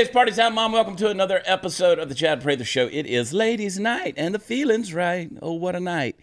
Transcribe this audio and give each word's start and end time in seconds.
Hey, 0.00 0.04
it's 0.04 0.14
party 0.14 0.32
time, 0.32 0.54
Mom. 0.54 0.72
Welcome 0.72 0.96
to 0.96 1.10
another 1.10 1.42
episode 1.44 1.98
of 1.98 2.08
the 2.08 2.14
Chad 2.14 2.40
Prather 2.40 2.64
Show. 2.64 2.86
It 2.86 3.04
is 3.04 3.34
Ladies' 3.34 3.78
Night, 3.78 4.14
and 4.16 4.34
the 4.34 4.38
feeling's 4.38 4.94
right. 4.94 5.30
Oh, 5.42 5.52
what 5.52 5.76
a 5.76 5.80
night. 5.80 6.18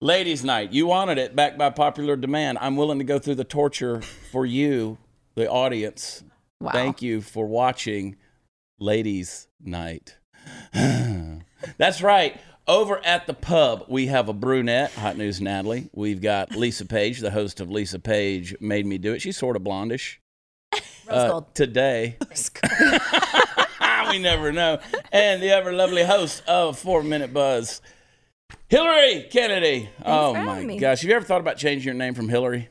Ladies' 0.00 0.42
Night. 0.42 0.72
You 0.72 0.88
wanted 0.88 1.18
it, 1.18 1.36
back 1.36 1.56
by 1.56 1.70
popular 1.70 2.16
demand. 2.16 2.58
I'm 2.60 2.74
willing 2.74 2.98
to 2.98 3.04
go 3.04 3.20
through 3.20 3.36
the 3.36 3.44
torture 3.44 4.00
for 4.32 4.44
you, 4.44 4.98
the 5.36 5.48
audience. 5.48 6.24
Wow. 6.60 6.72
Thank 6.72 7.00
you 7.00 7.20
for 7.20 7.46
watching 7.46 8.16
Ladies' 8.80 9.46
Night. 9.60 10.18
That's 10.72 12.02
right. 12.02 12.40
Over 12.66 13.00
at 13.06 13.28
the 13.28 13.34
pub, 13.34 13.84
we 13.86 14.06
have 14.06 14.28
a 14.28 14.32
brunette, 14.32 14.94
Hot 14.94 15.16
News 15.16 15.40
Natalie. 15.40 15.88
We've 15.92 16.20
got 16.20 16.56
Lisa 16.56 16.86
Page, 16.86 17.20
the 17.20 17.30
host 17.30 17.60
of 17.60 17.70
Lisa 17.70 18.00
Page 18.00 18.56
Made 18.58 18.84
Me 18.84 18.98
Do 18.98 19.12
It. 19.12 19.22
She's 19.22 19.36
sort 19.36 19.54
of 19.54 19.62
blondish. 19.62 20.16
Rose 21.08 21.30
gold. 21.30 21.54
Today. 21.54 22.16
we 24.10 24.18
never 24.18 24.52
know. 24.52 24.78
And 25.10 25.42
the 25.42 25.50
ever 25.50 25.72
lovely 25.72 26.04
host 26.04 26.42
of 26.46 26.78
Four 26.78 27.02
Minute 27.02 27.32
Buzz, 27.32 27.80
Hilary 28.68 29.26
Kennedy. 29.30 29.90
oh 30.04 30.34
my 30.34 30.64
me. 30.64 30.78
gosh. 30.78 31.00
Have 31.00 31.10
you 31.10 31.16
ever 31.16 31.24
thought 31.24 31.40
about 31.40 31.56
changing 31.56 31.86
your 31.86 31.94
name 31.94 32.14
from 32.14 32.28
Hilary? 32.28 32.68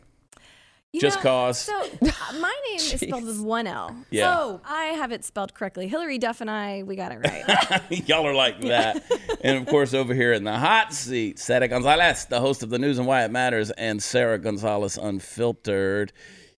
You 0.94 1.00
Just 1.00 1.20
know, 1.20 1.24
cause. 1.24 1.58
So 1.60 1.74
uh, 1.80 2.12
my 2.42 2.54
name 2.68 2.76
is 2.76 3.00
spelled 3.00 3.24
with 3.24 3.40
one 3.42 3.66
L. 3.66 3.96
Yeah. 4.10 4.36
So 4.36 4.62
I 4.66 4.86
have 4.88 5.14
it 5.14 5.24
spelled 5.24 5.54
correctly. 5.54 5.88
Hilary 5.88 6.18
Duff 6.18 6.42
and 6.42 6.50
I, 6.52 6.84
we 6.84 6.98
got 6.98 7.14
it 7.14 7.20
right. 7.20 8.10
Y'all 8.10 8.28
are 8.28 8.34
like 8.34 8.60
that. 8.62 9.02
and 9.42 9.58
of 9.58 9.68
course, 9.68 9.94
over 9.94 10.14
here 10.14 10.34
in 10.34 10.44
the 10.44 10.58
hot 10.58 10.94
seat, 10.94 11.40
Sara 11.40 11.70
Gonzales, 11.70 12.26
the 12.26 12.42
host 12.42 12.62
of 12.62 12.70
the 12.70 12.78
news 12.78 12.98
and 12.98 13.08
why 13.08 13.24
it 13.24 13.32
matters, 13.32 13.72
and 13.72 14.04
Sara 14.04 14.38
Gonzales 14.38 14.98
Unfiltered. 14.98 16.12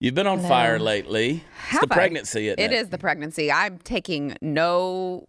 You've 0.03 0.17
been 0.17 0.27
on 0.27 0.41
fire 0.41 0.81
lately. 0.81 1.45
Have 1.69 1.85
it's 1.85 1.89
the 1.89 1.95
I? 1.95 1.97
pregnancy, 1.97 2.49
isn't 2.49 2.59
it? 2.59 2.73
It 2.73 2.75
is 2.75 2.89
the 2.89 2.99
pregnancy. 2.99 3.53
I'm 3.53 3.79
taking 3.79 4.37
no 4.43 5.29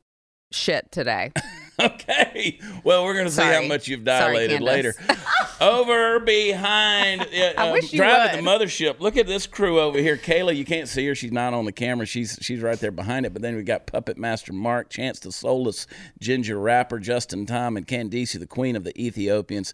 shit 0.52 0.92
today. 0.92 1.32
Okay. 1.80 2.60
Well, 2.84 3.04
we're 3.04 3.16
going 3.16 3.26
to 3.26 3.32
see 3.32 3.42
how 3.42 3.64
much 3.64 3.88
you've 3.88 4.06
Sorry, 4.06 4.34
dilated 4.34 4.62
later. 4.62 4.94
Over 5.60 6.20
behind, 6.20 7.22
uh, 7.22 7.26
I 7.58 7.70
uh, 7.70 7.74
wish 7.74 7.92
you 7.92 7.98
driving 7.98 8.46
the 8.46 8.50
mothership. 8.50 9.00
Look 9.00 9.18
at 9.18 9.26
this 9.26 9.48
crew 9.48 9.80
over 9.80 9.98
here. 9.98 10.16
Kayla, 10.16 10.56
you 10.56 10.66
can't 10.66 10.88
see 10.88 11.08
her. 11.08 11.16
She's 11.16 11.32
not 11.32 11.56
on 11.56 11.66
the 11.66 11.72
camera. 11.72 12.06
She's 12.06 12.38
she's 12.42 12.62
right 12.62 12.80
there 12.80 12.92
behind 12.92 13.26
it. 13.26 13.34
But 13.34 13.42
then 13.42 13.56
we 13.56 13.64
got 13.64 13.88
Puppet 13.88 14.20
Master 14.20 14.54
Mark, 14.54 14.92
Chance 14.92 15.22
the 15.22 15.32
Soulless, 15.32 15.88
Ginger 16.22 16.60
Rapper, 16.60 17.00
Justin 17.00 17.48
Tom, 17.48 17.76
and 17.76 17.88
Candice, 17.88 18.38
the 18.38 18.46
Queen 18.46 18.76
of 18.76 18.84
the 18.84 18.96
Ethiopians. 19.02 19.74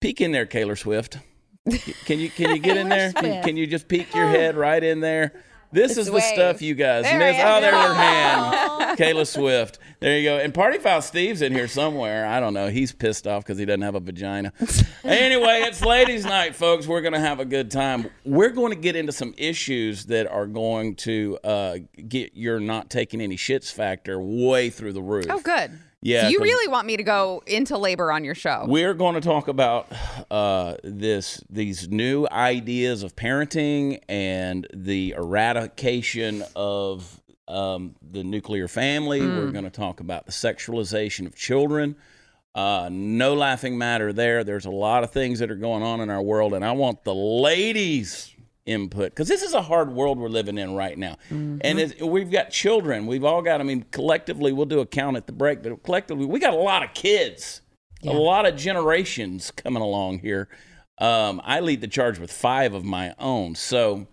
Peek 0.00 0.20
in 0.20 0.32
there, 0.32 0.44
Kayla 0.44 0.76
Swift. 0.76 1.18
Can 2.04 2.18
you 2.18 2.30
can 2.30 2.50
you 2.50 2.58
get 2.58 2.76
in 2.78 2.88
there? 2.88 3.12
Can, 3.12 3.42
can 3.42 3.56
you 3.56 3.66
just 3.66 3.88
peek 3.88 4.14
your 4.14 4.28
head 4.28 4.56
right 4.56 4.82
in 4.82 5.00
there? 5.00 5.32
This 5.70 5.98
is 5.98 6.06
the 6.06 6.12
wave. 6.12 6.22
stuff 6.22 6.62
you 6.62 6.74
guys 6.74 7.04
There 7.04 7.18
miss. 7.18 7.36
Oh, 7.38 7.60
there's 7.60 7.74
her 7.74 7.94
hand. 7.94 8.98
Kayla 8.98 9.26
Swift. 9.26 9.78
There 10.00 10.16
you 10.16 10.28
go. 10.28 10.38
And 10.38 10.54
Party 10.54 10.78
Foul 10.78 11.02
Steve's 11.02 11.42
in 11.42 11.52
here 11.52 11.68
somewhere. 11.68 12.26
I 12.26 12.40
don't 12.40 12.54
know. 12.54 12.68
He's 12.68 12.92
pissed 12.92 13.26
off 13.26 13.44
because 13.44 13.58
he 13.58 13.66
doesn't 13.66 13.82
have 13.82 13.94
a 13.94 14.00
vagina. 14.00 14.52
anyway, 15.04 15.62
it's 15.66 15.84
ladies' 15.84 16.24
night, 16.24 16.56
folks. 16.56 16.86
We're 16.86 17.02
going 17.02 17.12
to 17.12 17.20
have 17.20 17.38
a 17.38 17.44
good 17.44 17.70
time. 17.70 18.08
We're 18.24 18.50
going 18.50 18.72
to 18.72 18.78
get 18.78 18.96
into 18.96 19.12
some 19.12 19.34
issues 19.36 20.06
that 20.06 20.26
are 20.26 20.46
going 20.46 20.96
to 20.96 21.38
uh, 21.44 21.78
get 22.08 22.34
your 22.34 22.60
not 22.60 22.88
taking 22.88 23.20
any 23.20 23.36
shits 23.36 23.70
factor 23.70 24.18
way 24.18 24.70
through 24.70 24.94
the 24.94 25.02
roof. 25.02 25.26
Oh, 25.28 25.40
good. 25.40 25.78
Yeah, 26.00 26.22
So 26.22 26.28
you 26.28 26.40
really 26.40 26.68
want 26.68 26.86
me 26.86 26.96
to 26.96 27.02
go 27.02 27.42
into 27.46 27.76
labor 27.76 28.12
on 28.12 28.24
your 28.24 28.36
show? 28.36 28.64
We're 28.68 28.94
going 28.94 29.16
to 29.16 29.20
talk 29.20 29.48
about 29.48 29.90
uh, 30.30 30.76
this 30.84 31.42
these 31.50 31.88
new 31.88 32.26
ideas 32.30 33.02
of 33.02 33.16
parenting 33.16 34.00
and 34.08 34.66
the 34.72 35.14
eradication 35.16 36.44
of 36.54 37.20
um, 37.48 37.96
the 38.00 38.22
nuclear 38.22 38.68
family. 38.68 39.20
We're 39.20 39.50
going 39.50 39.64
to 39.64 39.70
talk 39.70 39.98
about 40.00 40.26
the 40.26 40.32
sexualization 40.32 41.26
of 41.26 41.34
children. 41.34 41.96
Uh, 42.54 42.88
no 42.92 43.34
laughing 43.34 43.76
matter 43.76 44.12
there. 44.12 44.44
There's 44.44 44.66
a 44.66 44.70
lot 44.70 45.02
of 45.04 45.10
things 45.10 45.38
that 45.40 45.50
are 45.50 45.56
going 45.56 45.82
on 45.82 46.00
in 46.00 46.10
our 46.10 46.22
world, 46.22 46.54
and 46.54 46.64
I 46.64 46.72
want 46.72 47.04
the 47.04 47.14
ladies' 47.14 48.34
input 48.68 49.10
because 49.10 49.26
this 49.26 49.42
is 49.42 49.54
a 49.54 49.62
hard 49.62 49.90
world 49.92 50.18
we're 50.18 50.28
living 50.28 50.58
in 50.58 50.74
right 50.74 50.96
now. 50.96 51.16
And 51.64 51.80
it's, 51.80 52.00
we've 52.00 52.30
got 52.30 52.50
children. 52.50 53.06
We've 53.06 53.24
all 53.24 53.42
got. 53.42 53.60
I 53.60 53.64
mean, 53.64 53.86
collectively, 53.90 54.52
we'll 54.52 54.66
do 54.66 54.80
a 54.80 54.86
count 54.86 55.16
at 55.16 55.26
the 55.26 55.32
break, 55.32 55.62
but 55.62 55.82
collectively, 55.82 56.26
we 56.26 56.38
got 56.38 56.52
a 56.52 56.58
lot 56.58 56.84
of 56.84 56.92
kids, 56.94 57.62
a 58.04 58.12
lot 58.12 58.46
of 58.46 58.56
generations 58.56 59.50
coming 59.50 59.82
along 59.82 60.20
here. 60.20 60.48
Um, 60.98 61.40
I 61.44 61.60
lead 61.60 61.80
the 61.80 61.88
charge 61.88 62.18
with 62.18 62.30
five 62.30 62.74
of 62.74 62.84
my 62.84 63.14
own, 63.18 63.54
so 63.54 64.06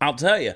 I'll 0.00 0.14
tell 0.14 0.40
you. 0.40 0.54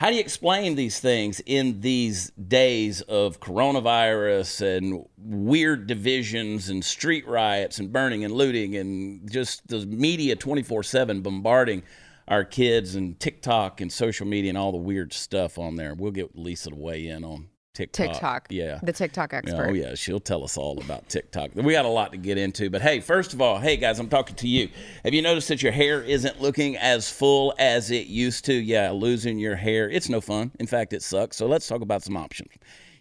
How 0.00 0.08
do 0.08 0.16
you 0.16 0.20
explain 0.20 0.74
these 0.74 0.98
things 0.98 1.40
in 1.46 1.80
these 1.80 2.30
days 2.30 3.02
of 3.02 3.38
coronavirus 3.38 4.76
and 4.76 5.06
weird 5.16 5.86
divisions 5.86 6.70
and 6.70 6.84
street 6.84 7.24
riots 7.28 7.78
and 7.78 7.92
burning 7.92 8.24
and 8.24 8.34
looting 8.34 8.74
and 8.74 9.30
just 9.30 9.68
the 9.68 9.86
media 9.86 10.34
24 10.34 10.82
7 10.82 11.20
bombarding 11.20 11.84
our 12.28 12.44
kids 12.44 12.94
and 12.94 13.18
TikTok 13.18 13.80
and 13.80 13.92
social 13.92 14.26
media 14.26 14.50
and 14.50 14.58
all 14.58 14.72
the 14.72 14.78
weird 14.78 15.12
stuff 15.12 15.58
on 15.58 15.76
there? 15.76 15.94
We'll 15.94 16.12
get 16.12 16.36
Lisa 16.36 16.70
to 16.70 16.76
weigh 16.76 17.06
in 17.08 17.24
on 17.24 17.48
TikTok. 17.74 18.12
TikTok. 18.12 18.46
Yeah. 18.50 18.78
The 18.82 18.92
TikTok 18.92 19.32
oh, 19.32 19.36
expert. 19.38 19.68
Oh 19.70 19.72
yeah, 19.72 19.94
she'll 19.94 20.20
tell 20.20 20.44
us 20.44 20.56
all 20.56 20.78
about 20.80 21.08
TikTok. 21.08 21.50
We 21.54 21.72
got 21.72 21.84
a 21.84 21.88
lot 21.88 22.12
to 22.12 22.18
get 22.18 22.36
into, 22.36 22.68
but 22.68 22.82
hey, 22.82 23.00
first 23.00 23.32
of 23.32 23.40
all, 23.40 23.58
hey 23.58 23.76
guys, 23.76 23.98
I'm 23.98 24.08
talking 24.08 24.36
to 24.36 24.48
you. 24.48 24.68
Have 25.04 25.14
you 25.14 25.22
noticed 25.22 25.48
that 25.48 25.62
your 25.62 25.72
hair 25.72 26.02
isn't 26.02 26.40
looking 26.40 26.76
as 26.76 27.10
full 27.10 27.54
as 27.58 27.90
it 27.90 28.08
used 28.08 28.44
to? 28.46 28.52
Yeah, 28.52 28.90
losing 28.90 29.38
your 29.38 29.56
hair, 29.56 29.88
it's 29.88 30.08
no 30.08 30.20
fun. 30.20 30.52
In 30.60 30.66
fact, 30.66 30.92
it 30.92 31.02
sucks. 31.02 31.36
So 31.36 31.46
let's 31.46 31.66
talk 31.66 31.80
about 31.80 32.02
some 32.02 32.16
options. 32.16 32.50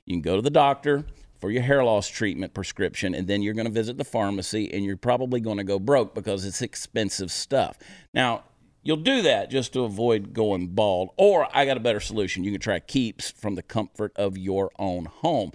You 0.06 0.16
can 0.16 0.22
go 0.22 0.38
to 0.38 0.42
the 0.42 0.50
doctor 0.50 1.06
for 1.42 1.52
your 1.52 1.64
hair 1.64 1.84
loss 1.84 2.08
treatment 2.08 2.54
prescription, 2.54 3.14
and 3.14 3.28
then 3.28 3.42
you're 3.42 3.56
going 3.56 3.66
to 3.66 3.72
visit 3.72 3.98
the 3.98 4.06
pharmacy, 4.06 4.72
and 4.74 4.86
you're 4.86 4.96
probably 4.96 5.42
going 5.42 5.58
to 5.58 5.64
go 5.64 5.80
broke 5.80 6.16
because 6.16 6.46
it's 6.46 6.62
expensive 6.62 7.32
stuff. 7.32 7.78
Now, 8.14 8.44
You'll 8.84 8.98
do 8.98 9.22
that 9.22 9.52
just 9.52 9.74
to 9.74 9.82
avoid 9.82 10.34
going 10.34 10.70
bald. 10.70 11.12
Or 11.18 11.48
I 11.56 11.66
got 11.66 11.78
a 11.78 11.82
better 11.82 12.00
solution. 12.00 12.44
You 12.44 12.52
can 12.52 12.62
try 12.62 12.80
Keeps 12.80 13.32
from 13.32 13.56
the 13.56 13.62
comfort 13.62 14.12
of 14.16 14.38
your 14.38 14.72
own 14.80 15.06
home. 15.06 15.52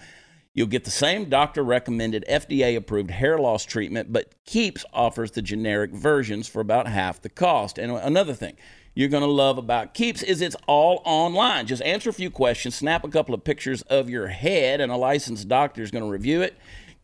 You'll 0.55 0.69
get 0.69 0.85
the 0.85 0.91
same 0.91 1.29
doctor 1.29 1.63
recommended 1.63 2.25
FDA 2.31 2.77
approved 2.77 3.11
hair 3.11 3.39
loss 3.39 3.65
treatment, 3.65 4.13
but 4.13 4.33
Keeps 4.47 4.87
offers 4.93 5.33
the 5.33 5.43
generic 5.43 5.91
versions 5.93 6.49
for 6.49 6.61
about 6.61 6.87
half 6.87 7.21
the 7.21 7.29
cost. 7.29 7.79
And 7.79 7.93
another 7.93 8.33
thing 8.33 8.57
you're 8.95 9.11
going 9.11 9.23
to 9.23 9.29
love 9.29 9.59
about 9.59 9.93
Keeps 9.93 10.23
is 10.23 10.41
it's 10.41 10.57
all 10.67 11.03
online. 11.05 11.67
Just 11.67 11.83
answer 11.83 12.09
a 12.09 12.15
few 12.15 12.31
questions, 12.31 12.75
snap 12.75 13.05
a 13.05 13.09
couple 13.09 13.35
of 13.35 13.45
pictures 13.45 13.83
of 13.83 14.09
your 14.09 14.29
head, 14.29 14.81
and 14.81 14.91
a 14.91 14.97
licensed 14.97 15.47
doctor 15.49 15.83
is 15.83 15.91
going 15.91 16.05
to 16.05 16.11
review 16.11 16.41
it. 16.41 16.57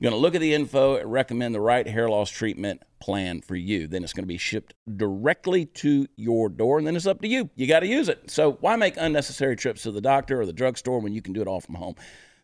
Going 0.02 0.12
to 0.12 0.18
look 0.18 0.34
at 0.34 0.40
the 0.40 0.52
info 0.52 0.96
and 0.96 1.12
recommend 1.12 1.54
the 1.54 1.60
right 1.60 1.86
hair 1.86 2.08
loss 2.08 2.28
treatment 2.28 2.82
plan 2.98 3.40
for 3.40 3.54
you. 3.54 3.86
Then 3.86 4.02
it's 4.02 4.12
going 4.12 4.24
to 4.24 4.28
be 4.28 4.36
shipped 4.36 4.74
directly 4.96 5.66
to 5.66 6.08
your 6.16 6.48
door, 6.48 6.78
and 6.78 6.86
then 6.86 6.96
it's 6.96 7.06
up 7.06 7.20
to 7.20 7.28
you. 7.28 7.50
You 7.54 7.68
got 7.68 7.80
to 7.80 7.86
use 7.86 8.08
it. 8.08 8.28
So 8.28 8.52
why 8.60 8.74
make 8.74 8.96
unnecessary 8.96 9.54
trips 9.54 9.84
to 9.84 9.92
the 9.92 10.00
doctor 10.00 10.40
or 10.40 10.46
the 10.46 10.52
drugstore 10.52 10.98
when 10.98 11.12
you 11.12 11.22
can 11.22 11.32
do 11.32 11.40
it 11.40 11.46
all 11.46 11.60
from 11.60 11.76
home? 11.76 11.94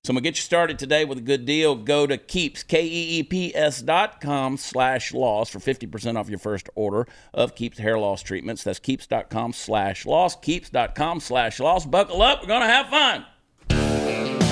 So 0.04 0.12
I'm 0.12 0.14
gonna 0.14 0.22
get 0.22 0.36
you 0.36 0.42
started 0.42 0.78
today 0.78 1.04
with 1.04 1.18
a 1.18 1.22
good 1.22 1.44
deal. 1.44 1.74
Go 1.74 2.06
to 2.06 2.16
Keeps 2.16 2.62
K 2.62 2.84
E 2.84 3.18
E 3.18 3.22
P 3.24 3.54
S 3.54 3.82
dot 3.82 4.20
com 4.20 4.56
slash 4.56 5.12
loss 5.12 5.50
for 5.50 5.58
50% 5.58 6.16
off 6.16 6.28
your 6.28 6.38
first 6.38 6.68
order 6.76 7.08
of 7.34 7.56
Keeps 7.56 7.78
hair 7.78 7.98
loss 7.98 8.22
treatments. 8.22 8.62
That's 8.62 8.78
Keeps.com 8.78 9.52
slash 9.52 10.06
loss. 10.06 10.36
Keeps.com 10.36 11.18
slash 11.18 11.58
loss. 11.58 11.84
Buckle 11.84 12.22
up, 12.22 12.40
we're 12.40 12.46
gonna 12.46 12.66
have 12.66 12.88
fun. 12.88 14.47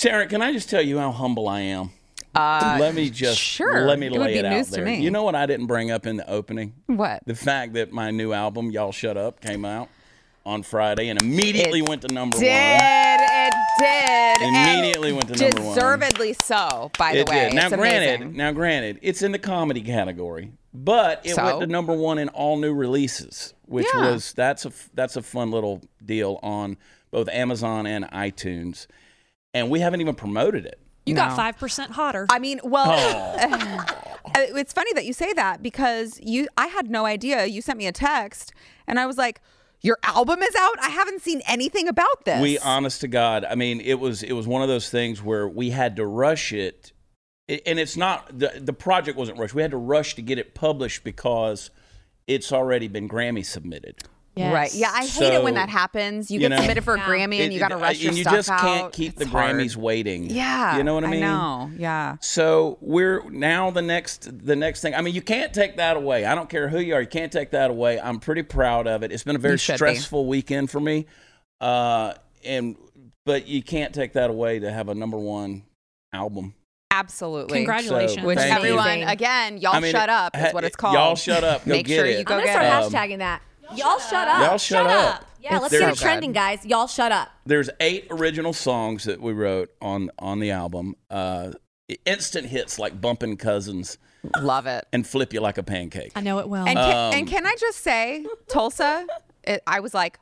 Sara, 0.00 0.26
can 0.26 0.40
I 0.40 0.50
just 0.50 0.70
tell 0.70 0.80
you 0.80 0.96
how 0.98 1.12
humble 1.12 1.46
I 1.46 1.60
am? 1.60 1.90
Uh, 2.34 2.78
let 2.80 2.94
me 2.94 3.10
just 3.10 3.38
sure. 3.38 3.82
let 3.86 3.98
me 3.98 4.06
It 4.06 4.12
lay 4.14 4.36
it 4.36 4.46
out 4.46 4.66
there. 4.68 4.88
You 4.88 5.10
know 5.10 5.24
what 5.24 5.34
I 5.34 5.44
didn't 5.44 5.66
bring 5.66 5.90
up 5.90 6.06
in 6.06 6.16
the 6.16 6.26
opening? 6.26 6.72
What? 6.86 7.22
The 7.26 7.34
fact 7.34 7.74
that 7.74 7.92
my 7.92 8.10
new 8.10 8.32
album, 8.32 8.70
Y'all 8.70 8.92
Shut 8.92 9.18
Up, 9.18 9.42
came 9.42 9.66
out 9.66 9.90
on 10.46 10.62
Friday 10.62 11.10
and 11.10 11.20
immediately 11.20 11.80
It 11.80 11.88
went 11.90 12.00
to 12.00 12.14
number 12.14 12.38
Did 12.38 12.46
one. 12.46 13.28
it 13.28 13.54
did 13.78 14.40
Immediately 14.48 15.12
went 15.12 15.28
to 15.34 15.36
number 15.38 15.60
one. 15.64 15.74
Deservedly 15.74 16.32
so, 16.32 16.90
by 16.96 17.12
the 17.16 17.24
way. 17.30 17.48
did. 17.50 17.54
Now, 17.56 17.66
It's 17.66 17.76
granted, 17.76 18.14
amazing. 18.22 18.36
now 18.38 18.52
granted, 18.52 19.00
it's 19.02 19.20
in 19.20 19.32
the 19.32 19.38
comedy 19.38 19.82
category, 19.82 20.50
but 20.72 21.20
it 21.26 21.36
went 21.36 21.60
to 21.60 21.66
number 21.66 21.92
one 21.92 22.16
in 22.16 22.30
all 22.30 22.56
new 22.56 22.72
releases, 22.72 23.52
which 23.66 23.86
Yeah. 23.94 24.12
was 24.12 24.32
that's 24.32 24.64
a 24.64 24.72
that's 24.94 25.16
a 25.16 25.22
fun 25.22 25.50
little 25.50 25.82
deal 26.02 26.40
on 26.42 26.78
both 27.10 27.28
Amazon 27.28 27.84
and 27.84 28.06
iTunes, 28.12 28.86
and 29.54 29.70
we 29.70 29.80
haven't 29.80 30.00
even 30.00 30.14
promoted 30.14 30.66
it. 30.66 30.80
You 31.06 31.14
No. 31.14 31.22
got 31.22 31.36
five 31.36 31.58
percent 31.58 31.92
hotter. 31.92 32.26
I 32.30 32.38
mean, 32.38 32.60
well, 32.64 32.86
Oh. 32.90 33.84
Uh, 34.22 34.42
it's 34.54 34.72
funny 34.72 34.92
that 34.92 35.06
you 35.06 35.12
say 35.14 35.32
that 35.32 35.60
because 35.62 36.20
you 36.22 36.46
I 36.56 36.66
had 36.66 36.90
no 36.90 37.04
idea. 37.06 37.46
You 37.46 37.62
sent 37.62 37.78
me 37.78 37.86
a 37.86 37.92
text 37.92 38.52
and 38.86 39.00
I 39.00 39.06
was 39.06 39.16
like, 39.16 39.40
"Your 39.80 39.98
album 40.04 40.40
is 40.42 40.54
out? 40.56 40.76
I 40.80 40.90
haven't 40.90 41.22
seen 41.22 41.40
anything 41.48 41.88
about 41.88 42.26
this." 42.26 42.40
We 42.40 42.58
honest 42.58 43.00
to 43.00 43.08
God, 43.08 43.44
I 43.48 43.54
mean, 43.54 43.80
it 43.80 43.98
was 43.98 44.22
it 44.22 44.32
was 44.32 44.46
one 44.46 44.60
of 44.62 44.68
those 44.68 44.90
things 44.90 45.22
where 45.22 45.48
we 45.48 45.70
had 45.70 45.96
to 45.96 46.06
rush 46.06 46.52
it 46.52 46.92
it- 47.48 47.62
and 47.66 47.78
it's 47.80 47.96
not 47.96 48.38
the 48.38 48.52
the 48.60 48.74
project 48.74 49.16
wasn't 49.16 49.38
rushed. 49.38 49.54
We 49.54 49.62
had 49.62 49.70
to 49.72 49.78
rush 49.78 50.14
to 50.16 50.22
get 50.22 50.38
it 50.38 50.54
published 50.54 51.02
because 51.02 51.70
it's 52.28 52.52
already 52.52 52.86
been 52.86 53.08
Grammy 53.08 53.44
submitted. 53.44 53.96
Yes. 54.36 54.54
Right. 54.54 54.72
Yeah, 54.74 54.90
I 54.94 55.04
hate 55.06 55.34
it 55.34 55.42
when 55.42 55.54
that 55.54 55.68
happens. 55.68 56.30
You, 56.30 56.34
you 56.34 56.40
get 56.40 56.50
know, 56.50 56.56
submitted 56.58 56.84
for 56.84 56.94
a 56.94 56.98
Grammy 57.00 57.40
and 57.40 57.50
It- 57.50 57.52
you 57.52 57.58
got 57.58 57.68
to 57.68 57.76
it- 57.76 57.80
rush 57.80 58.00
your 58.00 58.10
and 58.10 58.16
you 58.16 58.22
stuff 58.24 58.34
just 58.36 58.48
can't 58.48 58.92
keep 58.92 59.16
the 59.16 59.26
hard. 59.26 59.56
Grammys 59.56 59.74
waiting. 59.76 60.30
Yeah. 60.30 60.76
you 60.76 60.84
know 60.84 60.94
what 60.94 61.04
I 61.04 61.08
mean. 61.08 61.24
I 61.24 61.26
know. 61.26 61.70
Yeah. 61.76 62.16
So 62.20 62.78
we're 62.80 63.28
now 63.28 63.70
the 63.70 63.82
next 63.82 64.30
the 64.46 64.54
next 64.56 64.82
thing. 64.82 64.94
I 64.94 65.00
mean, 65.02 65.14
you 65.14 65.20
can't 65.20 65.52
take 65.52 65.76
that 65.78 65.96
away. 65.96 66.24
I 66.26 66.34
don't 66.36 66.48
care 66.48 66.68
who 66.68 66.78
you 66.78 66.94
are. 66.94 67.00
You 67.00 67.08
can't 67.08 67.32
take 67.32 67.50
that 67.50 67.70
away. 67.70 68.00
I'm 68.00 68.20
pretty 68.20 68.42
proud 68.44 68.86
of 68.86 69.02
it. 69.02 69.10
It's 69.12 69.24
been 69.24 69.36
a 69.36 69.40
very 69.40 69.54
You 69.54 69.58
should 69.58 69.72
be. 69.72 69.76
stressful 69.78 70.26
weekend 70.26 70.70
for 70.70 70.80
me, 70.80 71.06
uh, 71.60 72.14
and 72.44 72.76
but 73.26 73.48
you 73.48 73.62
can't 73.62 73.92
take 73.92 74.12
that 74.14 74.30
away 74.30 74.60
to 74.60 74.70
have 74.72 74.88
a 74.88 74.94
number 74.94 75.18
one 75.18 75.64
album. 76.12 76.54
Absolutely. 76.92 77.58
Congratulations. 77.58 78.20
So, 78.20 78.26
Which 78.26 78.38
Thank 78.38 78.50
you. 78.50 78.56
everyone, 78.70 79.02
again, 79.08 79.58
y'all 79.58 79.74
I 79.76 79.80
mean, 79.80 79.92
shut 79.92 80.08
up 80.08 80.36
is 80.36 80.52
what 80.52 80.64
it's 80.64 80.74
called. 80.76 80.94
Y'all 80.94 81.14
shut 81.16 81.44
up. 81.44 81.64
Go 81.64 81.70
Make 81.72 81.86
get 81.86 81.96
sure 81.96 82.06
it. 82.06 82.18
you 82.18 82.24
go 82.24 82.34
I'm 82.34 82.40
gonna 82.44 82.52
get 82.52 82.90
start 82.90 82.92
it. 82.92 83.10
hashtagging 83.10 83.18
that. 83.18 83.42
Y'all 83.74 83.98
shut 83.98 84.28
up. 84.28 84.48
Y'all 84.48 84.58
shut 84.58 84.86
up. 84.86 85.24
Yeah, 85.40 85.54
It's 85.54 85.62
let's 85.62 85.72
get 85.72 85.80
so 85.80 85.88
it 85.88 85.96
trending, 85.98 86.32
guys. 86.32 86.64
Y'all 86.66 86.86
shut 86.86 87.12
up. 87.12 87.30
There's 87.46 87.70
eight 87.80 88.06
original 88.10 88.52
songs 88.52 89.04
that 89.04 89.20
we 89.20 89.32
wrote 89.32 89.70
on 89.80 90.10
on 90.18 90.38
the 90.38 90.50
album. 90.50 90.94
Uh, 91.10 91.52
instant 92.04 92.46
hits 92.48 92.78
like 92.78 93.00
"Bumpin' 93.00 93.36
Cousins" 93.36 93.96
Love 94.38 94.66
it. 94.66 94.84
and 94.92 95.06
"Flip 95.06 95.32
You 95.32 95.40
Like 95.40 95.56
a 95.56 95.62
Pancake." 95.62 96.12
I 96.14 96.20
know 96.20 96.38
it 96.40 96.48
well. 96.48 96.66
And 96.66 96.76
can, 96.76 96.90
Um, 96.96 97.14
and 97.14 97.26
can 97.26 97.46
I 97.46 97.56
just 97.58 97.78
say, 97.78 98.26
Tulsa, 98.48 99.06
it, 99.44 99.62
I 99.66 99.80
was 99.80 99.94
like, 99.94 100.18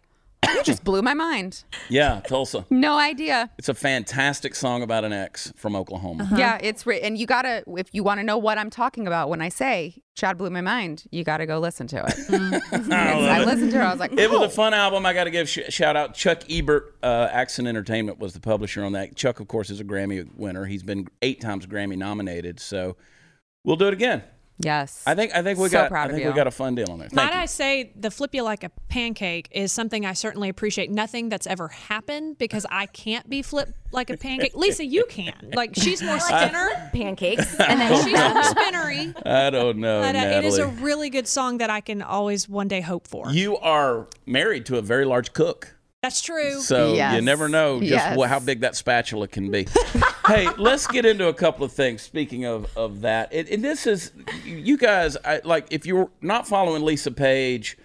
you 0.54 0.62
just 0.62 0.84
blew 0.84 1.02
my 1.02 1.14
mind. 1.14 1.64
Yeah, 1.88 2.20
Tulsa. 2.26 2.64
No 2.70 2.98
idea. 2.98 3.50
It's 3.58 3.68
a 3.68 3.74
fantastic 3.74 4.54
song 4.54 4.82
about 4.82 5.04
an 5.04 5.12
ex 5.12 5.52
from 5.56 5.76
Oklahoma. 5.76 6.28
Yeah, 6.36 6.58
it's 6.62 6.86
re- 6.86 7.00
and 7.00 7.18
you 7.18 7.26
gotta 7.26 7.64
if 7.76 7.88
you 7.92 8.02
want 8.02 8.20
to 8.20 8.24
know 8.24 8.38
what 8.38 8.58
I'm 8.58 8.70
talking 8.70 9.06
about 9.06 9.28
when 9.28 9.40
I 9.40 9.48
say 9.48 10.02
Chad 10.14 10.38
blew 10.38 10.50
my 10.50 10.60
mind, 10.60 11.04
you 11.10 11.24
gotta 11.24 11.46
go 11.46 11.58
listen 11.58 11.86
to 11.88 12.04
it. 12.06 12.14
I 12.92 13.44
listened 13.44 13.70
to 13.72 13.78
it. 13.78 13.82
I 13.82 13.90
was 13.90 14.00
like, 14.00 14.12
It 14.12 14.30
was 14.30 14.40
oh. 14.40 14.44
a 14.44 14.48
fun 14.48 14.74
album. 14.74 15.06
I 15.06 15.12
got 15.12 15.24
to 15.24 15.30
give 15.30 15.48
sh- 15.48 15.68
shout 15.68 15.96
out 15.96 16.14
Chuck 16.14 16.42
Ebert. 16.50 16.96
Uh, 17.02 17.28
Accent 17.30 17.68
Entertainment 17.68 18.18
was 18.18 18.32
the 18.32 18.40
publisher 18.40 18.84
on 18.84 18.92
that. 18.92 19.14
Chuck, 19.16 19.40
of 19.40 19.48
course, 19.48 19.70
is 19.70 19.80
a 19.80 19.84
Grammy 19.84 20.28
winner. 20.36 20.66
He's 20.66 20.82
been 20.82 21.08
eight 21.22 21.40
times 21.40 21.66
Grammy 21.66 21.96
nominated. 21.96 22.60
So 22.60 22.96
we'll 23.64 23.76
do 23.76 23.86
it 23.86 23.94
again. 23.94 24.22
Yes. 24.58 25.02
I 25.06 25.14
think 25.14 25.34
I 25.34 25.42
think 25.42 25.58
we 25.58 25.68
So 25.68 25.72
got 25.78 25.90
proud 25.90 26.08
I 26.10 26.12
think 26.12 26.24
you. 26.24 26.30
we 26.30 26.36
got 26.36 26.46
a 26.46 26.50
fun 26.50 26.74
deal 26.74 26.90
on 26.90 26.98
there. 26.98 27.08
Thank 27.08 27.30
Might 27.30 27.34
you. 27.34 27.40
I 27.42 27.46
say 27.46 27.92
the 27.96 28.10
flip 28.10 28.34
you 28.34 28.42
like 28.42 28.64
a 28.64 28.70
pancake 28.88 29.48
is 29.52 29.72
something 29.72 30.04
I 30.06 30.12
certainly 30.12 30.48
appreciate. 30.48 30.90
Nothing 30.90 31.28
that's 31.28 31.46
ever 31.46 31.68
happened 31.68 32.38
because 32.38 32.66
I 32.70 32.86
can't 32.86 33.28
be 33.28 33.42
flipped 33.42 33.72
like 33.92 34.10
a 34.10 34.16
pancake. 34.16 34.52
Lisa, 34.56 34.84
you 34.84 35.04
can. 35.08 35.52
Like 35.54 35.74
she's 35.74 36.02
more 36.02 36.18
spinner, 36.20 36.90
Pancakes. 36.92 37.54
and 37.60 37.80
then 37.80 38.04
she's 38.04 38.18
more 38.18 38.42
spinnery. 38.44 39.14
I 39.24 39.50
don't 39.50 39.78
know, 39.78 40.00
But 40.02 40.14
uh, 40.16 40.18
it 40.38 40.44
is 40.44 40.58
a 40.58 40.66
really 40.66 41.10
good 41.10 41.26
song 41.26 41.58
that 41.58 41.70
I 41.70 41.80
can 41.80 42.02
always 42.02 42.48
one 42.48 42.68
day 42.68 42.80
hope 42.80 43.06
for. 43.06 43.30
you 43.30 43.56
are 43.58 44.08
married 44.26 44.66
to 44.66 44.76
a 44.76 44.82
very 44.82 45.04
large 45.04 45.32
cook. 45.32 45.74
That's 46.02 46.20
true. 46.20 46.60
So 46.60 46.94
you 46.94 47.20
never 47.20 47.48
know 47.48 47.80
just 47.80 47.90
Yes. 47.90 48.16
wh- 48.18 48.28
how 48.28 48.38
big 48.38 48.60
that 48.60 48.76
spatula 48.76 49.26
can 49.26 49.50
be. 49.50 49.66
hey, 50.28 50.48
let's 50.56 50.86
get 50.86 51.04
into 51.04 51.26
a 51.28 51.34
couple 51.34 51.64
of 51.64 51.72
things. 51.72 52.02
Speaking 52.02 52.44
of 52.44 52.66
of 52.76 53.00
that, 53.00 53.32
and, 53.32 53.48
and 53.48 53.64
this 53.64 53.86
is 53.86 54.12
you 54.44 54.76
guys. 54.78 55.16
I, 55.24 55.40
like 55.44 55.66
if 55.70 55.86
you're 55.86 56.10
not 56.20 56.46
following 56.46 56.84
Lisa 56.84 57.10
Page 57.10 57.76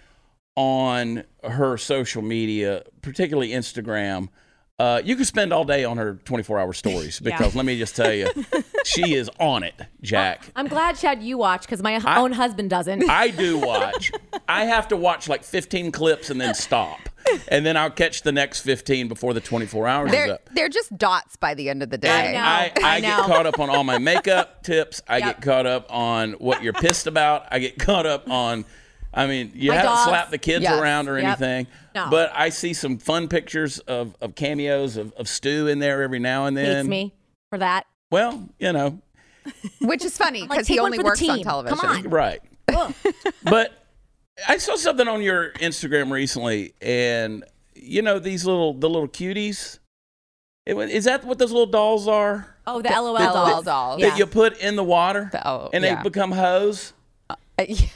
on 0.54 1.24
her 1.42 1.76
social 1.76 2.22
media, 2.22 2.84
particularly 3.02 3.50
Instagram. 3.50 4.28
Uh, 4.76 5.00
you 5.04 5.14
can 5.14 5.24
spend 5.24 5.52
all 5.52 5.64
day 5.64 5.84
on 5.84 5.98
her 5.98 6.14
24 6.24 6.58
hour 6.58 6.72
stories 6.72 7.20
because 7.24 7.54
let 7.54 7.64
me 7.64 7.78
just 7.78 7.94
tell 7.94 8.12
you, 8.12 8.28
she 8.84 9.14
is 9.14 9.30
on 9.40 9.62
it, 9.62 9.74
Jack. 10.02 10.42
I'm 10.56 10.68
glad, 10.68 10.96
Chad, 10.96 11.22
you 11.22 11.38
watch 11.38 11.62
because 11.62 11.82
my 11.82 12.00
I- 12.04 12.20
own 12.20 12.32
husband 12.32 12.70
doesn't. 12.70 13.04
I 13.10 13.28
do 13.30 13.58
watch. 13.58 14.12
I 14.48 14.64
have 14.66 14.88
to 14.88 14.96
watch 14.96 15.28
like 15.28 15.42
15 15.44 15.90
clips 15.92 16.30
and 16.30 16.40
then 16.40 16.54
stop. 16.54 16.98
And 17.48 17.64
then 17.64 17.76
I'll 17.78 17.90
catch 17.90 18.20
the 18.22 18.32
next 18.32 18.60
15 18.60 19.08
before 19.08 19.32
the 19.32 19.40
24 19.40 19.88
hours 19.88 20.08
is 20.10 20.12
they're 20.12 20.34
up. 20.34 20.48
they're 20.52 20.68
just 20.68 20.94
dots 20.98 21.36
by 21.36 21.54
the 21.54 21.70
end 21.70 21.82
of 21.82 21.88
the 21.88 21.96
day. 21.96 22.32
know. 22.34 22.38
I, 22.38 22.70
I, 22.82 22.96
I 22.96 23.00
get 23.00 23.18
caught 23.20 23.46
up 23.46 23.58
on 23.58 23.70
all 23.70 23.82
my 23.82 23.96
makeup 24.10 24.62
tips. 24.62 25.00
I 25.08 25.18
Yep. 25.18 25.26
get 25.36 25.42
caught 25.42 25.66
up 25.66 25.86
on 25.90 26.32
what 26.34 26.62
you're 26.62 26.74
pissed 26.74 27.06
about. 27.06 27.46
I 27.50 27.60
get 27.60 27.78
caught 27.78 28.04
up 28.04 28.28
on, 28.28 28.66
I 29.14 29.26
mean, 29.26 29.52
you 29.54 29.70
My 29.70 29.76
haven't 29.76 29.90
dogs. 29.92 30.04
slapped 30.04 30.30
the 30.32 30.38
kids 30.38 30.64
Yes. 30.64 30.78
around 30.78 31.08
or 31.08 31.18
Yep. 31.18 31.26
anything. 31.40 31.66
No. 31.94 32.08
But 32.10 32.30
I 32.34 32.50
see 32.50 32.74
some 32.74 32.98
fun 32.98 33.28
pictures 33.28 33.78
of, 33.78 34.14
of 34.20 34.34
cameos 34.34 34.98
of, 34.98 35.12
of 35.14 35.26
Stu 35.26 35.66
in 35.68 35.78
there 35.78 36.02
every 36.02 36.18
now 36.18 36.44
and 36.44 36.54
then. 36.54 36.76
Hates 36.76 36.88
me 36.88 37.14
for 37.48 37.56
that. 37.58 37.86
Well, 38.14 38.48
you 38.60 38.72
know, 38.72 39.00
Which 39.80 40.04
is 40.04 40.16
funny 40.16 40.42
because 40.42 40.68
take 40.68 40.76
he 40.76 40.78
only 40.78 41.00
works 41.00 41.20
on 41.28 41.42
television. 41.42 41.76
Come 41.78 41.90
on. 41.90 42.08
right. 42.10 42.40
but 43.42 43.72
I 44.48 44.56
saw 44.58 44.76
something 44.76 45.08
on 45.08 45.20
your 45.20 45.50
Instagram 45.54 46.12
recently, 46.12 46.74
and 46.80 47.42
you 47.74 48.02
know 48.02 48.20
these 48.20 48.46
little 48.46 48.72
the 48.72 48.88
little 48.88 49.08
cuties. 49.08 49.80
It, 50.64 50.74
wa- 50.76 50.82
is 50.82 51.06
that 51.06 51.24
what 51.24 51.38
those 51.38 51.50
little 51.50 51.66
dolls 51.66 52.06
are? 52.06 52.54
Oh, 52.68 52.80
the 52.80 52.88
LOL 52.88 53.14
LOL 53.14 53.18
dolls. 53.18 53.64
dolls. 53.64 54.00
Yeah. 54.00 54.10
That 54.10 54.18
you 54.20 54.26
put 54.26 54.58
in 54.58 54.76
the 54.76 54.84
water 54.84 55.30
The- 55.32 55.48
oh, 55.48 55.70
and 55.72 55.82
yeah. 55.82 55.96
they 55.96 56.02
become 56.04 56.30
hoes. 56.30 56.92
Uh, 57.28 57.34
yeah, 57.68 57.88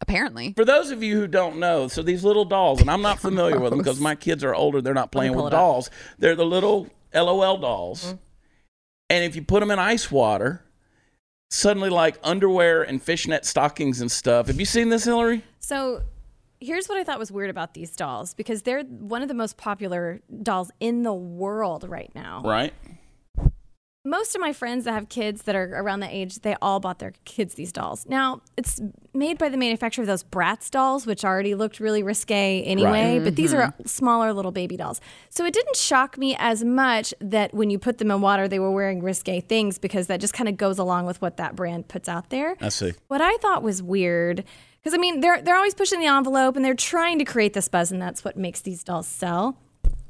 apparently. 0.00 0.52
For 0.52 0.64
those 0.64 0.92
of 0.92 1.02
you 1.02 1.18
who 1.18 1.26
don't 1.26 1.58
know, 1.58 1.88
so 1.88 2.00
these 2.00 2.22
little 2.22 2.44
dolls, 2.44 2.80
and 2.80 2.88
I'm 2.88 3.02
not 3.02 3.18
familiar 3.28 3.58
with 3.58 3.70
them 3.70 3.78
because 3.80 3.98
my 3.98 4.14
kids 4.14 4.44
are 4.44 4.54
older, 4.54 4.80
they're 4.80 4.94
not 4.94 5.10
playing 5.10 5.34
with 5.34 5.46
it 5.46 5.54
up. 5.54 5.58
dolls. 5.58 5.90
They're 6.20 6.36
the 6.36 6.46
little 6.46 6.88
LOL 7.12 7.58
dolls. 7.58 8.04
Mm-hmm. 8.04 8.16
And 9.10 9.24
if 9.24 9.36
you 9.36 9.42
put 9.42 9.60
them 9.60 9.70
in 9.70 9.78
ice 9.78 10.10
water, 10.10 10.64
suddenly 11.50 11.90
like 11.90 12.18
underwear 12.22 12.82
and 12.82 13.02
fishnet 13.02 13.44
stockings 13.44 14.00
and 14.00 14.10
stuff. 14.10 14.46
Have 14.48 14.58
you 14.58 14.66
seen 14.66 14.88
this, 14.88 15.04
Hilary? 15.04 15.42
So 15.60 16.02
here's 16.60 16.88
what 16.88 16.98
I 16.98 17.04
thought 17.04 17.18
was 17.18 17.30
weird 17.30 17.50
about 17.50 17.74
these 17.74 17.94
dolls 17.94 18.34
because 18.34 18.62
they're 18.62 18.82
one 18.82 19.22
of 19.22 19.28
the 19.28 19.34
most 19.34 19.56
popular 19.56 20.20
dolls 20.42 20.70
in 20.80 21.02
the 21.02 21.14
world 21.14 21.88
right 21.88 22.10
now. 22.14 22.42
Right? 22.44 22.72
Most 24.06 24.34
of 24.34 24.40
my 24.42 24.52
friends 24.52 24.84
that 24.84 24.92
have 24.92 25.08
kids 25.08 25.42
that 25.42 25.54
are 25.54 25.70
around 25.76 26.00
that 26.00 26.12
age, 26.12 26.40
they 26.40 26.54
all 26.60 26.78
bought 26.78 26.98
their 26.98 27.14
kids 27.24 27.54
these 27.54 27.72
dolls. 27.72 28.04
Now, 28.06 28.42
it's 28.54 28.78
made 29.14 29.38
by 29.38 29.48
the 29.48 29.56
manufacturer 29.56 30.02
of 30.02 30.06
those 30.06 30.22
Bratz 30.22 30.70
dolls, 30.70 31.06
which 31.06 31.24
already 31.24 31.54
looked 31.54 31.80
really 31.80 32.02
risque 32.02 32.62
anyway, 32.64 33.18
but 33.18 33.34
these 33.34 33.54
are 33.54 33.68
mm-hmm. 33.68 33.86
smaller 33.86 34.34
little 34.34 34.52
baby 34.52 34.76
dolls. 34.76 35.00
So 35.30 35.46
it 35.46 35.54
didn't 35.54 35.76
shock 35.76 36.18
me 36.18 36.36
as 36.38 36.62
much 36.62 37.14
that 37.18 37.54
when 37.54 37.70
you 37.70 37.78
put 37.78 37.96
them 37.96 38.10
in 38.10 38.20
water, 38.20 38.46
they 38.46 38.58
were 38.58 38.70
wearing 38.70 39.02
risque 39.02 39.40
things 39.40 39.78
because 39.78 40.06
that 40.08 40.20
just 40.20 40.34
kind 40.34 40.50
of 40.50 40.58
goes 40.58 40.78
along 40.78 41.06
with 41.06 41.22
what 41.22 41.38
that 41.38 41.56
brand 41.56 41.88
puts 41.88 42.06
out 42.06 42.28
there. 42.28 42.56
I 42.60 42.68
see. 42.68 42.92
What 43.08 43.22
I 43.22 43.34
thought 43.38 43.62
was 43.62 43.82
weird, 43.82 44.44
because 44.82 44.92
I 44.92 44.98
mean, 44.98 45.20
they're 45.20 45.40
they're 45.40 45.56
always 45.56 45.74
pushing 45.74 46.00
the 46.00 46.06
envelope 46.06 46.56
and 46.56 46.64
they're 46.64 46.74
trying 46.74 47.18
to 47.20 47.24
create 47.24 47.54
this 47.54 47.68
buzz, 47.68 47.90
and 47.90 48.02
that's 48.02 48.22
what 48.22 48.36
makes 48.36 48.60
these 48.60 48.84
dolls 48.84 49.08
sell. 49.08 49.56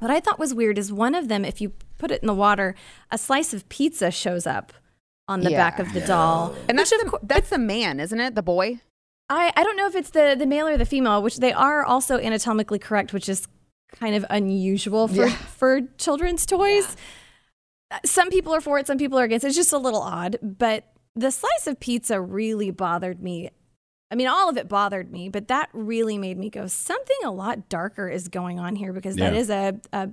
What 0.04 0.10
I 0.10 0.20
thought 0.20 0.38
was 0.38 0.52
weird 0.52 0.76
is 0.76 0.92
one 0.92 1.14
of 1.14 1.28
them, 1.28 1.46
if 1.46 1.62
you 1.62 1.72
put 1.96 2.10
it 2.10 2.20
in 2.20 2.26
the 2.26 2.34
water, 2.34 2.74
a 3.10 3.16
slice 3.16 3.54
of 3.54 3.66
pizza 3.70 4.10
shows 4.10 4.46
up 4.46 4.74
on 5.28 5.40
the 5.40 5.48
back 5.48 5.78
of 5.78 5.94
the 5.94 6.02
doll. 6.02 6.54
And 6.68 6.78
that's 6.78 6.90
the, 6.90 7.06
cour- 7.08 7.20
that's 7.22 7.48
the 7.48 7.56
man, 7.56 7.98
isn't 8.00 8.20
it? 8.20 8.34
The 8.34 8.42
boy. 8.42 8.80
I, 9.30 9.50
I 9.56 9.64
don't 9.64 9.78
know 9.78 9.86
if 9.86 9.94
it's 9.96 10.10
the 10.10 10.36
the 10.38 10.44
male 10.44 10.68
or 10.68 10.76
the 10.76 10.84
female, 10.84 11.22
which 11.22 11.38
they 11.38 11.54
are 11.54 11.82
also 11.82 12.18
anatomically 12.18 12.78
correct, 12.78 13.14
which 13.14 13.30
is 13.30 13.48
kind 13.94 14.14
of 14.14 14.26
unusual 14.28 15.08
for 15.08 15.24
Yeah. 15.24 15.34
for 15.56 15.80
children's 15.96 16.44
toys. 16.44 16.98
Uh, 17.90 18.00
Some 18.04 18.28
people 18.28 18.54
are 18.54 18.60
for 18.60 18.78
it, 18.78 18.86
some 18.86 18.98
people 18.98 19.18
are 19.18 19.24
against. 19.24 19.44
it. 19.44 19.48
It's 19.48 19.56
just 19.56 19.72
a 19.72 19.78
little 19.78 20.02
odd, 20.02 20.36
but 20.42 20.84
the 21.16 21.30
slice 21.30 21.66
of 21.66 21.80
pizza 21.80 22.20
really 22.20 22.70
bothered 22.70 23.22
me. 23.22 23.48
I 24.14 24.16
mean, 24.16 24.28
all 24.28 24.48
of 24.48 24.56
it 24.56 24.68
bothered 24.68 25.10
me, 25.10 25.28
but 25.28 25.48
that 25.48 25.70
really 25.72 26.18
made 26.18 26.38
me 26.38 26.48
go, 26.48 26.68
something 26.68 27.16
a 27.24 27.32
lot 27.32 27.68
darker 27.68 28.08
is 28.08 28.28
going 28.28 28.60
on 28.60 28.76
here 28.76 28.92
because 28.92 29.16
that 29.16 29.32
Yeah. 29.32 29.40
is 29.40 29.50
a, 29.50 29.80
a 29.92 30.10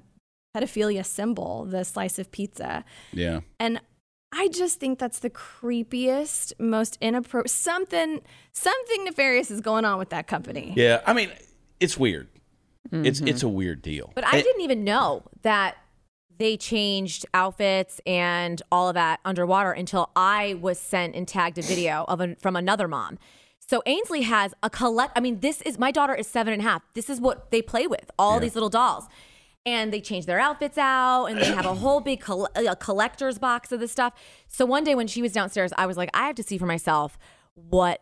pedophilia 0.58 1.06
symbol, 1.06 1.66
the 1.66 1.86
slice 1.86 2.18
of 2.18 2.32
pizza. 2.32 2.84
Yeah. 3.14 3.42
And 3.60 3.80
I 4.32 4.48
just 4.48 4.80
think 4.80 4.98
that's 4.98 5.20
the 5.20 5.30
creepiest, 5.30 6.54
most 6.60 6.98
inappropriate 7.00 7.52
something 7.52 8.22
something 8.54 9.04
nefarious 9.06 9.52
is 9.52 9.62
going 9.62 9.86
on 9.86 10.00
with 10.00 10.10
that 10.10 10.26
company. 10.26 10.74
Yeah. 10.76 11.02
I 11.06 11.14
mean, 11.14 11.30
it's 11.80 11.96
weird. 11.96 12.28
It's 12.92 13.20
mm-hmm. 13.20 13.28
it's 13.28 13.44
a 13.44 13.48
weird 13.50 13.84
deal. 13.84 14.12
But 14.16 14.26
I 14.26 14.38
And- 14.38 14.44
didn't 14.44 14.62
even 14.62 14.84
know 14.84 15.26
that 15.44 15.78
they 16.40 16.58
changed 16.58 17.28
outfits 17.36 18.02
and 18.08 18.64
all 18.72 18.90
of 18.90 18.96
that 18.96 19.20
underwater 19.24 19.72
until 19.74 20.10
I 20.16 20.56
was 20.60 20.80
sent 20.80 21.14
and 21.14 21.28
tagged 21.28 21.60
a 21.60 21.62
video 21.62 22.04
of 22.08 22.20
an, 22.20 22.36
from 22.38 22.56
another 22.56 22.88
mom. 22.88 23.20
So 23.72 23.82
Ainsley 23.86 24.24
has 24.24 24.54
a 24.62 24.70
collect. 24.70 25.14
I 25.18 25.22
mean, 25.22 25.40
this 25.40 25.62
is 25.62 25.80
my 25.80 25.92
daughter 25.92 26.14
is 26.14 26.28
seven 26.28 26.52
and 26.52 26.62
a 26.62 26.66
half. 26.66 26.82
This 26.94 27.10
is 27.10 27.22
what 27.22 27.52
they 27.52 27.62
play 27.62 27.88
with. 27.88 28.12
All 28.20 28.38
these 28.38 28.54
little 28.54 28.70
dolls. 28.70 29.06
And 29.66 29.94
they 29.94 30.02
change 30.02 30.26
their 30.26 30.42
outfits 30.42 30.78
out, 30.78 31.28
and 31.28 31.40
they 31.40 31.46
have 31.46 31.66
a 31.66 31.76
whole 31.76 32.02
big 32.02 32.20
coll- 32.20 32.50
a 32.54 32.76
collector's 32.76 33.40
box 33.40 33.72
of 33.72 33.80
this 33.80 33.90
stuff. 33.90 34.12
So 34.50 34.66
one 34.66 34.84
day 34.84 34.94
when 34.94 35.08
she 35.08 35.22
was 35.22 35.32
downstairs, 35.32 35.72
I 35.78 35.86
was 35.86 35.96
like, 35.96 36.10
I 36.14 36.28
have 36.28 36.36
to 36.36 36.44
see 36.44 36.58
for 36.58 36.66
myself 36.66 37.18
what 37.54 38.02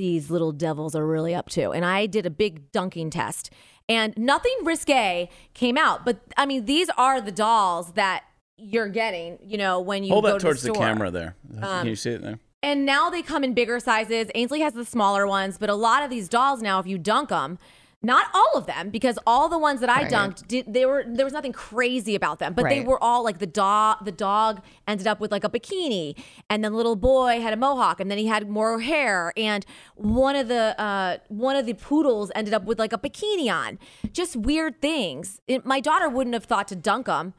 these 0.00 0.28
little 0.28 0.50
devils 0.50 0.96
are 0.96 1.06
really 1.06 1.36
up 1.36 1.50
to. 1.50 1.70
And 1.70 1.84
I 1.84 2.06
did 2.06 2.26
a 2.26 2.30
big 2.30 2.72
dunking 2.72 3.10
test, 3.10 3.52
and 3.88 4.12
nothing 4.16 4.56
risque 4.64 5.28
came 5.54 5.78
out. 5.78 6.04
But 6.04 6.20
I 6.36 6.46
mean, 6.46 6.64
these 6.64 6.90
are 6.98 7.20
the 7.20 7.30
dolls 7.30 7.92
that 7.92 8.24
you're 8.56 8.88
getting, 8.88 9.38
you 9.40 9.56
know, 9.56 9.78
when 9.78 10.02
you 10.02 10.14
Hold 10.14 10.24
go 10.24 10.32
that 10.32 10.40
to 10.40 10.46
towards 10.46 10.62
the, 10.62 10.72
the, 10.72 10.78
camera 10.80 11.12
there. 11.12 11.36
Can 11.48 11.62
um, 11.62 11.86
you 11.86 11.94
see 11.94 12.10
it 12.10 12.22
there? 12.22 12.40
And 12.62 12.84
now 12.84 13.10
they 13.10 13.22
come 13.22 13.44
in 13.44 13.54
bigger 13.54 13.78
sizes. 13.78 14.28
Ainsley 14.34 14.60
has 14.60 14.72
the 14.72 14.84
smaller 14.84 15.26
ones, 15.26 15.58
but 15.58 15.70
a 15.70 15.74
lot 15.74 16.02
of 16.02 16.10
these 16.10 16.28
dolls 16.28 16.62
now, 16.62 16.80
if 16.80 16.86
you 16.86 16.98
dunk 16.98 17.28
them, 17.28 17.58
not 18.02 18.26
all 18.34 18.52
of 18.54 18.66
them, 18.66 18.90
because 18.90 19.18
all 19.26 19.48
the 19.48 19.58
ones 19.58 19.80
that 19.80 19.88
I 19.88 20.02
Right. 20.02 20.10
dunked, 20.10 20.46
did, 20.46 20.72
they 20.72 20.84
were 20.86 21.02
there 21.06 21.24
was 21.24 21.32
nothing 21.32 21.52
crazy 21.52 22.14
about 22.14 22.38
them, 22.38 22.52
but 22.54 22.68
they 22.68 22.80
were 22.80 23.02
all 23.02 23.24
like 23.24 23.38
the 23.38 23.46
dog. 23.46 24.04
The 24.04 24.12
dog 24.12 24.62
ended 24.86 25.06
up 25.06 25.18
with 25.18 25.32
like 25.32 25.44
a 25.44 25.48
bikini, 25.48 26.16
and 26.50 26.62
then 26.62 26.72
the 26.72 26.76
little 26.76 26.94
boy 26.94 27.40
had 27.40 27.52
a 27.52 27.56
mohawk, 27.56 27.98
and 27.98 28.10
then 28.10 28.18
he 28.18 28.26
had 28.26 28.48
more 28.48 28.80
hair, 28.80 29.32
and 29.36 29.64
one 29.96 30.36
of 30.36 30.46
the 30.48 30.78
uh, 30.80 31.18
one 31.28 31.56
of 31.56 31.66
the 31.66 31.74
poodles 31.74 32.30
ended 32.34 32.52
up 32.54 32.64
with 32.64 32.78
like 32.78 32.92
a 32.92 32.98
bikini 32.98 33.50
on. 33.52 33.78
Just 34.12 34.36
weird 34.36 34.80
things. 34.80 35.40
It, 35.48 35.64
my 35.64 35.80
daughter 35.80 36.08
wouldn't 36.08 36.34
have 36.34 36.44
thought 36.44 36.68
to 36.68 36.76
dunk 36.76 37.06
them. 37.06 37.34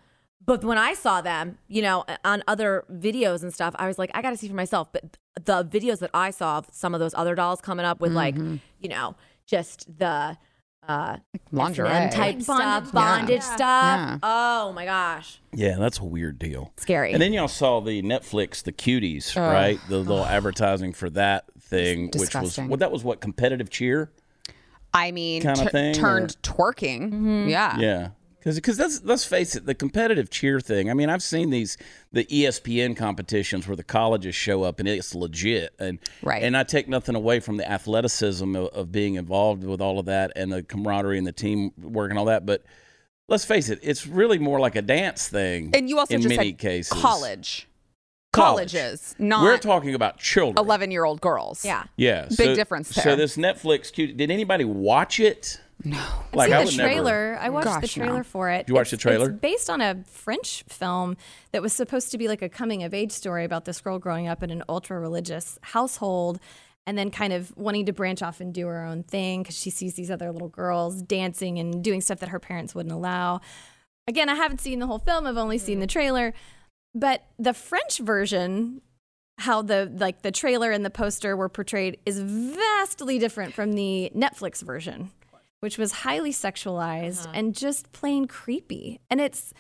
But 0.48 0.64
when 0.64 0.78
I 0.78 0.94
saw 0.94 1.20
them, 1.22 1.58
you 1.68 1.82
know, 1.82 2.06
on 2.24 2.42
other 2.48 2.86
videos 2.92 3.44
and 3.44 3.54
stuff, 3.54 3.76
I 3.78 3.86
was 3.86 4.00
like, 4.00 4.10
I 4.14 4.22
got 4.22 4.30
to 4.32 4.38
see 4.38 4.48
for 4.48 4.56
myself. 4.56 4.88
But 4.94 5.18
the 5.36 5.66
videos 5.66 6.00
that 6.00 6.10
I 6.14 6.32
saw 6.32 6.60
of 6.60 6.68
some 6.72 6.94
of 6.94 7.02
those 7.02 7.14
other 7.16 7.36
dolls 7.36 7.60
coming 7.60 7.86
up 7.86 8.00
with, 8.00 8.14
like, 8.14 8.36
you 8.38 8.88
know, 8.90 9.16
just 9.46 9.86
the 10.00 10.38
uh, 10.88 11.18
Lingerie. 11.52 11.90
S&M 11.90 12.10
type 12.12 12.42
stuff, 12.42 12.58
Bondage. 12.58 12.94
bondage 12.94 13.36
Yeah. 13.42 13.56
stuff. 13.56 13.60
Yeah. 13.60 14.18
Oh 14.24 14.72
my 14.72 14.86
gosh, 14.86 15.42
Yeah, 15.52 15.76
that's 15.78 16.00
a 16.00 16.06
weird 16.06 16.40
deal. 16.40 16.72
scary. 16.78 17.12
And 17.12 17.22
then 17.22 17.34
y'all 17.34 17.50
saw 17.50 17.82
the 17.82 18.02
Netflix, 18.02 18.64
the 18.64 18.72
cuties, 18.72 19.36
right? 19.36 19.78
The 19.90 19.98
little 19.98 20.24
advertising 20.26 20.94
for 20.94 21.10
that 21.10 21.44
thing, 21.60 22.06
which 22.06 22.14
was 22.14 22.22
disgusting. 22.30 22.70
well, 22.70 22.78
that 22.78 22.90
was 22.94 23.04
what 23.04 23.20
competitive 23.20 23.70
cheer. 23.70 24.12
I 24.94 25.12
mean, 25.12 25.42
Kinda 25.42 25.64
tu- 25.66 25.70
thing, 25.72 25.94
turned 25.94 26.38
twerking. 26.42 27.02
Mm-hmm. 27.12 27.50
Yeah. 27.50 27.78
Yeah, 27.78 28.08
because 28.56 28.78
that's 28.78 29.04
let's 29.04 29.26
face 29.26 29.56
it, 29.56 29.66
the 29.66 29.76
competitive 29.76 30.30
cheer 30.30 30.60
thing. 30.60 30.90
I 30.90 30.94
mean, 30.94 31.10
I've 31.10 31.22
seen 31.24 31.50
these 31.50 31.78
the 32.12 32.26
ESPN 32.26 32.96
competitions 32.96 33.68
where 33.68 33.76
the 33.76 33.84
colleges 33.84 34.36
show 34.36 34.64
up 34.64 34.80
and 34.80 34.88
it's 34.88 35.14
legit, 35.14 35.74
and 35.80 36.00
Right. 36.24 36.42
And 36.44 36.56
I 36.56 36.64
take 36.64 36.88
nothing 36.88 37.16
away 37.16 37.40
from 37.40 37.58
the 37.58 37.70
athleticism 37.70 38.56
of, 38.56 38.68
of 38.68 38.92
being 38.92 39.16
involved 39.16 39.64
with 39.64 39.82
all 39.82 40.00
of 40.00 40.06
that 40.06 40.32
and 40.36 40.52
the 40.52 40.64
camaraderie 40.64 41.18
and 41.18 41.28
the 41.28 41.32
team 41.32 41.72
work 41.78 42.10
and 42.10 42.18
all 42.20 42.26
that, 42.26 42.46
but. 42.46 42.64
Let's 43.30 43.44
face 43.44 43.68
it; 43.68 43.80
it's 43.84 44.08
really 44.08 44.40
more 44.40 44.58
like 44.58 44.78
a 44.78 44.82
dance 44.82 45.28
thing. 45.28 45.72
And 45.74 45.90
you 45.90 46.00
also 46.00 46.14
in 46.16 46.22
just 46.22 46.34
many 46.34 46.52
said 46.52 46.60
cases, 46.60 46.94
college. 46.94 47.68
College. 48.32 48.72
Colleges, 48.72 49.16
not 49.20 49.44
We're 49.44 49.58
talking 49.58 49.96
about 49.96 50.18
children. 50.18 50.64
11 50.64 50.92
year 50.92 51.04
old 51.04 51.20
girls. 51.20 51.66
yeah. 51.66 51.84
Yeah, 51.98 52.30
Big 52.38 52.56
difference 52.56 52.90
So 52.90 53.18
this 53.18 53.36
Netflix, 53.36 53.92
cute- 53.92 54.16
did 54.16 54.32
anybody 54.32 54.64
watch 54.64 55.20
it? 55.20 55.60
No. 55.84 56.04
Like 56.34 56.52
I've 56.52 56.62
I 56.62 56.66
seen 56.66 56.66
would 56.66 56.74
the 56.74 56.78
never. 56.78 56.90
trailer. 56.90 57.38
I 57.40 57.50
watched 57.50 57.66
the 57.66 57.82
Gosh, 57.82 57.98
no. 57.98 58.06
trailer 58.06 58.24
for 58.24 58.50
it. 58.50 58.66
Did 58.66 58.70
you 58.70 58.76
watch 58.76 58.92
the 58.92 58.98
trailer? 58.98 59.30
It's 59.30 59.40
based 59.40 59.70
on 59.70 59.82
a 59.82 60.04
French 60.08 60.64
film 60.68 61.18
that 61.52 61.62
was 61.62 61.74
supposed 61.74 62.12
to 62.12 62.18
be 62.18 62.28
like 62.28 62.42
a 62.42 62.50
coming 62.50 62.84
of 62.84 62.94
age 62.94 63.12
story 63.12 63.46
about 63.46 63.66
this 63.66 63.80
girl 63.82 64.00
growing 64.00 64.28
up 64.28 64.42
in 64.44 64.50
an 64.50 64.64
ultra 64.68 65.00
religious 65.00 65.60
household 65.62 66.40
and 66.88 66.98
then 66.98 67.12
kind 67.12 67.34
of 67.34 67.56
wanting 67.58 67.86
to 67.86 67.94
branch 67.94 68.22
off 68.22 68.40
and 68.40 68.54
do 68.54 68.66
her 68.66 68.84
own 68.84 69.04
thing 69.04 69.44
because 69.44 69.58
she 69.58 69.70
sees 69.70 69.96
these 69.96 70.10
other 70.10 70.32
little 70.32 70.50
girls 70.50 71.02
dancing 71.02 71.60
and 71.60 71.84
doing 71.84 72.02
stuff 72.02 72.20
that 72.20 72.30
her 72.30 72.40
parents 72.40 72.74
wouldn't 72.74 72.94
allow. 72.94 73.42
Again, 74.08 74.30
I 74.30 74.36
haven't 74.36 74.62
seen 74.62 74.80
the 74.80 74.88
whole 74.88 75.00
film. 75.00 75.28
I've 75.28 75.38
only 75.38 75.58
seen 75.58 75.80
the 75.80 75.86
mm. 75.86 75.92
trailer. 75.92 76.34
But 76.96 77.24
the 77.38 77.54
French 77.54 78.00
version 78.00 78.82
how 79.40 79.62
the 79.62 79.92
like 79.98 80.24
the 80.24 80.32
trailer 80.32 80.72
and 80.72 80.84
the 80.84 80.90
poster 80.90 81.38
were 81.38 81.50
portrayed 81.50 82.00
is 82.06 82.20
vastly 82.20 83.20
different 83.20 83.54
from 83.54 83.74
the 83.74 84.12
Netflix 84.16 84.64
version, 84.64 85.12
which 85.60 85.78
was 85.78 85.92
highly 85.92 86.32
sexualized 86.32 87.26
uh-huh. 87.26 87.34
and 87.34 87.56
just 87.56 87.92
plain 87.92 88.26
creepy. 88.26 89.00
And 89.10 89.20
it's 89.20 89.54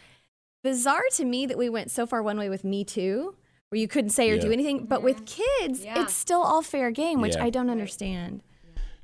bizarre 0.63 1.04
to 1.13 1.25
me 1.25 1.46
that 1.46 1.58
we 1.58 1.70
went 1.70 1.92
so 1.92 2.06
far 2.06 2.22
one 2.22 2.38
way 2.38 2.50
with 2.50 2.63
Me 2.63 2.84
Too, 2.84 3.36
where 3.70 3.80
you 3.80 3.88
couldn't 3.88 4.12
say 4.12 4.30
or 4.30 4.38
do 4.38 4.51
anything, 4.51 4.86
but 4.86 5.04
with 5.04 5.25
kids, 5.25 5.84
Yeah. 5.84 6.01
it's 6.01 6.13
still 6.13 6.42
all 6.42 6.62
fair 6.62 6.92
game, 6.92 7.22
which 7.22 7.36
Yeah. 7.36 7.44
I 7.46 7.50
don't 7.50 7.70
understand. 7.70 8.42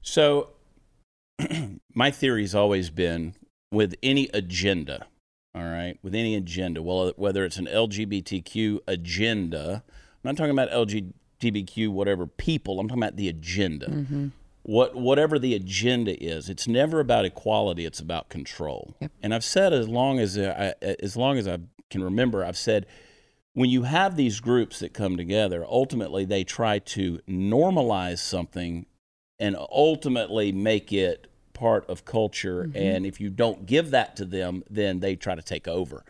So, 0.02 0.50
my 1.94 2.12
theory's 2.12 2.54
always 2.54 2.90
been 2.90 3.36
with 3.72 3.96
any 4.04 4.30
agenda, 4.34 5.08
all 5.56 5.64
right, 5.64 5.98
with 6.04 6.14
any 6.14 6.36
agenda, 6.36 6.82
well, 6.82 7.12
whether 7.16 7.44
it's 7.44 7.58
an 7.58 7.66
LGBTQ 7.68 8.80
agenda, 8.88 9.84
I'm 9.88 10.30
not 10.30 10.38
talking 10.38 10.52
about 10.52 10.70
LGBTQ 10.70 11.90
whatever 11.90 12.28
people, 12.28 12.80
I'm 12.80 12.88
talking 12.88 13.04
about 13.04 13.16
the 13.16 13.30
agenda. 13.30 13.88
Mm-hmm. 13.88 14.28
What 14.64 14.96
whatever 14.96 15.38
the 15.38 15.56
agenda 15.56 16.22
is, 16.24 16.50
it's 16.50 16.68
never 16.68 17.00
about 17.00 17.26
equality. 17.26 17.86
It's 17.86 18.00
about 18.00 18.30
control. 18.30 18.96
And 19.22 19.34
I've 19.34 19.44
said 19.44 19.74
as 19.74 19.90
long 19.90 20.20
as 20.20 20.38
uh, 20.38 20.74
I, 20.82 20.94
as 21.00 21.18
long 21.18 21.38
as 21.38 21.48
I 21.48 21.60
can 21.90 22.04
remember, 22.04 22.44
I've 22.46 22.58
said 22.58 22.86
when 23.54 23.70
you 23.70 23.84
have 23.84 24.16
these 24.16 24.40
groups 24.40 24.80
that 24.80 24.94
come 24.94 25.18
together, 25.18 25.66
ultimately 25.68 26.26
they 26.26 26.44
try 26.44 26.80
to 26.80 27.20
normalize 27.30 28.20
something 28.20 28.86
and 29.40 29.56
ultimately 29.72 30.52
make 30.52 30.92
it 30.92 31.28
part 31.54 31.88
of 31.90 32.06
culture. 32.06 32.64
Mm-hmm. 32.64 32.78
And 32.78 33.06
if 33.06 33.20
you 33.20 33.30
don't 33.30 33.66
give 33.66 33.92
that 33.92 34.16
to 34.16 34.26
them, 34.26 34.64
then 34.70 35.00
they 35.02 35.16
try 35.16 35.36
to 35.36 35.42
take 35.42 35.68
over. 35.68 36.04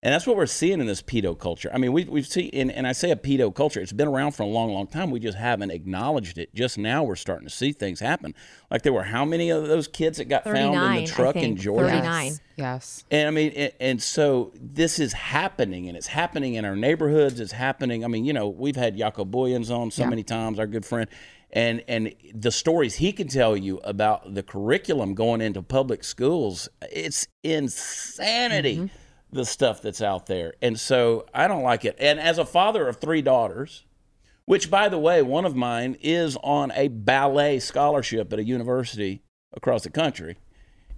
And 0.00 0.14
that's 0.14 0.28
what 0.28 0.36
we're 0.36 0.46
seeing 0.46 0.80
in 0.80 0.86
this 0.86 1.02
pedo 1.02 1.36
culture. 1.36 1.70
I 1.74 1.78
mean, 1.78 1.92
we've, 1.92 2.08
we've 2.08 2.26
seen, 2.26 2.50
and, 2.52 2.70
and 2.70 2.86
I 2.86 2.92
say 2.92 3.10
a 3.10 3.16
pedo 3.16 3.52
culture, 3.52 3.80
it's 3.80 3.92
been 3.92 4.06
around 4.06 4.32
for 4.32 4.44
a 4.44 4.46
long, 4.46 4.72
long 4.72 4.86
time. 4.86 5.10
We 5.10 5.18
just 5.18 5.36
haven't 5.36 5.72
acknowledged 5.72 6.38
it. 6.38 6.54
Just 6.54 6.78
now 6.78 7.02
we're 7.02 7.16
starting 7.16 7.48
to 7.48 7.52
see 7.52 7.72
things 7.72 7.98
happen. 7.98 8.32
Like 8.70 8.82
there 8.82 8.92
were 8.92 9.02
how 9.02 9.24
many 9.24 9.50
of 9.50 9.66
those 9.66 9.88
kids 9.88 10.18
that 10.18 10.26
got 10.26 10.44
found 10.44 10.74
in 10.74 11.04
the 11.04 11.10
truck 11.10 11.34
in 11.34 11.42
think. 11.42 11.60
Georgia? 11.60 11.90
39. 11.90 12.26
Yes. 12.26 12.40
yes. 12.56 13.04
And 13.10 13.26
I 13.26 13.30
mean, 13.32 13.50
and, 13.52 13.72
and 13.80 14.02
so 14.02 14.52
this 14.54 15.00
is 15.00 15.12
happening, 15.12 15.88
and 15.88 15.96
it's 15.96 16.06
happening 16.06 16.54
in 16.54 16.64
our 16.64 16.76
neighborhoods. 16.76 17.40
It's 17.40 17.52
happening. 17.52 18.04
I 18.04 18.08
mean, 18.08 18.24
you 18.24 18.32
know, 18.32 18.48
we've 18.48 18.76
had 18.76 18.96
Jaco 18.96 19.28
Booyens 19.28 19.74
on 19.74 19.90
so 19.90 20.06
many 20.06 20.22
times, 20.22 20.60
our 20.60 20.66
good 20.66 20.84
friend, 20.84 21.08
and 21.52 21.82
and 21.88 22.14
the 22.34 22.50
stories 22.50 22.96
he 22.96 23.12
can 23.12 23.28
tell 23.28 23.56
you 23.56 23.78
about 23.78 24.34
the 24.34 24.42
curriculum 24.42 25.14
going 25.14 25.40
into 25.40 25.62
public 25.62 26.04
schools. 26.04 26.68
It's 26.82 27.26
insanity, 27.42 28.76
mm-hmm. 28.76 28.86
The 29.30 29.44
stuff 29.44 29.82
that's 29.82 30.00
out 30.00 30.26
there. 30.26 30.54
And 30.62 30.78
so 30.78 31.26
I 31.34 31.48
don't 31.48 31.62
like 31.62 31.84
it. 31.84 31.96
And 31.98 32.18
as 32.18 32.38
a 32.38 32.44
father 32.44 32.88
of 32.88 32.96
three 32.96 33.22
daughters, 33.22 33.84
which 34.44 34.70
by 34.70 34.88
the 34.88 34.98
way, 34.98 35.22
one 35.22 35.44
of 35.44 35.54
mine 35.54 35.96
is 36.00 36.36
on 36.42 36.72
a 36.72 36.88
ballet 36.88 37.58
scholarship 37.58 38.32
at 38.32 38.38
a 38.38 38.44
university 38.44 39.22
across 39.54 39.82
the 39.82 39.90
country. 39.90 40.36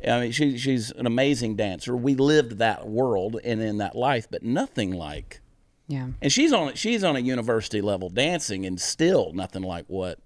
I 0.06 0.20
mean, 0.20 0.32
she, 0.32 0.56
she's 0.56 0.90
an 0.92 1.06
amazing 1.06 1.56
dancer. 1.56 1.96
We 1.96 2.14
lived 2.14 2.58
that 2.58 2.86
world 2.86 3.38
and 3.42 3.60
in 3.60 3.78
that 3.78 3.94
life, 3.94 4.28
but 4.30 4.42
nothing 4.42 4.92
like. 4.92 5.40
Yeah. 5.88 6.06
And 6.22 6.32
she's 6.32 6.52
on 6.52 6.74
she's 6.74 7.02
on 7.02 7.16
a 7.16 7.18
university 7.18 7.80
level 7.80 8.08
dancing, 8.08 8.64
and 8.64 8.80
still 8.80 9.32
nothing 9.34 9.62
like 9.62 9.86
what 9.88 10.20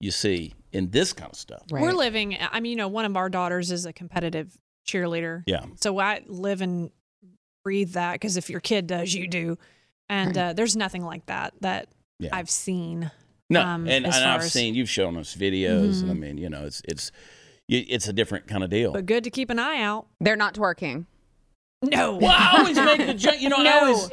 you 0.00 0.10
see 0.10 0.52
in 0.70 0.90
this 0.90 1.14
kind 1.14 1.30
of 1.30 1.38
stuff. 1.38 1.62
Right. 1.70 1.80
We're 1.80 1.92
living. 1.92 2.36
I 2.38 2.60
mean, 2.60 2.70
you 2.70 2.76
know, 2.76 2.88
one 2.88 3.06
of 3.06 3.16
our 3.16 3.30
daughters 3.30 3.70
is 3.70 3.86
a 3.86 3.92
competitive 3.94 4.58
cheerleader. 4.86 5.44
Yeah. 5.46 5.64
So 5.80 5.98
I 5.98 6.22
live 6.26 6.60
and 6.60 6.90
breathe 7.62 7.92
that 7.92 8.14
because 8.14 8.36
if 8.36 8.50
your 8.50 8.60
kid 8.60 8.86
does, 8.86 9.14
you 9.14 9.26
do. 9.28 9.58
And 10.08 10.36
uh, 10.36 10.52
there's 10.52 10.76
nothing 10.76 11.04
like 11.04 11.26
that 11.26 11.54
that 11.60 11.88
Yeah. 12.18 12.30
I've 12.32 12.50
seen. 12.50 13.10
No, 13.50 13.60
um, 13.62 13.86
and, 13.88 14.04
and 14.06 14.14
I've 14.14 14.40
as- 14.40 14.46
Mm-hmm. 14.46 14.48
seen 14.48 14.74
you've 14.74 14.90
shown 14.90 15.16
us 15.16 15.36
videos, 15.36 16.02
and 16.02 16.10
I 16.10 16.14
mean, 16.14 16.38
you 16.38 16.48
know, 16.48 16.64
it's 16.64 16.80
it's 16.86 17.12
it's 17.68 18.08
a 18.08 18.12
different 18.12 18.46
kind 18.46 18.64
of 18.64 18.70
deal. 18.70 18.92
But 18.92 19.06
good 19.06 19.24
to 19.24 19.30
keep 19.30 19.50
an 19.50 19.58
eye 19.58 19.80
out. 19.80 20.06
They're 20.20 20.36
not 20.36 20.54
twerking. 20.54 21.06
No. 21.82 22.16
Well, 22.16 22.30
I 22.36 22.58
always 22.58 22.76
make 22.76 23.06
the 23.06 23.14
joke. 23.14 23.40
You 23.40 23.48
know, 23.48 23.56
I 23.58 23.62
No. 23.64 23.78
always, 23.80 24.10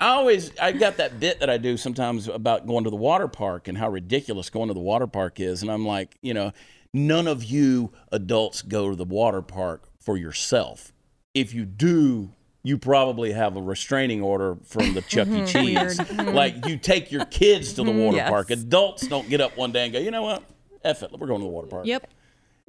I 0.00 0.08
always, 0.08 0.58
I 0.58 0.72
got 0.72 0.98
that 0.98 1.18
bit 1.18 1.40
that 1.40 1.48
I 1.48 1.56
do 1.58 1.76
sometimes 1.76 2.28
about 2.28 2.66
going 2.66 2.84
to 2.84 2.90
the 2.90 2.96
water 2.96 3.28
park 3.28 3.68
and 3.68 3.78
how 3.78 3.88
ridiculous 3.88 4.50
going 4.50 4.68
to 4.68 4.74
the 4.74 4.80
water 4.80 5.06
park 5.06 5.40
is, 5.40 5.62
and 5.62 5.70
I'm 5.70 5.86
like, 5.86 6.16
you 6.22 6.34
know, 6.34 6.52
none 6.92 7.26
of 7.26 7.42
you 7.44 7.92
adults 8.12 8.62
go 8.62 8.90
to 8.90 8.96
the 8.96 9.04
water 9.04 9.42
park 9.42 9.88
for 10.00 10.16
yourself. 10.16 10.92
If 11.34 11.54
you 11.54 11.64
do. 11.64 12.30
You 12.66 12.78
probably 12.78 13.30
have 13.30 13.56
a 13.56 13.62
restraining 13.62 14.22
order 14.22 14.56
from 14.64 14.92
the 14.92 15.02
Chuck 15.02 15.28
E. 15.28 15.30
Mm-hmm. 15.30 15.46
Cheese. 15.46 15.98
like 16.34 16.54
you 16.54 16.60
mm-hmm. 16.60 16.78
take 16.78 17.12
your 17.12 17.24
kids 17.26 17.74
to 17.74 17.84
the 17.84 17.92
mm-hmm. 17.92 18.00
water 18.00 18.16
Yes. 18.16 18.28
park. 18.28 18.50
Adults 18.50 19.06
don't 19.06 19.28
get 19.28 19.40
up 19.40 19.56
one 19.56 19.70
day 19.70 19.84
and 19.84 19.92
go, 19.92 20.00
you 20.00 20.10
know 20.10 20.22
what? 20.22 20.42
F 20.82 21.04
it, 21.04 21.12
we're 21.12 21.28
going 21.28 21.40
to 21.40 21.44
the 21.44 21.50
water 21.50 21.68
park 21.68 21.86
Yep. 21.86 22.10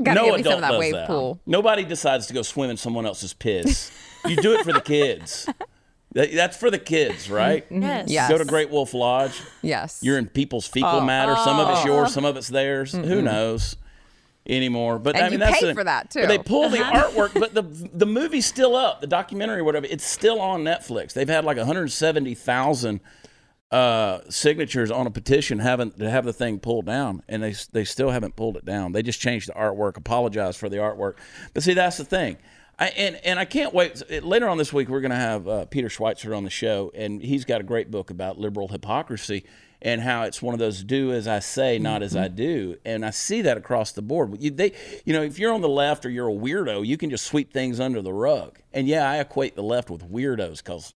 Gotta 0.04 0.20
no 0.20 0.26
get 0.26 0.34
me 0.36 0.42
adult 0.42 0.54
some 0.54 0.54
of 0.54 0.62
that 0.62 0.72
does 0.72 0.80
wave 0.80 0.94
that. 0.94 1.08
pool. 1.08 1.40
Nobody 1.48 1.84
decides 1.84 2.28
to 2.28 2.34
go 2.36 2.44
swim 2.44 2.70
in 2.70 2.78
someone 2.78 3.08
else's 3.08 3.34
piss. 3.34 3.92
you 4.28 4.36
do 4.36 4.54
it 4.54 4.64
for 4.64 4.72
the 4.72 4.82
kids. 4.82 5.50
That's 6.12 6.56
for 6.56 6.70
the 6.70 6.78
kids, 6.78 7.28
right? 7.28 7.66
Yes. 7.72 8.08
Yes. 8.08 8.30
Go 8.30 8.38
to 8.38 8.46
Great 8.46 8.70
Wolf 8.70 8.94
Lodge. 8.94 9.42
Yes. 9.64 10.00
You're 10.04 10.20
in 10.20 10.28
people's 10.28 10.68
fecal 10.68 10.90
oh. 10.90 11.02
matter. 11.02 11.36
Some 11.38 11.60
of 11.60 11.70
it's 11.70 11.84
yours, 11.84 12.10
oh. 12.10 12.12
some 12.12 12.26
of 12.26 12.38
it's 12.38 12.50
theirs. 12.50 12.92
Who 12.92 13.24
knows 13.24 13.78
anymore? 14.48 15.00
But 15.00 15.16
And 15.16 15.26
I 15.26 15.30
mean, 15.30 15.34
you 15.34 15.46
that's 15.46 15.60
pay 15.60 15.66
the- 15.68 15.74
for 15.74 15.84
that, 15.84 16.12
but 16.14 16.28
They 16.28 16.38
too. 16.38 16.44
pull 16.44 16.70
the 16.70 16.78
artwork, 16.78 17.40
but 17.40 17.54
the 17.54 17.62
the 17.94 18.06
movie's 18.06 18.46
still 18.46 18.76
up. 18.76 19.02
The 19.02 19.08
documentary, 19.08 19.62
whatever, 19.62 19.86
it's 19.90 20.06
still 20.06 20.40
on 20.42 20.64
Netflix. 20.64 21.14
They've 21.14 21.28
had 21.30 21.46
like 21.46 21.58
170,000 21.58 23.00
uh, 23.70 24.20
signatures 24.30 24.90
on 24.92 25.08
a 25.08 25.12
petition 25.12 25.60
having 25.60 25.92
to 25.92 26.10
have 26.10 26.24
the 26.24 26.32
thing 26.34 26.60
pulled 26.60 26.86
down, 26.86 27.22
and 27.28 27.44
they 27.44 27.54
they 27.74 27.84
still 27.84 28.10
haven't 28.12 28.36
pulled 28.36 28.56
it 28.56 28.64
down. 28.66 28.94
They 28.94 29.02
just 29.04 29.20
changed 29.20 29.50
the 29.50 29.54
artwork, 29.54 29.98
apologized 29.98 30.58
for 30.58 30.70
the 30.70 30.78
artwork. 30.78 31.16
But 31.54 31.64
see, 31.64 31.74
that's 31.74 31.98
the 31.98 32.06
thing. 32.06 32.38
I, 32.80 32.88
and 32.90 33.16
and 33.26 33.40
I 33.40 33.46
can't 33.46 33.74
wait. 33.74 34.02
Later 34.24 34.48
on 34.48 34.58
this 34.58 34.72
week, 34.72 34.88
we're 34.88 35.02
going 35.02 35.12
to 35.12 35.18
have 35.18 35.48
uh, 35.48 35.66
Peter 35.66 35.90
Schweizer 35.90 36.36
on 36.38 36.44
the 36.46 36.50
show, 36.50 36.92
and 36.96 37.22
he's 37.22 37.44
got 37.44 37.60
a 37.60 37.64
great 37.64 37.92
book 37.92 38.10
about 38.10 38.38
liberal 38.38 38.70
hypocrisy 38.70 39.44
and 39.82 40.02
how 40.02 40.24
it's 40.24 40.42
one 40.42 40.54
of 40.54 40.60
those 40.60 40.84
do 40.84 41.12
as 41.12 41.28
I 41.28 41.40
say, 41.40 41.80
not 41.80 42.02
as 42.02 42.16
I 42.16 42.28
do. 42.28 42.78
And 42.86 43.06
I 43.06 43.12
see 43.12 43.42
that 43.44 43.58
across 43.58 43.92
the 43.92 44.02
board. 44.02 44.42
You, 44.42 44.52
they, 44.52 44.74
you 45.06 45.14
know, 45.14 45.22
if 45.22 45.38
you're 45.40 45.54
on 45.54 45.62
the 45.62 45.70
left 45.70 46.06
or 46.06 46.10
you're 46.10 46.30
a 46.30 46.34
weirdo, 46.34 46.86
you 46.86 46.98
can 46.98 47.10
just 47.10 47.26
sweep 47.26 47.54
things 47.54 47.80
under 47.80 48.02
the 48.02 48.14
rug. 48.14 48.60
And 48.74 48.88
yeah, 48.88 49.10
I 49.10 49.18
equate 49.18 49.56
the 49.56 49.64
left 49.64 49.90
with 49.90 50.10
weirdos 50.10 50.58
because, 50.58 50.94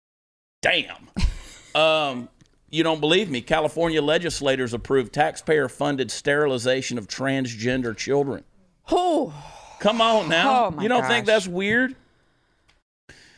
damn. 0.61 1.09
um, 1.75 2.29
you 2.69 2.83
don't 2.83 3.01
believe 3.01 3.29
me? 3.29 3.41
California 3.41 4.01
legislators 4.01 4.73
approved 4.73 5.13
taxpayer-funded 5.13 6.09
sterilization 6.09 6.97
of 6.97 7.07
transgender 7.07 7.95
children. 7.95 8.43
Oh, 8.89 9.33
Come 9.81 10.00
on 10.00 10.29
now. 10.29 10.67
Oh, 10.77 10.81
you 10.81 10.88
don't 10.88 11.07
think 11.07 11.25
that's 11.25 11.47
weird? 11.47 11.95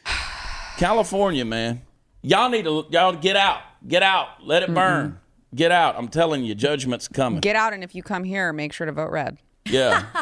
California, 0.77 1.45
man. 1.45 1.81
Y'all 2.21 2.49
need 2.49 2.65
to 2.65 2.85
y'all 2.89 3.13
get 3.13 3.37
out. 3.37 3.61
Get 3.87 4.03
out. 4.03 4.45
Let 4.45 4.63
it 4.63 4.73
burn. 4.73 5.19
Get 5.55 5.71
out. 5.71 5.95
I'm 5.97 6.07
telling 6.07 6.43
you, 6.43 6.55
judgment's 6.55 7.07
coming. 7.07 7.39
get 7.39 7.55
out, 7.55 7.73
and 7.73 7.83
if 7.83 7.93
you 7.95 8.03
come 8.03 8.23
here, 8.23 8.51
make 8.53 8.73
sure 8.73 8.85
to 8.85 8.91
vote 8.91 9.11
red. 9.11 9.37
yeah. 9.65 10.05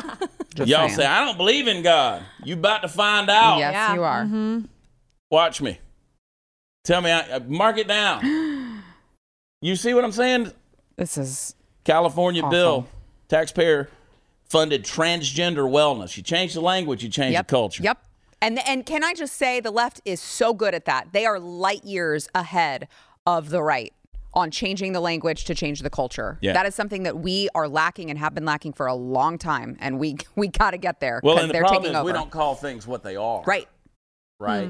Just 0.53 0.69
Y'all 0.69 0.87
saying. 0.87 0.95
say, 0.99 1.05
I 1.05 1.23
don't 1.23 1.37
believe 1.37 1.69
in 1.69 1.81
God. 1.81 2.23
You 2.43 2.55
about 2.55 2.81
to 2.81 2.89
find 2.89 3.29
out. 3.29 3.57
Yes, 3.59 3.71
Yeah. 3.71 3.93
you 3.93 4.03
are. 4.03 4.61
Watch 5.29 5.61
me. 5.61 5.79
Tell 6.83 6.99
me, 6.99 7.09
I, 7.09 7.21
uh, 7.21 7.39
mark 7.47 7.77
it 7.77 7.87
down. 7.87 8.83
you 9.61 9.77
see 9.77 9.93
what 9.93 10.03
I'm 10.03 10.11
saying? 10.11 10.51
This 10.97 11.17
is 11.17 11.55
California 11.85 12.41
Awful. 12.41 12.51
bill, 12.51 12.87
taxpayer 13.29 13.89
funded 14.49 14.83
transgender 14.83 15.69
wellness. 15.69 16.17
You 16.17 16.23
change 16.23 16.53
the 16.53 16.61
language, 16.61 17.01
you 17.01 17.09
change 17.09 17.31
yep, 17.31 17.47
the 17.47 17.51
culture. 17.51 17.83
Yep. 17.83 18.03
And 18.41 18.59
and 18.67 18.85
can 18.85 19.03
I 19.03 19.13
just 19.13 19.37
say 19.37 19.61
the 19.61 19.71
left 19.71 20.01
is 20.03 20.19
so 20.19 20.53
good 20.53 20.75
at 20.75 20.83
that. 20.85 21.13
They 21.13 21.25
are 21.25 21.39
light 21.39 21.85
years 21.85 22.27
ahead 22.35 22.89
of 23.25 23.51
the 23.51 23.63
right 23.63 23.93
on 24.33 24.49
changing 24.51 24.93
the 24.93 24.99
language 25.01 25.45
to 25.45 25.55
change 25.55 25.81
the 25.81 25.89
culture. 25.89 26.37
Yeah. 26.41 26.53
That 26.53 26.65
is 26.65 26.73
something 26.75 27.03
that 27.03 27.19
we 27.19 27.49
are 27.53 27.67
lacking 27.67 28.09
and 28.09 28.17
have 28.17 28.33
been 28.33 28.45
lacking 28.45 28.73
for 28.73 28.87
a 28.87 28.93
long 28.95 29.37
time, 29.37 29.77
and 29.79 29.99
we 29.99 30.17
we 30.35 30.47
got 30.47 30.71
to 30.71 30.77
get 30.77 30.99
there 30.99 31.19
Well, 31.23 31.35
because 31.35 31.43
and 31.43 31.49
the 31.49 31.53
they're 31.53 31.61
problem 31.63 31.81
taking 31.83 31.95
is 31.95 31.99
over. 31.99 32.05
we 32.05 32.13
don't 32.13 32.31
call 32.31 32.55
things 32.55 32.87
what 32.87 33.03
they 33.03 33.15
are. 33.15 33.43
right. 33.45 33.67
Right. 34.39 34.69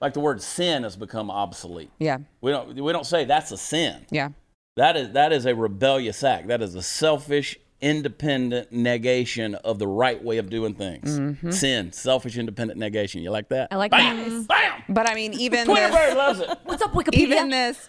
Like 0.00 0.12
the 0.14 0.20
word 0.20 0.40
sin 0.42 0.82
has 0.84 0.96
become 0.96 1.30
obsolete. 1.30 1.90
Yeah. 1.98 2.18
We 2.40 2.50
don't 2.50 2.74
we 2.74 2.92
don't 2.92 3.06
say 3.06 3.24
that's 3.24 3.50
a 3.52 3.56
sin. 3.56 4.06
Yeah. 4.10 4.30
That 4.76 4.96
is 4.96 5.10
that 5.12 5.32
is 5.32 5.44
a 5.46 5.54
rebellious 5.54 6.22
act. 6.24 6.48
That 6.48 6.62
is 6.62 6.74
a 6.76 6.82
selfish, 6.82 7.58
independent 7.80 8.70
negation 8.72 9.54
of 9.56 9.78
the 9.80 9.86
right 9.88 10.22
way 10.22 10.38
of 10.38 10.50
doing 10.50 10.74
things. 10.74 11.18
Mm-hmm. 11.18 11.50
Sin, 11.50 11.92
selfish, 11.92 12.38
independent 12.38 12.78
negation. 12.78 13.22
You 13.22 13.30
like 13.30 13.48
that? 13.48 13.68
I 13.72 13.76
like 13.76 13.90
Bam! 13.90 14.44
Bam! 14.44 14.82
But 14.88 15.08
I 15.08 15.14
mean, 15.14 15.32
even 15.34 15.64
Twitter 15.66 15.88
this, 15.90 16.14
loves 16.16 16.40
it. 16.40 16.58
What's 16.64 16.82
up, 16.82 16.92
Wikipedia? 16.92 17.14
even 17.18 17.50
this, 17.50 17.88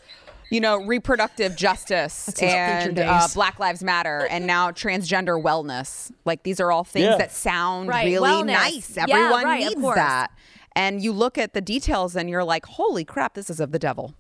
you 0.52 0.60
know, 0.60 0.78
reproductive 0.84 1.56
justice 1.56 2.28
and 2.42 2.98
uh, 3.00 3.28
Black 3.34 3.60
Lives 3.60 3.84
Matter 3.84 4.28
and 4.32 4.48
now 4.48 4.72
transgender 4.72 5.42
wellness. 5.42 6.12
Like 6.26 6.44
these 6.44 6.60
are 6.60 6.72
all 6.72 6.84
things 6.84 7.06
Yeah. 7.06 7.18
that 7.18 7.32
sound 7.32 7.90
Right, 7.90 8.06
really 8.06 8.28
wellness. 8.30 8.46
nice. 8.46 8.98
Yeah, 8.98 9.04
Everyone 9.10 9.44
right, 9.44 9.60
needs 9.68 9.82
that. 9.96 10.30
And 10.76 11.04
you 11.04 11.12
look 11.12 11.38
at 11.38 11.54
the 11.54 11.62
details 11.62 12.16
and 12.16 12.30
you're 12.30 12.44
like, 12.44 12.66
holy 12.66 13.04
crap, 13.06 13.34
this 13.34 13.50
is 13.50 13.60
of 13.60 13.72
the 13.72 13.80
devil. 13.80 14.14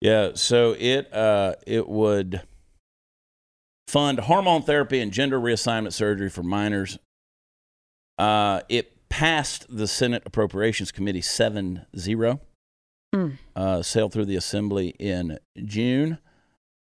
Yeah, 0.00 0.32
so 0.34 0.74
it 0.78 1.12
uh, 1.12 1.54
it 1.66 1.88
would 1.88 2.42
fund 3.88 4.20
hormone 4.20 4.62
therapy 4.62 5.00
and 5.00 5.12
gender 5.12 5.40
reassignment 5.40 5.92
surgery 5.92 6.28
for 6.28 6.42
minors. 6.42 6.98
Uh, 8.18 8.60
it 8.68 9.08
passed 9.08 9.66
the 9.68 9.86
Senate 9.86 10.22
Appropriations 10.26 10.90
Committee 10.92 11.20
7 11.22 11.86
0. 11.96 12.40
Mm. 13.16 13.38
Uh, 13.54 13.82
sailed 13.82 14.12
through 14.12 14.26
the 14.26 14.36
Assembly 14.36 14.88
in 14.98 15.38
June. 15.64 16.18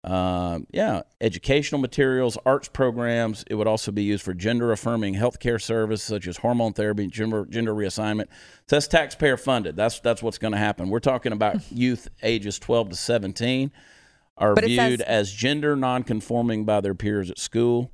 Um, 0.06 0.67
yeah, 0.74 1.04
educational 1.22 1.80
materials, 1.80 2.38
arts 2.46 2.67
programs. 2.67 3.46
It 3.50 3.56
would 3.56 3.67
also 3.67 3.89
be 3.91 4.04
used 4.04 4.22
for 4.24 4.34
gender 4.34 4.72
affirming 4.74 5.15
healthcare 5.15 5.62
services 5.62 6.06
such 6.06 6.28
as 6.28 6.38
hormone 6.38 6.74
therapy, 6.74 7.08
gender, 7.08 7.46
gender 7.46 7.74
reassignment. 7.74 8.26
So 8.67 8.76
that's 8.76 8.88
taxpayer 8.88 9.38
funded. 9.38 9.78
That's 9.78 10.02
that's 10.02 10.22
what's 10.22 10.38
going 10.38 10.52
to 10.52 10.58
happen. 10.58 10.89
We're 10.89 11.00
talking 11.00 11.32
about 11.32 11.56
youth 11.72 12.10
ages 12.22 12.60
12 12.60 12.89
to 12.89 12.96
17 12.98 13.72
are 14.38 14.56
But 14.56 14.65
viewed 14.65 15.00
says- 15.00 15.02
as 15.02 15.32
gender 15.32 15.76
nonconforming 15.78 16.65
by 16.65 16.82
their 16.82 16.96
peers 16.96 17.32
at 17.32 17.39
school. 17.39 17.89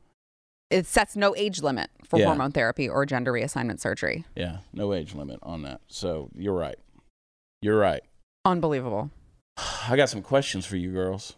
It 0.72 0.86
sets 0.88 1.16
no 1.16 1.36
age 1.36 1.62
limit 1.62 1.90
for 2.08 2.18
Yeah. 2.20 2.26
hormone 2.28 2.52
therapy 2.54 2.88
or 2.90 3.06
gender 3.06 3.34
reassignment 3.34 3.80
surgery. 3.80 4.24
Yeah, 4.36 4.60
no 4.74 4.94
age 4.94 5.14
limit 5.16 5.40
on 5.44 5.62
that. 5.64 5.82
So 5.90 6.30
you're 6.36 6.54
right. 6.56 6.78
You're 7.62 7.78
right. 7.80 8.02
Unbelievable. 8.46 9.12
I 9.90 9.96
got 9.96 10.10
some 10.10 10.22
questions 10.22 10.66
for 10.66 10.78
you 10.78 10.92
girls. 10.92 11.36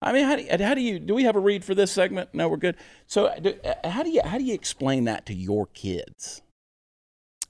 I 0.00 0.12
mean, 0.12 0.24
how 0.24 0.36
do 0.36 0.42
you, 0.42 0.64
how 0.64 0.74
do 0.74 0.80
you 0.80 0.98
do? 0.98 1.14
We 1.14 1.24
have 1.24 1.36
a 1.36 1.40
read 1.40 1.64
for 1.64 1.74
this 1.74 1.90
segment? 1.90 2.30
No, 2.32 2.48
we're 2.48 2.56
good. 2.56 2.76
So, 3.06 3.32
do, 3.40 3.54
uh, 3.64 3.90
how 3.90 4.02
do 4.02 4.10
you 4.10 4.22
how 4.24 4.38
do 4.38 4.44
you 4.44 4.54
explain 4.54 5.04
that 5.04 5.26
to 5.26 5.34
your 5.34 5.66
kids, 5.66 6.40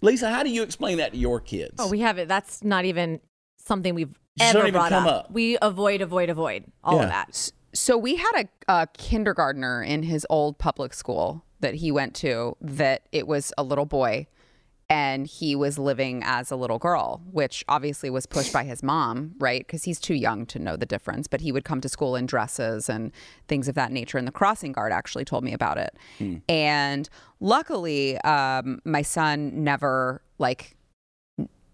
Lisa? 0.01 0.31
How 0.31 0.43
do 0.43 0.51
you 0.51 0.63
explain 0.63 0.97
that 0.99 1.13
to 1.13 1.19
your 1.19 1.41
kids? 1.41 1.75
Oh, 1.79 1.89
we 1.89 2.01
have 2.01 2.19
it. 2.19 2.27
That's 2.27 2.65
not 2.65 2.87
even 2.87 3.21
something 3.59 3.95
we've 3.95 4.19
Just 4.39 4.55
ever 4.55 4.65
even 4.67 4.73
brought 4.73 4.89
come 4.89 5.07
up. 5.07 5.27
up. 5.27 5.31
We 5.31 5.59
avoid, 5.61 6.01
avoid, 6.01 6.31
avoid 6.31 6.65
all 6.83 6.97
Yeah. 6.97 7.03
of 7.05 7.09
that. 7.11 7.53
So 7.75 7.99
we 7.99 8.17
had 8.17 8.47
a, 8.67 8.73
a 8.81 8.87
kindergartner 8.97 9.83
in 9.83 10.05
his 10.05 10.27
old 10.31 10.57
public 10.57 10.95
school 10.95 11.45
that 11.61 11.75
he 11.75 11.93
went 11.93 12.15
to 12.17 12.57
that 12.63 13.03
it 13.13 13.27
was 13.29 13.53
a 13.59 13.63
little 13.63 13.85
boy 13.85 14.27
and 14.91 15.27
he 15.27 15.55
was 15.55 15.79
living 15.79 16.23
as 16.25 16.51
a 16.51 16.57
little 16.57 16.79
girl, 16.79 17.23
which 17.31 17.63
obviously 17.69 18.09
was 18.09 18.25
pushed 18.25 18.53
by 18.53 18.65
his 18.65 18.83
mom, 18.83 19.35
right? 19.39 19.67
Because 19.67 19.85
he's 19.85 20.01
too 20.01 20.15
young 20.15 20.47
to 20.47 20.59
know 20.59 20.77
the 20.77 20.87
difference. 20.87 21.27
But 21.27 21.43
he 21.43 21.53
would 21.53 21.65
come 21.65 21.83
to 21.83 21.89
school 21.89 22.17
in 22.17 22.25
dresses 22.25 22.89
and 22.89 23.13
things 23.49 23.69
of 23.69 23.75
that 23.75 23.93
nature. 23.93 24.17
And 24.17 24.27
the 24.27 24.33
crossing 24.33 24.73
guard 24.73 24.93
actually 24.93 25.27
told 25.27 25.45
me 25.45 25.53
about 25.53 25.77
it. 25.77 25.95
And 26.49 27.09
luckily, 27.41 28.19
um, 28.23 28.81
my 28.85 29.03
son 29.03 29.63
never 29.63 30.23
like 30.39 30.77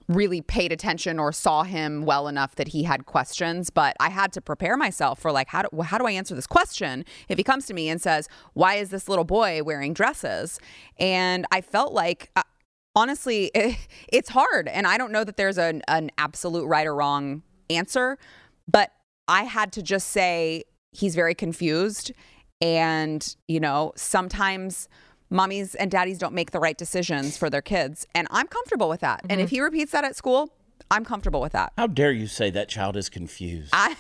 really 0.09 0.41
paid 0.41 0.73
attention 0.73 1.19
or 1.19 1.33
saw 1.33 1.63
him 1.63 2.05
well 2.05 2.29
enough 2.29 2.57
that 2.57 2.69
he 2.69 2.83
had 2.83 3.07
questions 3.07 3.71
but 3.71 3.97
i 4.01 4.11
had 4.11 4.31
to 4.33 4.39
prepare 4.39 4.77
myself 4.77 5.19
for 5.19 5.33
like 5.33 5.49
how 5.49 5.63
do, 5.63 5.81
how 5.81 5.97
do 5.97 6.07
i 6.07 6.11
answer 6.11 6.35
this 6.35 6.47
question 6.47 7.07
if 7.31 7.39
he 7.39 7.43
comes 7.43 7.65
to 7.65 7.73
me 7.73 7.89
and 7.89 8.03
says 8.03 8.29
why 8.53 8.75
is 8.75 8.91
this 8.91 9.09
little 9.09 9.25
boy 9.25 9.63
wearing 9.63 9.95
dresses 9.95 10.61
and 10.99 11.47
i 11.51 11.63
felt 11.63 11.95
like 11.95 12.31
uh, 12.37 12.43
honestly 12.95 13.51
it, 13.55 13.77
it's 14.09 14.29
hard 14.29 14.69
and 14.69 14.87
i 14.87 14.99
don't 14.99 15.13
know 15.13 15.25
that 15.25 15.37
there's 15.37 15.59
an, 15.59 15.83
an 15.89 16.11
absolute 16.19 16.67
right 16.67 16.87
or 16.87 16.95
wrong 16.95 17.43
answer 17.71 18.19
but 18.69 18.93
i 19.29 19.45
had 19.45 19.73
to 19.73 19.83
just 19.83 20.09
say 20.09 20.63
he's 20.93 21.15
very 21.15 21.35
confused 21.35 22.13
and 22.61 23.37
you 23.49 23.61
know 23.61 23.93
sometimes 23.97 24.89
mommies 25.33 25.75
and 25.79 25.91
daddies 25.91 26.19
don't 26.19 26.35
make 26.35 26.51
the 26.53 26.61
right 26.61 26.79
decisions 26.79 27.37
for 27.37 27.51
their 27.51 27.63
kids 27.63 28.07
and 28.15 28.29
i'm 28.31 28.47
comfortable 28.47 28.89
with 28.89 29.01
that 29.01 29.21
and 29.29 29.41
if 29.41 29.49
mm-hmm. 29.49 29.57
he 29.57 29.61
repeats 29.61 29.93
that 29.93 30.05
at 30.05 30.15
school 30.15 30.53
i'm 30.91 31.05
comfortable 31.05 31.41
with 31.41 31.53
that 31.53 31.73
how 31.77 31.87
dare 31.87 32.13
you 32.13 32.27
say 32.27 32.51
that 32.51 32.69
child 32.69 32.97
is 32.97 33.09
confused? 33.09 33.71
I, 33.73 33.97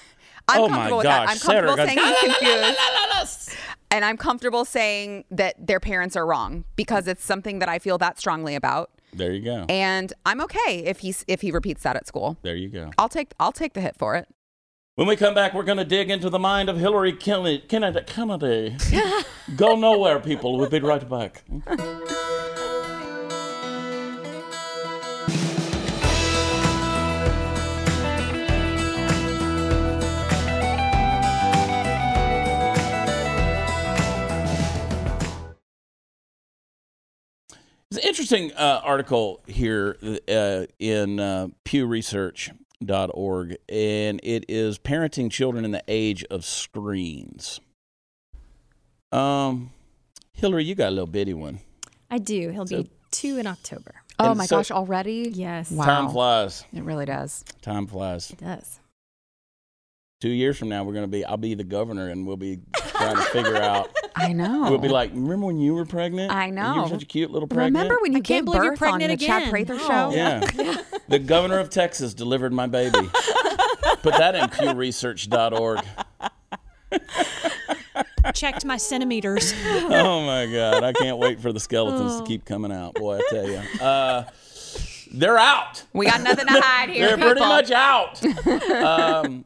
I'm 0.48 0.60
Oh 0.62 0.68
comfortable 0.68 0.96
with 0.98 1.04
gosh, 1.04 1.26
that. 1.26 1.30
I'm 1.30 1.36
Sara 1.38 1.66
comfortable 1.66 1.76
goes, 1.76 1.86
saying 1.86 2.14
he's 2.14 2.34
confused. 2.34 3.58
And 3.90 4.04
I'm 4.04 4.16
comfortable 4.16 4.64
saying 4.64 5.24
that 5.30 5.54
their 5.66 5.78
parents 5.80 6.16
are 6.16 6.26
wrong 6.26 6.64
because 6.76 7.06
it's 7.06 7.24
something 7.24 7.60
that 7.60 7.68
I 7.68 7.78
feel 7.78 7.96
that 7.98 8.18
strongly 8.18 8.54
about. 8.56 8.90
there 9.12 9.32
you 9.32 9.40
go. 9.44 9.66
And 9.68 10.12
I'm 10.26 10.40
okay 10.42 10.78
if 10.84 10.98
he's 10.98 11.24
if 11.28 11.40
he 11.42 11.50
repeats 11.52 11.82
that 11.84 11.94
at 11.96 12.06
school. 12.06 12.36
There 12.42 12.56
you 12.56 12.68
go. 12.68 12.90
I'll 12.98 13.08
take 13.08 13.32
I'll 13.38 13.52
take 13.52 13.74
the 13.74 13.80
hit 13.80 13.96
for 13.96 14.16
it. 14.16 14.28
When 14.96 15.08
we 15.08 15.16
come 15.16 15.34
back, 15.34 15.54
we're 15.54 15.64
going 15.64 15.78
to 15.78 15.84
dig 15.84 16.08
into 16.08 16.30
the 16.30 16.38
mind 16.38 16.68
of 16.68 16.78
Hilary 16.78 17.12
Kennedy. 17.12 17.58
Kennedy. 17.66 18.00
Kennedy. 18.06 18.76
Go 19.56 19.74
nowhere, 19.74 20.20
people. 20.20 20.56
We'll 20.56 20.70
be 20.70 20.78
right 20.78 21.08
back. 21.08 21.42
interesting 38.14 38.52
uh, 38.52 38.80
article 38.84 39.40
here 39.48 39.96
uh, 40.28 40.66
in 40.78 41.18
uh, 41.18 41.48
pewresearch.org, 41.64 43.56
and 43.68 44.20
it 44.22 44.44
is 44.48 44.78
parenting 44.78 45.28
children 45.28 45.64
in 45.64 45.72
the 45.72 45.82
age 45.88 46.24
of 46.30 46.44
screens. 46.44 47.58
Um, 49.10 49.72
Hilary, 50.32 50.62
you 50.64 50.76
got 50.76 50.88
a 50.88 50.90
little 50.92 51.08
bitty 51.08 51.34
one. 51.34 51.58
I 52.08 52.18
do. 52.18 52.50
He'll 52.50 52.66
So- 52.68 52.84
be 52.84 52.90
two 53.10 53.36
in 53.38 53.48
October. 53.48 53.96
Oh 54.20 54.28
And 54.30 54.38
my 54.38 54.46
so- 54.46 54.58
gosh, 54.58 54.70
already? 54.70 55.32
Yes, 55.34 55.72
Wow. 55.72 55.84
Time 55.86 56.08
flies. 56.08 56.64
It 56.72 56.84
really 56.84 57.06
does. 57.06 57.44
Time 57.62 57.88
flies. 57.88 58.30
it 58.30 58.38
does. 58.38 58.78
Two 60.24 60.30
years 60.30 60.56
from 60.56 60.70
now, 60.70 60.84
we're 60.84 60.94
going 60.94 61.04
to 61.04 61.10
be, 61.10 61.22
I'll 61.22 61.36
be 61.36 61.52
the 61.52 61.64
governor, 61.64 62.08
and 62.08 62.26
we'll 62.26 62.38
be 62.38 62.58
trying 62.74 63.14
to 63.16 63.22
figure 63.24 63.58
out 63.58 63.90
I 64.16 64.32
know. 64.32 64.70
We'll 64.70 64.78
be 64.78 64.88
like, 64.88 65.10
remember 65.12 65.44
when 65.44 65.58
you 65.58 65.74
were 65.74 65.84
pregnant? 65.84 66.32
I 66.32 66.46
And 66.46 66.56
You 66.56 66.62
know. 66.62 66.82
were 66.84 66.88
such 66.88 67.02
a 67.02 67.06
cute 67.06 67.30
little 67.30 67.46
pregnant. 67.46 67.74
Remember 67.74 67.98
when 68.00 68.14
you 68.14 68.22
can't 68.22 68.26
gave 68.38 68.44
believe 68.46 68.62
you're 68.62 68.72
birth 68.72 68.82
on 68.84 68.98
the 69.00 69.06
pregnant 69.06 69.20
Chad 69.20 69.42
again. 69.42 69.50
Prather 69.50 69.74
No. 69.74 69.86
show? 69.86 70.10
Yeah. 70.14 70.82
the 71.08 71.18
governor 71.18 71.58
of 71.58 71.68
Texas 71.68 72.14
delivered 72.14 72.54
my 72.54 72.66
baby. 72.66 73.00
Put 74.02 74.14
that 74.16 74.34
in 74.34 74.46
pewresearch.org. 74.48 75.80
Checked 78.32 78.64
my 78.64 78.78
centimeters. 78.78 79.52
Oh 79.66 80.24
my 80.24 80.46
God. 80.46 80.84
I 80.84 80.94
can't 80.94 81.18
wait 81.18 81.38
for 81.38 81.52
the 81.52 81.60
skeletons 81.60 82.18
to 82.22 82.26
keep 82.26 82.46
coming 82.46 82.72
out. 82.72 82.94
Boy, 82.94 83.18
I 83.18 83.22
tell 83.28 83.46
you. 83.46 83.60
Uh, 83.78 84.24
they're 85.12 85.36
out. 85.36 85.82
We 85.92 86.06
got 86.06 86.22
nothing 86.22 86.46
to 86.46 86.60
hide 86.62 86.88
here. 86.94 87.08
They're 87.14 87.18
pretty 87.18 87.40
much 87.40 87.70
out. 87.70 88.24
um, 88.72 89.44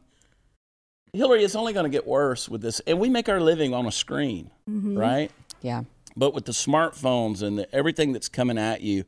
Hilary, 1.12 1.44
it's 1.44 1.54
only 1.54 1.72
going 1.72 1.84
to 1.84 1.90
get 1.90 2.06
worse 2.06 2.48
with 2.48 2.60
this. 2.60 2.80
And 2.86 2.98
we 2.98 3.08
make 3.08 3.28
our 3.28 3.40
living 3.40 3.74
on 3.74 3.86
a 3.86 3.92
screen, 3.92 4.50
right? 4.96 5.30
Yeah. 5.62 5.84
But 6.16 6.34
with 6.34 6.44
the 6.44 6.52
smartphones 6.52 7.42
and 7.42 7.58
the, 7.58 7.74
everything 7.74 8.12
that's 8.12 8.28
coming 8.28 8.58
at 8.58 8.80
you, 8.80 9.04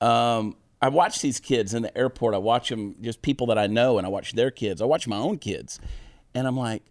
um, 0.00 0.56
I 0.80 0.88
watch 0.88 1.20
these 1.20 1.40
kids 1.40 1.74
in 1.74 1.82
the 1.82 1.96
airport. 1.96 2.34
I 2.34 2.38
watch 2.38 2.70
them, 2.70 2.94
just 3.00 3.20
people 3.20 3.48
that 3.48 3.58
I 3.58 3.66
know, 3.66 3.98
and 3.98 4.06
I 4.06 4.10
watch 4.10 4.32
their 4.32 4.50
kids. 4.50 4.80
I 4.80 4.86
watch 4.86 5.06
my 5.06 5.18
own 5.18 5.38
kids. 5.38 5.78
And 6.34 6.46
I'm 6.46 6.56
like, 6.56 6.82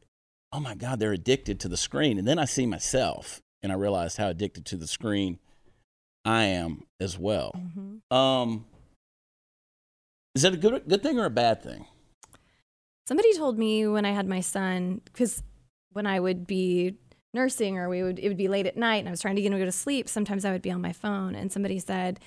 oh 0.52 0.60
my 0.60 0.76
God, 0.76 1.00
they're 1.00 1.14
addicted 1.14 1.60
to 1.62 1.68
the 1.68 1.78
screen. 1.78 2.18
And 2.20 2.28
then 2.28 2.38
I 2.38 2.46
see 2.46 2.66
myself, 2.66 3.42
and 3.64 3.72
I 3.72 3.76
realize 3.76 4.18
how 4.18 4.28
addicted 4.28 4.66
to 4.68 4.78
the 4.78 4.88
screen 4.88 5.40
I 6.26 6.44
am 6.44 6.84
as 7.00 7.18
well. 7.18 7.52
Um, 8.12 8.66
is 10.36 10.44
that 10.44 10.54
a 10.54 10.58
good, 10.58 10.84
good 10.88 11.02
thing 11.02 11.18
or 11.18 11.26
a 11.26 11.30
bad 11.32 11.64
thing? 11.64 11.86
Somebody 13.10 13.34
told 13.34 13.58
me 13.58 13.88
when 13.88 14.06
I 14.06 14.12
had 14.12 14.28
my 14.28 14.40
son, 14.40 15.02
because 15.04 15.42
when 15.94 16.06
I 16.06 16.20
would 16.20 16.46
be 16.46 16.94
nursing 17.34 17.76
or 17.80 17.90
we 17.90 18.04
would 18.04 18.20
it 18.20 18.28
would 18.28 18.38
be 18.38 18.48
late 18.48 18.68
at 18.68 18.78
night 18.78 18.98
and 18.98 19.08
I 19.08 19.12
was 19.12 19.20
trying 19.20 19.36
to 19.36 19.42
get 19.42 19.48
him 19.48 19.54
to 19.54 19.58
go 19.58 19.66
to 19.66 19.72
sleep, 19.72 20.08
sometimes 20.08 20.46
I 20.46 20.52
would 20.52 20.62
be 20.62 20.70
on 20.70 20.80
my 20.80 20.94
phone 20.94 21.34
and 21.34 21.52
somebody 21.52 21.80
said, 21.80 22.20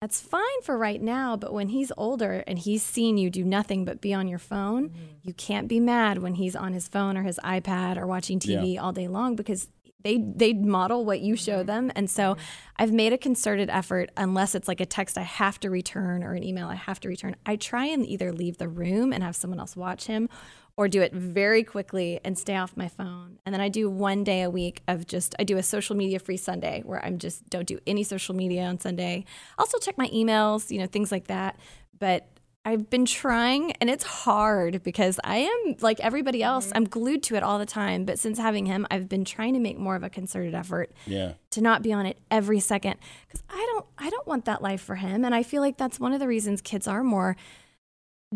That's 0.00 0.20
fine 0.20 0.62
for 0.64 0.76
right 0.76 1.00
now, 1.00 1.36
but 1.36 1.52
when 1.52 1.68
he's 1.68 1.92
older 1.96 2.42
and 2.48 2.58
he's 2.58 2.82
seen 2.82 3.16
you 3.16 3.30
do 3.30 3.44
nothing 3.44 3.84
but 3.84 4.00
be 4.00 4.12
on 4.12 4.26
your 4.26 4.40
phone, 4.40 4.88
mm-hmm. 4.88 5.04
you 5.22 5.34
can't 5.34 5.68
be 5.68 5.78
mad 5.78 6.18
when 6.18 6.34
he's 6.34 6.56
on 6.56 6.72
his 6.72 6.88
phone 6.88 7.16
or 7.16 7.22
his 7.22 7.38
iPad 7.44 7.96
or 7.96 8.04
watching 8.04 8.40
TV 8.40 8.76
all 8.76 8.92
day 8.92 9.06
long 9.06 9.36
because 9.36 9.68
they 10.02 10.18
they 10.18 10.52
model 10.52 11.04
what 11.04 11.20
you 11.20 11.36
show 11.36 11.58
mm-hmm. 11.58 11.66
them. 11.66 11.92
And 11.94 12.08
so 12.08 12.34
mm-hmm. 12.34 12.42
i've 12.76 12.92
made 12.92 13.12
a 13.12 13.18
concerted 13.18 13.70
effort 13.70 14.10
unless 14.16 14.54
it's 14.54 14.68
like 14.68 14.80
a 14.80 14.86
text 14.86 15.18
i 15.18 15.22
have 15.22 15.58
to 15.60 15.70
return 15.70 16.22
or 16.22 16.34
an 16.34 16.44
email 16.44 16.68
i 16.68 16.74
have 16.74 17.00
to 17.00 17.08
return 17.08 17.34
i 17.46 17.56
try 17.56 17.86
and 17.86 18.06
either 18.06 18.32
leave 18.32 18.58
the 18.58 18.68
room 18.68 19.12
and 19.12 19.22
have 19.22 19.34
someone 19.36 19.58
else 19.58 19.76
watch 19.76 20.06
him 20.06 20.28
or 20.76 20.86
do 20.86 21.02
it 21.02 21.12
very 21.12 21.64
quickly 21.64 22.20
and 22.24 22.38
stay 22.38 22.54
off 22.54 22.76
my 22.76 22.86
phone. 22.86 23.40
And 23.44 23.52
then 23.52 23.60
i 23.60 23.68
do 23.68 23.90
one 23.90 24.22
day 24.22 24.42
a 24.42 24.50
week 24.50 24.82
of 24.86 25.06
just 25.06 25.34
i 25.38 25.44
do 25.44 25.56
a 25.56 25.62
social 25.62 25.96
media 25.96 26.18
free 26.20 26.36
sunday 26.36 26.82
where 26.86 27.04
i'm 27.04 27.18
just 27.18 27.48
don't 27.50 27.66
do 27.66 27.78
any 27.86 28.04
social 28.04 28.34
media 28.34 28.62
on 28.62 28.78
sunday. 28.78 29.24
Still 29.64 29.80
check 29.80 29.98
my 29.98 30.08
emails 30.08 30.70
you 30.70 30.78
know 30.78 30.86
things 30.86 31.10
like 31.10 31.26
that. 31.26 31.58
But 31.98 32.28
I've 32.68 32.90
been 32.90 33.06
trying 33.06 33.72
and 33.80 33.88
it's 33.88 34.04
hard 34.04 34.82
because 34.82 35.18
I 35.24 35.38
am 35.38 35.76
like 35.80 36.00
everybody 36.00 36.42
else. 36.42 36.66
Mm-hmm. 36.66 36.76
I'm 36.76 36.84
glued 36.84 37.22
to 37.24 37.34
it 37.36 37.42
all 37.42 37.58
the 37.58 37.64
time. 37.64 38.04
But 38.04 38.18
since 38.18 38.38
having 38.38 38.66
him, 38.66 38.86
I've 38.90 39.08
been 39.08 39.24
trying 39.24 39.54
to 39.54 39.58
make 39.58 39.78
more 39.78 39.96
of 39.96 40.02
a 40.02 40.10
concerted 40.10 40.54
effort 40.54 40.92
Yeah. 41.06 41.32
to 41.52 41.62
not 41.62 41.80
be 41.80 41.94
on 41.94 42.04
it 42.04 42.18
every 42.30 42.60
second 42.60 42.96
because 43.26 43.42
I 43.48 43.56
don't 43.72 43.86
I 43.96 44.10
don't 44.10 44.26
want 44.26 44.44
that 44.44 44.60
life 44.60 44.82
for 44.82 44.96
him. 44.96 45.24
And 45.24 45.34
I 45.34 45.44
feel 45.44 45.62
like 45.62 45.78
that's 45.78 45.98
one 45.98 46.12
of 46.12 46.20
the 46.20 46.28
reasons 46.28 46.60
kids 46.60 46.86
are 46.86 47.02
more 47.02 47.36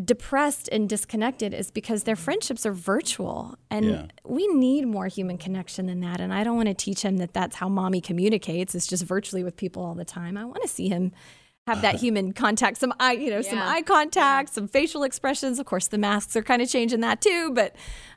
depressed 0.02 0.70
and 0.72 0.88
disconnected 0.88 1.52
is 1.52 1.70
because 1.70 2.04
their 2.04 2.14
mm-hmm. 2.14 2.24
friendships 2.24 2.64
are 2.64 2.72
virtual 2.72 3.58
and 3.70 3.84
Yeah. 3.84 4.06
we 4.24 4.46
need 4.46 4.86
more 4.86 5.08
human 5.08 5.36
connection 5.36 5.84
than 5.84 6.00
that 6.00 6.18
and 6.18 6.32
i 6.32 6.42
don't 6.42 6.56
want 6.56 6.68
to 6.68 6.74
teach 6.74 7.02
him 7.02 7.18
that 7.18 7.34
that's 7.34 7.56
how 7.56 7.68
mommy 7.68 8.00
communicates 8.00 8.74
it's 8.74 8.86
just 8.86 9.04
virtually 9.04 9.44
with 9.44 9.54
people 9.54 9.84
all 9.84 9.94
the 9.94 10.06
time 10.06 10.38
i 10.38 10.46
want 10.46 10.62
to 10.62 10.68
see 10.68 10.88
him 10.88 11.12
have 11.66 11.82
that 11.82 11.94
human 12.00 12.32
contact 12.32 12.78
some 12.78 12.92
eye 12.98 13.12
you 13.12 13.30
know 13.30 13.42
some 13.42 13.58
eye 13.58 13.82
contact 13.82 14.52
some 14.52 14.68
facial 14.68 15.02
expressions. 15.02 15.58
Of 15.58 15.66
course 15.66 15.88
the 15.88 15.98
masks 15.98 16.36
are 16.36 16.42
kind 16.42 16.62
of 16.62 16.68
changing 16.68 17.00
that 17.00 17.20
too 17.20 17.52
but 17.54 17.74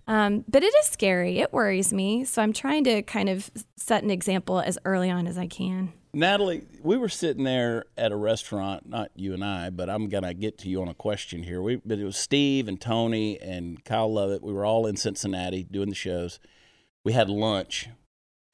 um, 0.07 0.45
but 0.47 0.63
it 0.63 0.73
is 0.81 0.85
scary. 0.85 1.39
It 1.39 1.51
worries 1.51 1.91
me. 1.91 2.25
So 2.25 2.41
i'm 2.41 2.53
trying 2.53 2.83
to 2.85 3.01
kind 3.01 3.29
of 3.29 3.49
set 3.75 4.03
an 4.03 4.11
example 4.11 4.59
as 4.59 4.77
early 4.85 5.09
on 5.09 5.27
as 5.27 5.37
i 5.37 5.47
can. 5.47 5.93
Natalie, 6.15 6.63
we 6.81 6.95
were 6.95 7.09
sitting 7.09 7.43
there 7.43 7.83
at 7.97 8.13
a 8.13 8.15
restaurant, 8.15 8.87
not 8.87 9.11
you 9.15 9.33
and 9.33 9.43
I, 9.43 9.69
but 9.69 9.89
I'm 9.89 10.07
gonna 10.07 10.33
get 10.33 10.57
to 10.59 10.69
you 10.69 10.81
on 10.81 10.87
a 10.87 10.93
question 10.93 11.43
here. 11.43 11.61
We, 11.61 11.75
but 11.75 11.99
it 11.99 12.05
was 12.05 12.15
Steve 12.15 12.69
and 12.69 12.79
Tony 12.79 13.37
and 13.41 13.83
Kyle 13.83 14.11
Lovett. 14.11 14.41
We 14.41 14.53
were 14.53 14.65
all 14.65 14.87
in 14.87 14.95
Cincinnati 14.95 15.65
doing 15.65 15.89
the 15.89 15.95
shows. 15.95 16.39
We 17.03 17.11
had 17.11 17.29
lunch, 17.29 17.89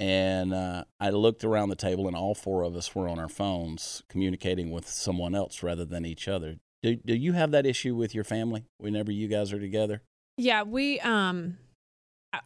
and 0.01 0.51
uh, 0.53 0.83
I 0.99 1.11
looked 1.11 1.43
around 1.43 1.69
the 1.69 1.75
table, 1.75 2.07
and 2.07 2.15
all 2.15 2.33
four 2.33 2.63
of 2.63 2.75
us 2.75 2.95
were 2.95 3.07
on 3.07 3.19
our 3.19 3.29
phones 3.29 4.01
communicating 4.09 4.71
with 4.71 4.87
someone 4.89 5.35
else 5.35 5.61
rather 5.61 5.85
than 5.85 6.05
each 6.05 6.27
other. 6.27 6.57
Do 6.81 6.95
Do 6.95 7.13
you 7.15 7.33
have 7.33 7.51
that 7.51 7.65
issue 7.67 7.95
with 7.95 8.15
your 8.15 8.23
family 8.23 8.65
whenever 8.79 9.11
you 9.11 9.27
guys 9.27 9.53
are 9.53 9.59
together? 9.59 10.01
Yeah, 10.37 10.63
we 10.63 10.99
um 11.01 11.57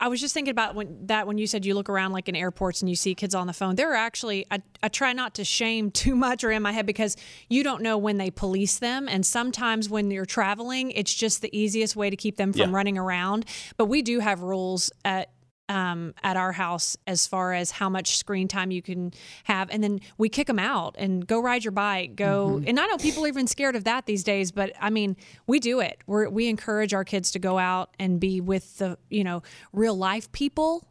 I- 0.01 0.07
was 0.07 0.19
just 0.19 0.33
thinking 0.33 0.51
about 0.51 0.75
when 0.75 1.05
that 1.07 1.27
when 1.27 1.37
you 1.37 1.47
said 1.47 1.63
you 1.65 1.75
look 1.75 1.89
around 1.89 2.11
like 2.11 2.27
in 2.27 2.35
airports 2.35 2.81
and 2.81 2.89
you 2.89 2.95
see 2.97 3.15
kids 3.15 3.33
on 3.35 3.47
the 3.47 3.53
phone. 3.53 3.75
There 3.75 3.91
are 3.91 3.95
actually 3.95 4.45
I, 4.51 4.61
I 4.83 4.89
try 4.89 5.13
not 5.13 5.35
to 5.35 5.45
shame 5.45 5.91
too 6.03 6.15
much 6.15 6.43
or 6.43 6.51
in 6.51 6.61
my 6.63 6.73
head 6.73 6.85
because 6.85 7.15
you 7.49 7.63
don't 7.63 7.81
know 7.81 7.97
when 7.97 8.17
they 8.17 8.31
police 8.31 8.79
them 8.79 9.07
and 9.07 9.25
sometimes 9.25 9.87
when 9.89 10.11
you're 10.11 10.25
traveling 10.25 10.91
it's 10.91 11.13
just 11.13 11.41
the 11.41 11.55
easiest 11.57 11.95
way 11.95 12.09
to 12.09 12.17
keep 12.17 12.35
them 12.35 12.51
from 12.51 12.71
Yeah. 12.71 12.75
running 12.75 12.97
around. 12.97 13.45
But 13.77 13.85
we 13.85 14.01
do 14.01 14.19
have 14.19 14.41
rules 14.41 14.91
at 15.05 15.29
um, 15.67 16.13
at 16.23 16.37
our 16.37 16.51
house 16.51 16.95
as 17.07 17.25
far 17.25 17.53
as 17.53 17.71
how 17.71 17.89
much 17.89 18.17
screen 18.17 18.47
time 18.47 18.71
you 18.71 18.81
can 18.81 19.11
have, 19.45 19.69
and 19.71 19.83
then 19.83 19.99
we 20.17 20.29
kick 20.29 20.47
them 20.47 20.59
out 20.59 20.95
and 20.97 21.25
go 21.25 21.39
ride 21.39 21.63
your 21.63 21.71
bike. 21.71 22.15
Go, 22.15 22.61
and 22.65 22.79
I 22.79 22.85
know 22.85 22.97
people 22.97 23.25
are 23.25 23.27
even 23.27 23.47
scared 23.47 23.75
of 23.75 23.83
that 23.85 24.05
these 24.05 24.23
days, 24.23 24.51
but 24.51 24.73
I 24.79 24.89
mean, 24.89 25.15
we 25.47 25.59
do 25.59 25.79
it. 25.79 25.99
We 26.07 26.27
we 26.27 26.47
encourage 26.47 26.93
our 26.93 27.03
kids 27.03 27.31
to 27.31 27.39
go 27.39 27.57
out 27.57 27.89
and 27.99 28.19
be 28.19 28.41
with 28.41 28.77
the 28.77 28.97
you 29.09 29.23
know 29.23 29.41
real 29.73 29.97
life 29.97 30.31
people 30.31 30.87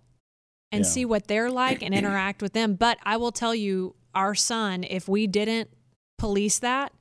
and 0.72 0.84
Yeah. 0.84 0.90
see 0.90 1.04
what 1.04 1.28
they're 1.28 1.50
like 1.50 1.82
and 1.82 1.94
interact 1.94 2.42
with 2.42 2.52
them. 2.52 2.74
But 2.74 2.98
I 3.04 3.16
will 3.16 3.32
tell 3.32 3.54
you, 3.54 3.94
our 4.14 4.34
son, 4.34 4.82
if 4.82 5.08
we 5.08 5.26
didn't 5.28 5.70
police 6.18 6.58
that, 6.60 6.92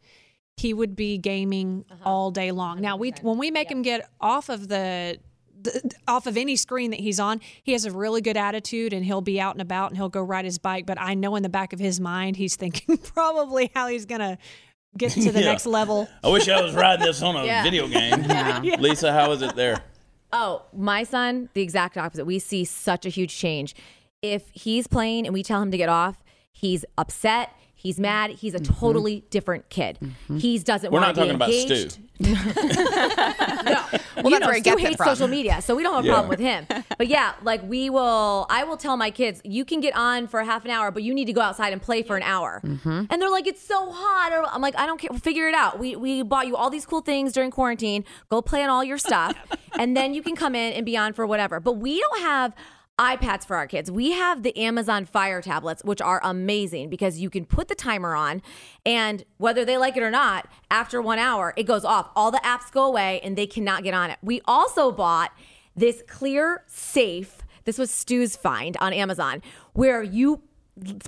he 0.57 0.73
would 0.75 0.95
be 0.95 1.17
gaming 1.17 1.85
all 2.05 2.29
day 2.29 2.51
long. 2.51 2.81
Now 2.81 2.97
we 2.97 3.13
when 3.23 3.39
we 3.39 3.49
make 3.49 3.71
him 3.71 3.81
get 3.81 4.07
off 4.21 4.49
of 4.49 4.67
the, 4.67 5.17
the 5.23 5.32
off 6.07 6.27
of 6.27 6.37
any 6.37 6.55
screen 6.55 6.91
that 6.91 6.99
he's 6.99 7.19
on, 7.19 7.39
he 7.63 7.71
has 7.73 7.85
a 7.85 7.91
really 7.91 8.21
good 8.21 8.37
attitude 8.37 8.93
and 8.93 9.03
he'll 9.05 9.21
be 9.21 9.39
out 9.39 9.55
and 9.55 9.61
about 9.61 9.89
and 9.91 9.97
he'll 9.97 10.09
go 10.09 10.21
ride 10.21 10.45
his 10.45 10.57
bike. 10.57 10.85
But 10.85 10.99
I 10.99 11.13
know 11.13 11.35
in 11.35 11.43
the 11.43 11.49
back 11.49 11.73
of 11.73 11.79
his 11.79 11.99
mind 11.99 12.35
he's 12.37 12.55
thinking 12.55 12.97
probably 13.13 13.71
how 13.73 13.87
he's 13.87 14.05
gonna 14.05 14.37
get 14.97 15.11
to 15.13 15.31
the 15.31 15.39
Yeah. 15.41 15.45
next 15.51 15.65
level. 15.65 16.07
I 16.23 16.29
wish 16.29 16.47
I 16.49 16.61
was 16.61 16.73
riding 16.75 17.05
this 17.05 17.21
on 17.21 17.35
a 17.35 17.45
Yeah. 17.45 17.63
video 17.63 17.87
game. 17.87 18.21
Lisa, 18.81 19.11
how 19.11 19.31
is 19.31 19.41
it 19.41 19.55
there? 19.55 19.81
Oh, 20.31 20.63
my 20.75 21.03
son, 21.03 21.49
the 21.53 21.61
exact 21.61 21.97
opposite. 21.97 22.25
We 22.25 22.39
see 22.39 22.65
such 22.65 23.05
a 23.05 23.09
huge 23.09 23.35
change. 23.37 23.75
If 24.21 24.49
he's 24.53 24.87
playing 24.87 25.25
and 25.27 25.33
we 25.33 25.43
tell 25.43 25.61
him 25.61 25.69
to 25.71 25.77
get 25.77 25.89
off, 25.89 26.23
he's 26.51 26.85
upset. 26.97 27.51
He's 27.83 27.99
mad. 27.99 28.29
He's 28.31 28.53
a 28.55 28.59
totally 28.61 29.25
different 29.29 29.67
kid. 29.69 29.99
He 30.37 30.57
doesn't 30.57 30.89
We're 30.89 31.01
want 31.01 31.17
not 31.17 31.21
to 31.27 31.33
be 31.33 31.35
talking 31.35 31.35
about 31.35 31.49
engaged. 31.49 31.91
Stu. 31.91 32.01
no. 33.65 33.83
Well, 34.23 34.31
you 34.31 34.39
that's 34.39 34.41
know, 34.41 34.47
where 34.47 34.55
he 34.55 34.61
Stu 34.61 34.77
hates 34.77 35.03
social 35.03 35.27
media, 35.27 35.61
so 35.61 35.75
we 35.75 35.83
don't 35.83 35.95
have 35.95 36.05
a 36.05 36.07
Yeah. 36.07 36.13
problem 36.13 36.29
with 36.29 36.39
him. 36.39 36.65
But 36.97 37.07
yeah, 37.07 37.33
like 37.41 37.61
we 37.67 37.89
will, 37.89 38.45
I 38.49 38.63
will 38.63 38.77
tell 38.77 38.95
my 38.95 39.11
kids, 39.11 39.41
you 39.43 39.65
can 39.65 39.81
get 39.81 39.93
on 39.97 40.27
for 40.27 40.41
half 40.43 40.63
an 40.63 40.71
hour, 40.71 40.91
but 40.91 41.03
you 41.03 41.13
need 41.13 41.25
to 41.25 41.33
go 41.33 41.41
outside 41.41 41.73
and 41.73 41.81
play 41.81 42.03
for 42.03 42.15
an 42.15 42.23
hour. 42.23 42.61
Mm-hmm. 42.63 43.05
And 43.09 43.21
they're 43.21 43.29
like, 43.31 43.47
it's 43.47 43.61
so 43.61 43.91
hot. 43.91 44.31
Or 44.31 44.45
I'm 44.47 44.61
like, 44.61 44.77
I 44.77 44.85
don't 44.85 44.97
care. 44.97 45.09
We'll 45.11 45.19
figure 45.19 45.49
it 45.49 45.55
out. 45.55 45.77
We 45.77 45.97
we 45.97 46.21
bought 46.23 46.47
you 46.47 46.55
all 46.55 46.69
these 46.69 46.85
cool 46.85 47.01
things 47.01 47.33
during 47.33 47.51
quarantine. 47.51 48.05
Go 48.29 48.41
play 48.41 48.63
on 48.63 48.69
all 48.69 48.83
your 48.83 48.97
stuff, 48.99 49.35
and 49.77 49.97
then 49.97 50.13
you 50.13 50.21
can 50.21 50.35
come 50.37 50.55
in 50.55 50.71
and 50.73 50.85
be 50.85 50.95
on 50.95 51.11
for 51.11 51.27
whatever. 51.27 51.59
But 51.59 51.73
we 51.73 51.99
don't 51.99 52.21
have 52.21 52.53
iPads 52.99 53.45
for 53.45 53.55
our 53.55 53.65
kids. 53.65 53.89
We 53.89 54.11
have 54.11 54.43
the 54.43 54.55
Amazon 54.55 55.05
Fire 55.05 55.41
tablets, 55.41 55.83
which 55.83 55.99
are 55.99 56.21
amazing 56.23 56.89
because 56.89 57.19
you 57.19 57.29
can 57.29 57.45
put 57.45 57.67
the 57.67 57.75
timer 57.75 58.15
on, 58.15 58.43
and 58.85 59.23
whether 59.37 59.65
they 59.65 59.77
like 59.77 59.97
it 59.97 60.03
or 60.03 60.11
not, 60.11 60.47
after 60.69 61.01
one 61.01 61.17
hour, 61.17 61.53
it 61.57 61.63
goes 61.63 61.83
off. 61.83 62.11
All 62.15 62.29
the 62.29 62.41
apps 62.43 62.71
go 62.71 62.85
away, 62.85 63.19
and 63.23 63.35
they 63.35 63.47
cannot 63.47 63.83
get 63.83 63.95
on 63.95 64.11
it. 64.11 64.19
We 64.21 64.41
also 64.45 64.91
bought 64.91 65.31
this 65.75 66.03
clear 66.07 66.63
safe. 66.67 67.39
This 67.65 67.79
was 67.79 67.89
Stu's 67.89 68.35
find 68.35 68.77
on 68.77 68.93
Amazon, 68.93 69.41
where 69.73 70.03
you 70.03 70.41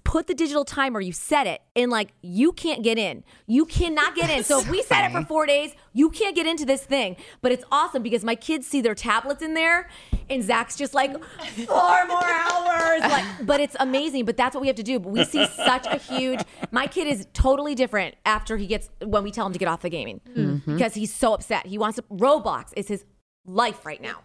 put 0.04 0.28
the 0.28 0.36
digital 0.36 0.64
timer, 0.64 1.02
you 1.02 1.12
set 1.12 1.48
it, 1.48 1.62
and 1.76 1.90
like 1.90 2.12
you 2.22 2.52
can't 2.52 2.84
get 2.84 2.98
in. 2.98 3.24
You 3.48 3.66
cannot 3.66 4.16
get 4.16 4.30
in. 4.30 4.44
So 4.44 4.60
if 4.60 4.70
we 4.70 4.84
set 4.84 5.10
it 5.10 5.12
for 5.12 5.26
four 5.26 5.46
days, 5.46 5.74
you 5.94 6.10
can't 6.10 6.36
get 6.36 6.46
into 6.46 6.66
this 6.66 6.84
thing. 6.84 7.16
But 7.42 7.52
it's 7.52 7.64
awesome 7.72 8.04
because 8.04 8.24
my 8.24 8.36
kids 8.36 8.68
see 8.68 8.82
their 8.82 8.94
tablets 8.94 9.42
in 9.42 9.56
there, 9.56 9.90
and 10.30 10.44
Zach's 10.44 10.76
just 10.76 10.94
like 10.94 11.12
four 11.12 12.06
more 12.08 12.24
hours. 12.24 13.02
Like, 13.02 13.26
but 13.46 13.60
it's 13.60 13.76
amazing. 13.80 14.26
But 14.26 14.38
that's 14.38 14.54
what 14.54 14.62
we 14.62 14.68
have 14.68 14.76
to 14.76 14.84
do. 14.84 15.00
But 15.00 15.10
we 15.10 15.24
see 15.24 15.46
such 15.48 15.88
a 15.88 15.98
huge. 15.98 16.42
My 16.72 16.86
kid 16.86 17.08
is 17.08 17.28
totally 17.34 17.74
different 17.74 18.16
after 18.26 18.58
he 18.58 18.68
gets 18.68 18.90
when 19.04 19.24
we 19.24 19.32
tell 19.32 19.48
him 19.48 19.54
to 19.54 19.60
get 19.60 19.68
off 19.68 19.82
the 19.82 19.90
gaming 19.90 20.22
mm-hmm. 20.30 20.74
because 20.74 20.94
he's 20.94 21.14
so 21.14 21.34
upset. 21.34 21.66
He 21.66 21.78
wants 21.78 21.96
to. 21.96 22.04
Roblox 22.04 22.72
is 22.76 22.88
his 22.88 23.04
life 23.46 23.86
right 23.86 24.02
now. 24.02 24.20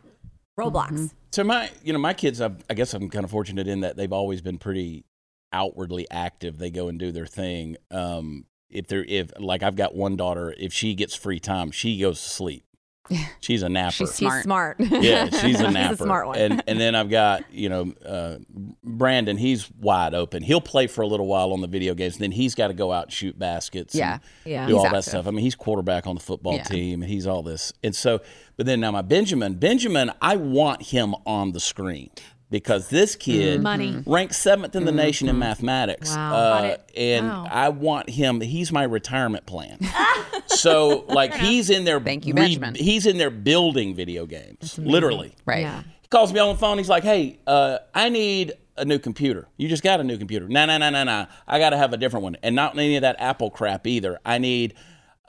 Roblox. 0.59 0.90
Mm-hmm. 0.90 1.07
So 1.33 1.44
my, 1.44 1.70
you 1.83 1.92
know, 1.92 1.98
my 1.98 2.12
kids, 2.12 2.40
I, 2.40 2.50
I 2.68 2.74
guess 2.74 2.92
I'm 2.92 3.09
kind 3.09 3.24
of 3.24 3.31
fortunate 3.31 3.68
in 3.68 3.81
that 3.81 3.96
they've 3.96 4.12
always 4.12 4.40
been 4.40 4.59
pretty 4.59 5.05
outwardly 5.52 6.06
active. 6.10 6.58
They 6.58 6.70
go 6.70 6.88
and 6.88 6.98
do 6.98 7.12
their 7.12 7.26
thing. 7.26 7.76
Um, 7.90 8.46
if 8.68 8.86
they're, 8.86 9.04
if 9.04 9.32
like 9.38 9.62
I've 9.62 9.76
got 9.76 9.94
one 9.94 10.16
daughter, 10.16 10.54
if 10.58 10.72
she 10.72 10.94
gets 10.94 11.14
free 11.14 11.40
time, 11.40 11.70
she 11.70 11.98
goes 12.00 12.22
to 12.22 12.28
sleep. 12.28 12.64
She's 13.40 13.62
a 13.64 13.68
napper. 13.68 13.90
She's 13.92 14.10
She's 14.10 14.16
Smart. 14.18 14.44
smart. 14.44 14.76
yeah, 14.80 15.24
she's 15.30 15.58
a 15.60 15.64
She's 15.64 15.74
napper. 15.74 15.94
a 15.94 15.96
smart 15.96 16.26
one. 16.28 16.38
And 16.38 16.62
and 16.68 16.80
then 16.80 16.94
I've 16.94 17.10
got 17.10 17.52
you 17.52 17.68
know 17.68 17.92
uh, 18.06 18.36
Brandon. 18.84 19.36
He's 19.36 19.68
wide 19.72 20.14
open. 20.14 20.44
He'll 20.44 20.60
play 20.60 20.86
for 20.86 21.02
a 21.02 21.06
little 21.08 21.26
while 21.26 21.52
on 21.52 21.60
the 21.60 21.66
video 21.66 21.94
games. 21.94 22.18
Then 22.18 22.30
he's 22.30 22.54
got 22.54 22.68
to 22.68 22.74
go 22.74 22.92
out 22.92 23.04
and 23.06 23.12
shoot 23.12 23.36
baskets. 23.36 23.96
Yeah. 23.96 24.14
and 24.14 24.22
Yeah. 24.44 24.66
do 24.68 24.74
He's 24.76 24.84
all 24.84 24.90
that 24.92 25.02
stuff. 25.02 25.26
I 25.26 25.32
mean, 25.32 25.40
he's 25.40 25.56
quarterback 25.56 26.06
on 26.06 26.14
the 26.14 26.20
football 26.20 26.54
Yeah. 26.54 26.62
team. 26.62 27.02
and 27.02 27.10
He's 27.10 27.26
all 27.26 27.42
this. 27.42 27.72
And 27.82 27.96
so, 27.96 28.20
but 28.56 28.66
then 28.66 28.78
now 28.78 28.92
my 28.92 29.02
Benjamin. 29.02 29.54
Benjamin, 29.54 30.12
I 30.22 30.36
want 30.36 30.82
him 30.82 31.16
on 31.26 31.50
the 31.50 31.60
screen. 31.60 32.10
Because 32.50 32.88
this 32.88 33.14
kid 33.14 33.62
Money. 33.62 34.02
ranks 34.06 34.36
seventh 34.36 34.74
in 34.74 34.84
the 34.84 34.90
nation 34.92 35.28
in 35.28 35.38
mathematics, 35.38 36.14
Wow. 36.16 36.34
uh, 36.34 36.76
and 36.96 37.28
Wow. 37.28 37.46
I 37.50 37.68
want 37.68 38.10
him. 38.10 38.40
He's 38.40 38.72
my 38.72 38.82
retirement 38.82 39.46
plan. 39.46 39.78
so, 40.46 41.04
like, 41.08 41.32
he's 41.34 41.70
in 41.70 41.84
there. 41.84 42.00
Thank 42.00 42.26
you, 42.26 42.34
Benjamin. 42.34 42.74
He's 42.74 43.06
in 43.06 43.18
there 43.18 43.30
building 43.30 43.94
video 43.94 44.26
games, 44.26 44.78
literally. 44.78 45.34
Right. 45.46 45.60
Yeah. 45.62 45.82
He 46.02 46.08
calls 46.08 46.32
me 46.32 46.40
on 46.40 46.48
the 46.54 46.58
phone. 46.58 46.78
He's 46.78 46.88
like, 46.88 47.04
"Hey, 47.04 47.38
uh, 47.46 47.78
I 47.94 48.08
need 48.08 48.52
a 48.76 48.84
new 48.84 48.98
computer. 48.98 49.46
You 49.56 49.68
just 49.68 49.82
got 49.84 50.00
a 50.00 50.04
new 50.04 50.18
computer? 50.18 50.48
No, 50.48 50.66
no, 50.66 50.76
no, 50.78 50.90
no, 50.90 51.04
no. 51.04 51.26
I 51.46 51.58
got 51.60 51.70
to 51.70 51.76
have 51.76 51.92
a 51.92 51.96
different 51.96 52.24
one, 52.24 52.36
and 52.42 52.56
not 52.56 52.74
any 52.76 52.96
of 52.96 53.02
that 53.02 53.16
Apple 53.20 53.50
crap 53.50 53.86
either. 53.86 54.18
I 54.24 54.38
need." 54.38 54.74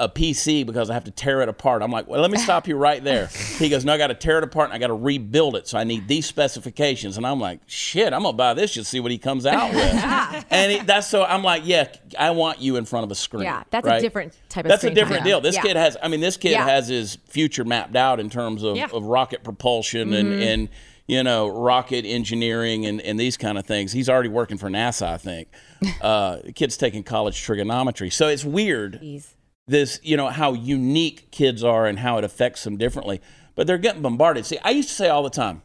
A 0.04 0.10
PC 0.10 0.66
because 0.66 0.90
I 0.90 0.94
have 0.96 1.04
to 1.04 1.12
tear 1.12 1.42
it 1.42 1.50
apart. 1.50 1.84
I'm 1.84 1.92
like, 1.92 2.08
well, 2.08 2.20
let 2.22 2.32
me 2.32 2.38
stop 2.40 2.68
you 2.68 2.76
right 2.76 3.04
there. 3.04 3.28
He 3.28 3.70
goes, 3.70 3.86
no, 3.86 3.94
I 3.94 3.98
got 4.00 4.08
to 4.08 4.16
tear 4.16 4.40
it 4.40 4.44
apart 4.44 4.66
and 4.70 4.74
I 4.74 4.80
got 4.80 4.88
to 4.88 4.96
rebuild 4.96 5.56
it. 5.56 5.68
So 5.68 5.78
I 5.78 5.84
need 5.84 6.08
these 6.08 6.26
specifications. 6.26 7.18
And 7.18 7.26
I'm 7.28 7.40
like, 7.40 7.60
shit, 7.68 8.12
I'm 8.12 8.24
gonna 8.24 8.36
buy 8.36 8.56
this 8.56 8.74
just 8.74 8.88
to 8.88 8.90
see 8.90 9.00
what 9.00 9.12
he 9.12 9.18
comes 9.20 9.46
out 9.46 9.72
with. 9.76 10.46
and 10.50 10.72
he, 10.72 10.80
that's 10.80 11.06
so 11.08 11.24
I'm 11.24 11.44
like, 11.44 11.62
yeah, 11.66 11.88
I 12.18 12.32
want 12.32 12.60
you 12.60 12.78
in 12.78 12.86
front 12.86 13.04
of 13.04 13.12
a 13.12 13.16
screen. 13.16 13.44
Yeah, 13.44 13.64
that's 13.70 13.88
a 13.88 14.02
different 14.02 14.36
type 14.50 14.66
of 14.66 14.70
That's 14.70 14.84
a 14.84 14.90
different 14.90 15.24
deal. 15.24 15.40
This 15.40 15.56
Yeah. 15.56 15.62
kid 15.62 15.76
has. 15.76 15.98
I 16.02 16.08
mean, 16.08 16.20
this 16.20 16.36
kid 16.36 16.52
Yeah. 16.52 16.66
has 16.66 16.88
his 16.88 17.18
future 17.28 17.64
mapped 17.64 17.96
out 17.96 18.20
in 18.20 18.30
terms 18.32 18.64
of, 18.64 18.76
Yeah. 18.78 18.88
of 18.92 19.04
rocket 19.06 19.44
propulsion 19.44 20.14
and, 20.14 20.30
Mm-hmm. 20.30 20.42
and 20.42 20.70
you 21.08 21.22
know 21.24 21.48
rocket 21.48 22.06
engineering 22.06 22.86
and, 22.86 23.02
and 23.02 23.20
these 23.20 23.38
kind 23.38 23.58
of 23.60 23.66
things. 23.66 23.92
He's 23.92 24.10
already 24.10 24.30
working 24.30 24.58
for 24.58 24.70
NASA, 24.70 25.08
I 25.08 25.18
think. 25.18 25.48
Uh, 26.02 26.38
the 26.44 26.52
kid's 26.54 26.78
taking 26.78 27.04
college 27.04 27.42
trigonometry, 27.42 28.10
so 28.10 28.28
it's 28.28 28.46
weird. 28.46 29.00
Jeez. 29.02 29.28
This, 29.72 30.02
you 30.04 30.18
know, 30.18 30.28
how 30.28 30.52
unique 30.52 31.32
kids 31.32 31.64
are 31.64 31.86
and 31.88 31.98
how 32.00 32.18
it 32.18 32.26
affects 32.26 32.64
them 32.66 32.76
differently. 32.76 33.22
But 33.56 33.68
they're 33.68 33.78
getting 33.78 34.02
bombarded. 34.02 34.46
See, 34.46 34.58
I 34.64 34.72
used 34.72 34.90
to 34.90 34.96
say 34.96 35.08
all 35.08 35.24
the 35.24 35.30
time, 35.30 35.62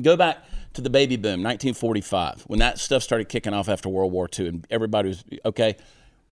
go 0.00 0.16
back 0.16 0.38
to 0.74 0.80
the 0.80 0.90
baby 0.90 1.16
boom, 1.16 1.42
1945, 1.42 2.42
when 2.42 2.60
that 2.60 2.78
stuff 2.78 3.02
started 3.02 3.28
kicking 3.28 3.52
off 3.52 3.68
after 3.68 3.88
World 3.88 4.12
War 4.12 4.28
II, 4.38 4.48
and 4.48 4.66
everybody 4.70 5.08
was 5.08 5.24
okay. 5.44 5.76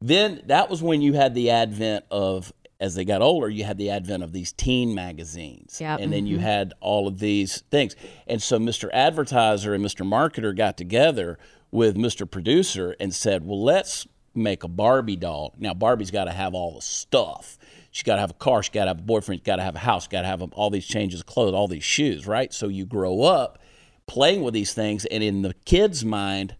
Then 0.01 0.43
that 0.47 0.71
was 0.71 0.81
when 0.81 1.03
you 1.03 1.13
had 1.15 1.35
the 1.35 1.51
advent 1.51 2.05
of, 2.11 2.53
as 2.81 2.95
they 2.95 3.05
got 3.05 3.21
older, 3.21 3.49
you 3.49 3.65
had 3.65 3.79
the 3.79 3.91
advent 3.91 4.23
of 4.23 4.33
these 4.33 4.53
teen 4.53 4.95
magazines, 4.95 5.81
Yep. 5.81 6.01
and 6.01 6.13
then 6.13 6.27
you 6.27 6.37
mm-hmm. 6.37 6.47
had 6.47 6.73
all 6.81 7.09
of 7.09 7.19
these 7.19 7.63
things. 7.71 7.97
And 8.27 8.41
so 8.41 8.59
Mr. 8.59 8.91
Advertiser 8.93 9.75
and 9.75 9.85
Mr. 9.85 10.07
Marketer 10.07 10.57
got 10.57 10.77
together 10.77 11.39
with 11.73 11.97
Mr. 11.97 12.31
Producer 12.31 12.95
and 13.01 13.15
said, 13.15 13.47
"Well, 13.47 13.63
let's 13.63 14.07
make 14.35 14.65
a 14.65 14.69
Barbie 14.69 15.17
doll. 15.17 15.55
Now 15.59 15.75
Barbie's 15.75 16.11
got 16.11 16.25
to 16.25 16.33
have 16.33 16.55
all 16.55 16.75
the 16.75 16.83
stuff." 16.83 17.59
She's 17.93 18.05
got 18.05 18.15
to 18.15 18.23
have 18.23 18.31
a 18.31 18.35
car. 18.35 18.63
She's 18.63 18.71
got 18.71 18.85
to 18.85 18.89
have 18.89 19.01
a 19.01 19.03
boyfriend. 19.03 19.41
She's 19.41 19.45
got 19.45 19.57
to 19.57 19.63
have 19.63 19.75
a 19.75 19.81
house. 19.81 20.09
Got 20.09 20.23
to 20.23 20.27
have 20.27 20.43
all 20.55 20.71
these 20.71 20.87
changes 20.87 21.21
of 21.21 21.27
clothes, 21.27 21.53
all 21.53 21.69
these 21.69 21.85
shoes, 21.85 22.27
right? 22.27 22.53
So 22.53 22.69
you 22.69 22.87
grow 22.87 23.21
up 23.21 23.59
playing 24.07 24.43
with 24.43 24.55
these 24.55 24.73
things, 24.73 25.05
and 25.05 25.23
in 25.23 25.43
the 25.43 25.55
kid's 25.67 26.05
mind, 26.05 26.57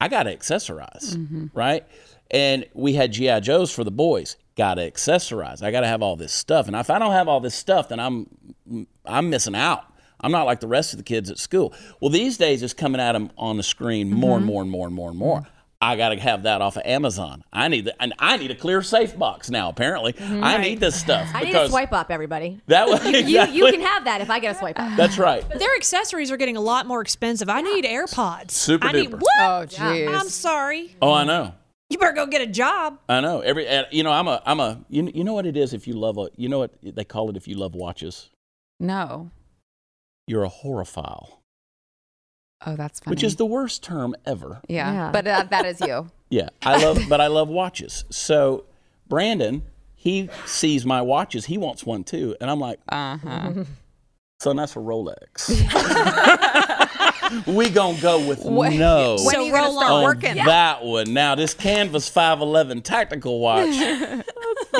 I 0.00 0.08
got 0.08 0.24
to 0.24 0.34
accessorize, 0.34 1.14
mm-hmm. 1.14 1.46
right? 1.54 1.84
And 2.30 2.66
we 2.74 2.94
had 2.94 3.12
GI 3.12 3.40
Joes 3.40 3.72
for 3.72 3.84
the 3.84 3.90
boys. 3.90 4.36
Got 4.56 4.74
to 4.74 4.90
accessorize. 4.90 5.62
I 5.62 5.70
got 5.70 5.80
to 5.80 5.86
have 5.86 6.02
all 6.02 6.16
this 6.16 6.32
stuff, 6.32 6.66
and 6.66 6.74
if 6.74 6.88
I 6.88 6.98
don't 6.98 7.12
have 7.12 7.28
all 7.28 7.40
this 7.40 7.54
stuff, 7.54 7.90
then 7.90 8.00
I'm 8.00 8.86
I'm 9.04 9.28
missing 9.28 9.54
out. 9.54 9.84
I'm 10.20 10.32
not 10.32 10.46
like 10.46 10.60
the 10.60 10.66
rest 10.66 10.94
of 10.94 10.96
the 10.96 11.02
kids 11.02 11.30
at 11.30 11.38
school. 11.38 11.74
Well, 12.00 12.10
these 12.10 12.38
days 12.38 12.62
it's 12.62 12.72
coming 12.72 13.00
at 13.00 13.12
them 13.12 13.30
on 13.36 13.58
the 13.58 13.62
screen 13.62 14.08
mm-hmm. 14.08 14.18
more 14.18 14.36
and 14.38 14.46
more 14.46 14.62
and 14.62 14.70
more 14.70 14.86
and 14.86 14.96
more 14.96 15.10
and 15.10 15.18
more. 15.18 15.46
I 15.80 15.96
got 15.96 16.10
to 16.10 16.18
have 16.18 16.44
that 16.44 16.62
off 16.62 16.76
of 16.76 16.82
Amazon. 16.84 17.44
I 17.52 17.68
need 17.68 17.86
the, 17.86 18.02
and 18.02 18.14
I 18.18 18.36
need 18.38 18.50
a 18.50 18.54
clear 18.54 18.82
safe 18.82 19.16
box 19.18 19.50
now. 19.50 19.68
Apparently, 19.68 20.14
mm-hmm. 20.14 20.42
I 20.42 20.56
need 20.58 20.80
this 20.80 20.98
stuff 20.98 21.28
I 21.34 21.44
need 21.44 21.54
a 21.54 21.68
swipe 21.68 21.92
up, 21.92 22.10
everybody. 22.10 22.60
that 22.66 22.88
way 22.88 23.20
You, 23.20 23.44
you 23.46 23.70
can 23.70 23.80
have 23.82 24.04
that 24.04 24.20
if 24.20 24.30
I 24.30 24.38
get 24.38 24.56
a 24.56 24.58
swipe 24.58 24.78
up. 24.78 24.96
That's 24.96 25.18
right. 25.18 25.46
Their 25.48 25.74
accessories 25.76 26.30
are 26.30 26.36
getting 26.36 26.56
a 26.56 26.60
lot 26.60 26.86
more 26.86 27.02
expensive. 27.02 27.48
I 27.48 27.60
need 27.60 27.84
AirPods. 27.84 28.52
Super 28.52 28.86
I 28.86 28.92
need 28.92 29.10
duper. 29.10 29.20
what? 29.20 29.40
Oh, 29.40 29.66
jeez. 29.66 30.14
I'm 30.14 30.28
sorry. 30.28 30.96
Oh, 31.02 31.12
I 31.12 31.24
know. 31.24 31.52
You 31.90 31.98
better 31.98 32.12
go 32.12 32.26
get 32.26 32.40
a 32.40 32.46
job. 32.46 32.98
I 33.08 33.20
know. 33.20 33.40
Every 33.40 33.68
you 33.92 34.02
know, 34.02 34.10
I'm 34.10 34.26
a 34.26 34.42
I'm 34.44 34.58
a 34.58 34.84
you, 34.88 35.10
you 35.14 35.22
know 35.22 35.34
what 35.34 35.46
it 35.46 35.56
is 35.56 35.72
if 35.72 35.86
you 35.86 35.94
love 35.94 36.18
a 36.18 36.28
you 36.36 36.48
know 36.48 36.58
what 36.58 36.72
they 36.82 37.04
call 37.04 37.30
it 37.30 37.36
if 37.36 37.46
you 37.46 37.54
love 37.54 37.74
watches. 37.74 38.30
No. 38.80 39.30
You're 40.26 40.44
a 40.44 40.50
horophile, 40.50 41.38
Oh, 42.64 42.74
that's 42.76 43.00
funny. 43.00 43.12
which 43.12 43.22
is 43.22 43.36
the 43.36 43.44
worst 43.46 43.82
term 43.82 44.14
ever. 44.24 44.60
yeah. 44.68 44.92
Yeah. 44.92 45.10
But 45.12 45.26
uh, 45.26 45.44
that 45.50 45.66
is 45.66 45.80
you. 45.80 46.08
Yeah, 46.28 46.48
I 46.62 46.82
love, 46.82 46.98
but 47.08 47.20
I 47.20 47.28
love 47.28 47.48
watches. 47.48 48.04
So 48.10 48.64
Brandon, 49.08 49.62
he 49.94 50.28
sees 50.44 50.84
my 50.84 51.00
watches. 51.00 51.44
He 51.46 51.56
wants 51.56 51.86
one 51.86 52.02
too, 52.02 52.34
and 52.40 52.50
I'm 52.50 52.58
like, 52.58 52.80
Uh 52.88 53.16
huh. 53.18 53.52
So 54.40 54.52
that's 54.52 54.74
a 54.74 54.80
Rolex. 54.80 55.48
we 57.46 57.70
gonna 57.70 58.00
go 58.00 58.26
with 58.26 58.44
When- 58.44 58.76
no. 58.78 59.10
When 59.10 59.18
So 59.34 59.38
are 59.40 59.42
you 59.44 59.52
gonna 59.52 59.72
start 59.72 59.90
on. 59.92 60.02
working? 60.04 60.34
That 60.36 60.84
one. 60.84 61.12
Now 61.14 61.34
this 61.36 61.54
Canvas 61.54 62.08
511 62.08 62.82
tactical 62.82 63.38
watch. 63.40 63.68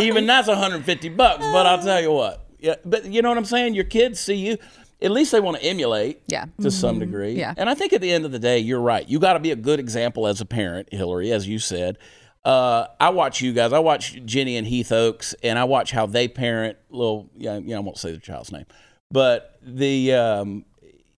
even 0.01 0.27
that's 0.27 0.49
150 0.49 1.09
bucks. 1.11 1.39
But 1.53 1.65
I'll 1.67 1.83
tell 1.83 2.01
you 2.03 2.11
what. 2.13 2.45
Yeah, 2.59 2.75
but 2.85 3.05
you 3.07 3.23
know 3.23 3.29
what 3.29 3.39
I'm 3.39 3.45
saying. 3.45 3.75
Your 3.75 3.85
kids 3.85 4.19
see 4.21 4.35
you. 4.35 4.59
At 5.01 5.11
least 5.11 5.33
they 5.33 5.41
want 5.41 5.59
to 5.59 5.63
emulate. 5.63 6.23
Yeah. 6.27 6.47
To 6.63 6.71
some 6.71 6.99
degree. 6.99 7.33
Yeah. 7.33 7.55
And 7.57 7.69
I 7.69 7.75
think 7.75 7.93
at 7.93 8.01
the 8.01 8.11
end 8.11 8.25
of 8.25 8.33
the 8.33 8.39
day, 8.39 8.59
you're 8.59 8.81
right. 8.81 9.07
You 9.07 9.19
got 9.19 9.35
to 9.35 9.41
be 9.41 9.51
a 9.51 9.57
good 9.57 9.79
example 9.79 10.27
as 10.27 10.41
a 10.41 10.47
parent, 10.47 10.89
Hilary, 10.91 11.33
as 11.33 11.47
you 11.47 11.59
said. 11.59 11.99
Uh, 12.45 12.87
I 13.01 13.11
watch 13.11 13.41
you 13.41 13.53
guys. 13.53 13.73
I 13.73 13.81
watch 13.81 14.25
Jenny 14.25 14.57
and 14.57 14.67
Heath 14.67 14.93
Oaks, 14.93 15.35
and 15.43 15.59
I 15.59 15.65
watch 15.65 15.91
how 15.91 16.07
they 16.07 16.29
parent 16.29 16.79
little. 16.91 17.29
Yeah, 17.37 17.57
you 17.57 17.71
know, 17.71 17.79
I 17.79 17.81
won't 17.81 17.99
say 17.99 18.13
the 18.13 18.19
child's 18.19 18.53
name, 18.53 18.67
but 19.11 19.59
the 19.63 20.15
um, 20.15 20.65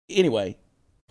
anyway. 0.09 0.57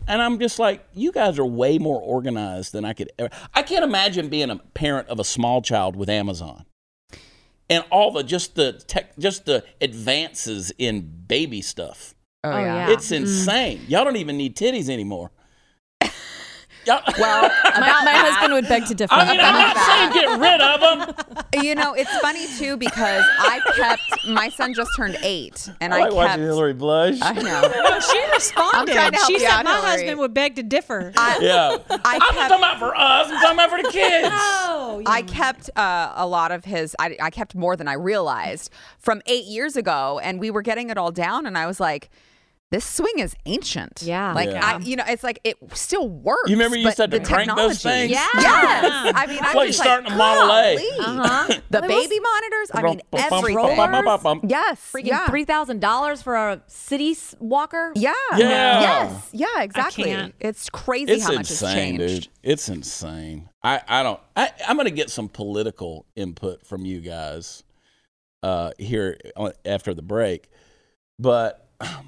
And 0.09 0.23
I'm 0.23 0.39
just 0.39 0.61
like, 0.61 0.87
you 0.95 1.11
guys 1.11 1.37
are 1.39 1.45
way 1.45 1.79
more 1.79 2.01
organized 2.01 2.73
than 2.73 2.85
I 2.85 2.93
could 2.93 3.11
ever. 3.19 3.29
I 3.53 3.63
can't 3.63 3.85
imagine 3.85 4.29
being 4.29 4.51
a 4.51 4.57
parent 4.57 5.09
of 5.09 5.19
a 5.19 5.25
small 5.25 5.63
child 5.63 5.97
with 5.97 6.09
Amazon 6.09 6.65
and 7.69 7.85
all 7.91 8.13
the 8.13 8.23
just 8.23 8.55
the 8.55 8.73
tech, 8.73 9.17
just 9.19 9.47
the 9.47 9.65
advances 9.81 10.73
in 10.79 11.25
baby 11.27 11.61
stuff. 11.61 12.15
Oh, 12.53 12.57
Oh, 12.57 12.59
yeah. 12.61 12.89
yeah. 12.89 12.93
It's 12.95 13.11
insane. 13.13 13.81
Y'all 13.89 14.05
don't 14.05 14.17
even 14.17 14.37
need 14.37 14.57
titties 14.57 14.89
anymore. 14.89 15.31
Y'all, 16.87 17.01
Well, 17.19 17.43
My, 17.65 17.81
my 18.05 18.13
husband 18.15 18.53
would 18.53 18.69
beg 18.69 18.87
to 18.87 18.95
differ. 18.95 19.13
I 19.15 19.29
mean, 19.33 19.41
I'm 19.41 19.55
not 19.55 19.77
saying 19.77 20.13
get 20.13 20.39
rid 20.39 20.61
of 20.61 20.81
them. 21.45 21.65
You 21.65 21.75
know, 21.75 21.95
it's 21.95 22.17
funny 22.19 22.47
too 22.59 22.77
because 22.77 23.25
I 23.41 23.61
kept 23.77 24.29
my 24.29 24.49
son 24.51 24.73
just 24.73 24.91
turned 24.97 25.19
eight, 25.25 25.69
and 25.81 25.93
I 25.93 25.97
I, 25.97 26.01
like 26.03 26.11
kept. 26.11 26.15
watching 26.17 26.43
Hilary 26.45 26.75
blush. 26.75 27.19
I 27.23 27.33
know. 27.33 27.73
No, 27.87 27.99
she 28.01 28.31
responded. 28.31 28.93
trying 28.95 29.11
to 29.13 29.17
help 29.17 29.27
she 29.27 29.33
you 29.33 29.39
said 29.41 29.49
out, 29.51 29.65
my 29.65 29.71
Hilary." 29.75 29.91
husband 29.91 30.19
would 30.21 30.33
beg 30.35 30.55
to 30.57 30.63
differ. 30.63 31.13
yeah, 31.17 31.77
I 31.91 31.99
I'm 32.05 32.21
kept- 32.21 32.35
talking 32.37 32.57
about 32.59 32.79
for 32.79 32.95
us. 32.95 33.31
I'm 33.33 33.41
talking 33.41 33.55
about 33.59 33.71
for 33.71 33.83
the 33.83 33.91
kids. 33.91 34.29
oh, 34.31 35.03
I 35.07 35.23
kept 35.23 35.71
uh, 35.77 36.13
a 36.15 36.27
lot 36.27 36.53
of 36.53 36.65
his. 36.65 36.95
I, 37.01 37.17
I 37.21 37.31
kept 37.31 37.57
more 37.57 37.75
than 37.75 37.89
I 37.89 37.95
realized 37.95 38.71
from 39.01 39.23
eight 39.27 39.47
years 39.47 39.77
ago, 39.77 40.21
and 40.23 40.39
we 40.39 40.53
were 40.53 40.63
getting 40.63 40.91
it 40.91 40.99
all 40.99 41.11
down. 41.11 41.47
And 41.47 41.59
I 41.59 41.67
was 41.67 41.81
like, 41.81 42.11
"This 42.71 42.85
swing 42.85 43.19
is 43.19 43.35
ancient." 43.47 44.03
Yeah. 44.03 44.33
like 44.33 44.51
Yeah. 44.51 44.65
I, 44.65 44.79
you 44.79 44.97
know, 44.97 45.05
it's 45.07 45.23
like 45.23 45.41
it 45.45 45.57
still 45.75 46.09
works. 46.09 46.49
You 46.49 46.57
remember 46.57 46.77
you 46.77 46.91
said 46.93 47.11
to 47.13 47.19
have 47.19 47.27
to 47.27 47.33
crank 47.35 47.57
those 47.57 47.83
things? 47.83 48.11
Yeah. 48.11 48.27
Yes. 48.35 49.13
I 49.15 49.27
mean, 49.27 49.37
It's 49.39 49.47
I'm 49.47 49.57
like 49.57 49.67
just 49.69 49.79
starting 49.81 50.07
like, 50.07 50.15
a 50.15 50.19
Model 50.19 50.51
A. 50.53 50.77
Uh-huh. 51.01 51.61
The 51.71 51.81
Well, 51.81 51.91
it 51.91 51.95
was 51.95 52.09
baby 52.09 52.21
monitors. 52.21 52.71
I 52.75 52.83
mean, 52.83 53.01
everything. 53.13 54.41
Yes. 54.49 54.91
Freaking 54.93 55.07
yeah. 55.07 55.27
three 55.29 55.45
thousand 55.45 55.81
dollars 55.81 56.23
for 56.23 56.35
a 56.37 56.63
city 56.67 57.17
walker. 57.39 57.93
Yeah. 57.95 58.13
Yeah. 58.37 58.81
Yes. 58.81 59.29
Yeah. 59.33 59.63
Exactly. 59.63 60.33
It's 60.41 60.69
crazy 60.71 61.13
It's 61.13 61.25
how 61.25 61.33
much 61.33 61.51
insane, 61.51 62.01
has 62.01 62.11
changed. 62.11 62.25
dude. 62.25 62.33
It's 62.43 62.69
insane. 62.69 63.49
I, 63.63 63.81
I 63.89 64.03
don't. 64.03 64.21
I, 64.37 64.51
I'm 64.69 64.77
going 64.77 64.87
to 64.87 64.95
get 64.95 65.11
some 65.11 65.29
political 65.29 66.07
input 66.15 66.65
from 66.67 66.85
you 66.85 67.01
guys 67.01 67.65
uh, 68.43 68.71
here 68.79 69.19
on- 69.37 69.53
after 69.65 69.93
the 69.93 70.03
break, 70.03 70.49
but 71.19 71.69
I, 71.81 71.85
yeah, 71.85 72.01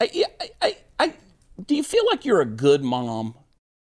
I, 0.00 0.24
I, 0.62 0.76
I, 0.98 1.12
do 1.66 1.74
you 1.74 1.82
feel 1.82 2.04
like 2.10 2.24
you're 2.24 2.40
a 2.40 2.46
good 2.46 2.82
mom? 2.84 3.34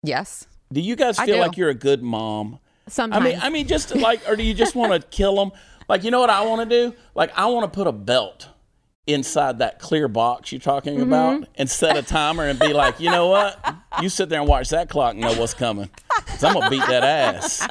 Yes. 0.03 0.47
Do 0.73 0.81
you 0.81 0.97
guys 0.97 1.19
feel 1.19 1.39
like 1.39 1.57
you're 1.57 1.71
a 1.71 1.75
good 1.75 2.03
mom? 2.03 2.59
Sometimes. 2.89 3.25
I 3.25 3.29
mean, 3.29 3.39
I 3.43 3.51
mean, 3.51 3.67
just 3.67 3.95
like, 3.97 4.29
or 4.29 4.37
do 4.37 4.43
you 4.43 4.55
just 4.55 4.75
want 4.75 4.93
to 4.93 5.07
kill 5.09 5.37
them? 5.37 5.51
Like, 5.89 6.05
you 6.05 6.11
know 6.11 6.21
what 6.21 6.31
I 6.31 6.45
want 6.45 6.69
to 6.69 6.91
do? 6.91 6.97
Like, 7.15 7.37
I 7.37 7.47
want 7.47 7.71
to 7.71 7.75
put 7.77 7.87
a 7.87 7.93
belt 7.93 8.49
inside 9.07 9.59
that 9.59 9.79
clear 9.79 10.09
box 10.09 10.51
you're 10.51 10.59
talking 10.61 10.95
Mm-hmm. 10.95 11.03
about 11.13 11.49
and 11.57 11.69
set 11.69 11.95
a 11.97 12.03
timer 12.03 12.45
and 12.45 12.59
be 12.59 12.73
like, 12.73 13.01
you 13.01 13.11
know 13.11 13.27
what? 13.29 13.63
You 14.01 14.09
sit 14.09 14.31
there 14.31 14.41
and 14.41 14.49
watch 14.49 14.71
that 14.71 14.89
clock 14.89 15.13
and 15.13 15.21
know 15.21 15.35
what's 15.35 15.53
coming. 15.53 15.91
Cause 16.27 16.43
I'm 16.43 16.55
gonna 16.55 16.71
beat 16.71 16.87
that 16.87 17.05
ass. 17.05 17.69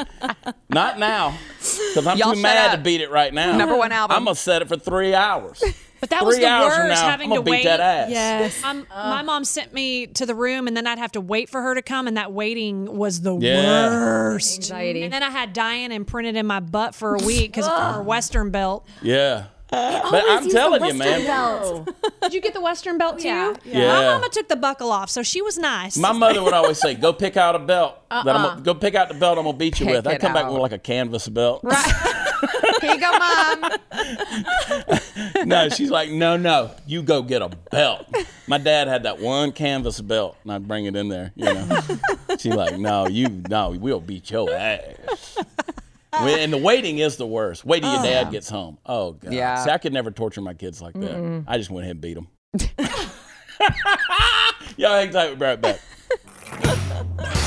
Not 0.69 0.99
now, 0.99 1.35
because 1.57 2.05
I'm 2.05 2.17
Y'all 2.19 2.33
too 2.35 2.41
mad 2.41 2.75
to 2.75 2.81
beat 2.81 3.01
it 3.01 3.09
right 3.09 3.33
now. 3.33 3.57
Number 3.57 3.75
one 3.75 3.91
album. 3.91 4.15
I'm 4.15 4.25
gonna 4.25 4.35
set 4.35 4.61
it 4.61 4.67
for 4.67 4.77
three 4.77 5.15
hours. 5.15 5.63
But 6.03 6.09
that 6.09 6.25
was 6.25 6.35
the 6.37 6.43
worst 6.43 6.77
now, 6.89 6.95
having 7.09 7.31
I'm 7.31 7.37
to 7.37 7.41
gonna 7.43 7.51
wait. 7.51 7.63
that 7.63 7.79
ass. 7.79 8.09
Yes. 8.09 8.61
Um, 8.61 8.85
my 8.93 9.21
mom 9.21 9.45
sent 9.45 9.73
me 9.73 10.05
to 10.07 10.25
the 10.25 10.35
room, 10.35 10.67
and 10.67 10.75
then 10.75 10.85
I'd 10.85 10.99
have 10.99 11.13
to 11.13 11.21
wait 11.21 11.47
for 11.47 11.61
her 11.61 11.73
to 11.75 11.81
come, 11.81 12.07
and 12.09 12.17
that 12.17 12.33
waiting 12.33 12.97
was 12.97 13.21
the 13.21 13.37
Yeah. 13.37 13.63
worst. 13.89 14.57
Anxiety. 14.63 15.03
And 15.03 15.13
then 15.13 15.23
I 15.23 15.29
had 15.29 15.53
Diane 15.53 15.93
imprinted 15.93 16.35
in 16.35 16.45
my 16.45 16.59
butt 16.59 16.93
for 16.93 17.15
a 17.15 17.19
week 17.19 17.51
because 17.53 17.67
of 17.69 17.95
her 17.95 18.03
Western 18.03 18.49
belt. 18.51 18.85
Yeah. 19.01 19.45
But 19.71 20.23
I'm 20.29 20.49
telling 20.49 20.83
you, 20.85 20.93
man. 20.93 21.25
belt. 21.25 21.89
Did 22.21 22.33
you 22.33 22.41
get 22.41 22.53
the 22.53 22.61
Western 22.61 22.97
belt 22.99 23.19
too? 23.19 23.27
Yeah. 23.29 23.53
Yeah. 23.65 23.87
My 23.87 24.03
mama 24.05 24.29
took 24.29 24.47
the 24.49 24.55
buckle 24.57 24.91
off, 24.91 25.09
so 25.09 25.23
she 25.23 25.41
was 25.41 25.57
nice. 25.57 25.97
My 25.97 26.11
mother 26.11 26.43
would 26.43 26.53
always 26.53 26.79
say, 26.79 26.93
"Go 26.93 27.11
pick 27.13 27.37
out 27.37 27.55
a 27.55 27.59
belt. 27.59 27.95
That 28.11 28.27
I'm 28.27 28.27
Uh-uh. 28.27 28.49
gonna, 28.49 28.61
go 28.61 28.73
pick 28.75 28.93
out 28.93 29.07
the 29.07 29.15
belt 29.15 29.37
I'm 29.39 29.45
gonna 29.45 29.57
beat 29.57 29.79
you 29.79 29.85
Pick 29.87 29.95
with." 29.95 30.07
I 30.07 30.11
it 30.11 30.19
come 30.21 30.33
back 30.33 30.45
out. 30.45 30.51
with 30.51 30.61
like 30.61 30.73
a 30.73 30.77
canvas 30.77 31.27
belt. 31.27 31.63
Here 32.83 32.93
you 32.95 32.99
go, 32.99 33.11
mom. 33.17 33.71
no, 35.47 35.69
she's 35.69 35.89
like, 35.89 36.09
"No, 36.09 36.35
no, 36.35 36.71
you 36.85 37.01
go 37.01 37.21
get 37.21 37.41
a 37.41 37.49
belt." 37.71 38.05
My 38.47 38.57
dad 38.57 38.89
had 38.89 39.03
that 39.03 39.19
one 39.19 39.53
canvas 39.53 40.01
belt, 40.01 40.37
and 40.43 40.51
I'd 40.51 40.67
bring 40.67 40.85
it 40.85 40.95
in 40.95 41.07
there. 41.07 41.31
You 41.35 41.45
know, 41.45 41.79
she's 42.37 42.53
like, 42.53 42.77
"No, 42.77 43.07
you, 43.07 43.29
no, 43.49 43.69
we'll 43.79 44.01
beat 44.01 44.29
your 44.31 44.51
ass." 44.51 45.37
And 46.11 46.51
the 46.51 46.57
waiting 46.57 46.99
is 46.99 47.15
the 47.17 47.25
worst. 47.25 47.65
Wait 47.65 47.81
till 47.81 47.91
your 47.91 48.01
oh, 48.01 48.03
dad 48.03 48.31
gets 48.31 48.49
home. 48.49 48.77
Oh 48.85 49.13
god. 49.13 49.33
Yeah. 49.33 49.63
See, 49.63 49.71
I 49.71 49.77
could 49.77 49.93
never 49.93 50.11
torture 50.11 50.41
my 50.41 50.53
kids 50.53 50.81
like 50.81 50.93
that. 50.95 51.43
I 51.47 51.57
just 51.57 51.69
went 51.69 51.85
ahead 51.85 51.95
and 51.95 52.01
beat 52.01 52.15
them. 52.15 52.27
Y'all 54.77 54.91
hang 54.91 55.11
tight. 55.11 55.27
We'll 55.27 55.35
be 55.35 55.45
right 55.45 55.61
back. 55.61 57.39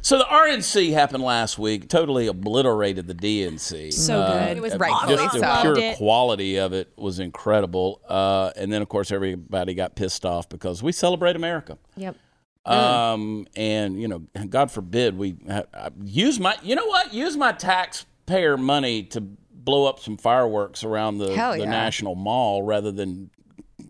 So 0.00 0.18
the 0.18 0.24
RNC 0.24 0.92
happened 0.92 1.22
last 1.24 1.58
week. 1.58 1.88
Totally 1.88 2.26
obliterated 2.28 3.06
the 3.06 3.14
DNC. 3.14 3.92
So 3.92 4.24
good. 4.26 4.56
It 4.56 4.60
was 4.62 4.72
uh, 4.74 4.78
rightfully 4.78 5.16
just 5.16 5.34
the 5.34 5.40
so. 5.56 5.60
pure 5.62 5.74
Loved 5.74 5.84
it. 5.84 5.96
quality 5.96 6.56
of 6.58 6.72
it 6.72 6.92
was 6.96 7.18
incredible. 7.18 8.00
Uh, 8.08 8.50
and 8.56 8.72
then 8.72 8.82
of 8.82 8.88
course 8.88 9.10
everybody 9.10 9.74
got 9.74 9.94
pissed 9.96 10.24
off 10.24 10.48
because 10.48 10.82
we 10.82 10.92
celebrate 10.92 11.34
America. 11.36 11.76
Yep. 11.96 12.16
Um, 12.64 13.46
and 13.56 14.00
you 14.00 14.08
know, 14.08 14.20
God 14.48 14.70
forbid 14.70 15.18
we 15.18 15.36
ha- 15.50 15.64
I- 15.74 15.90
use 16.04 16.38
my, 16.40 16.56
you 16.62 16.74
know 16.76 16.86
what, 16.86 17.12
use 17.12 17.36
my 17.36 17.52
taxpayer 17.52 18.56
money 18.56 19.02
to 19.04 19.20
blow 19.20 19.84
up 19.86 19.98
some 20.00 20.16
fireworks 20.16 20.82
around 20.84 21.18
the, 21.18 21.34
Hell 21.34 21.52
the 21.52 21.58
yeah. 21.64 21.64
national 21.70 22.14
mall 22.14 22.62
rather 22.62 22.90
than 22.92 23.30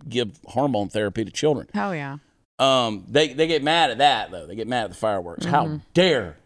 give 0.08 0.40
hormone 0.46 0.88
therapy 0.88 1.24
to 1.24 1.30
children. 1.30 1.68
Hell 1.74 1.94
yeah. 1.94 2.16
Um, 2.58 3.04
they 3.08 3.28
they 3.32 3.46
get 3.46 3.62
mad 3.62 3.90
at 3.90 3.98
that 3.98 4.30
though. 4.30 4.46
They 4.46 4.54
get 4.56 4.66
mad 4.68 4.84
at 4.84 4.90
the 4.90 4.96
fireworks. 4.96 5.44
How 5.44 5.80
dare 5.94 6.36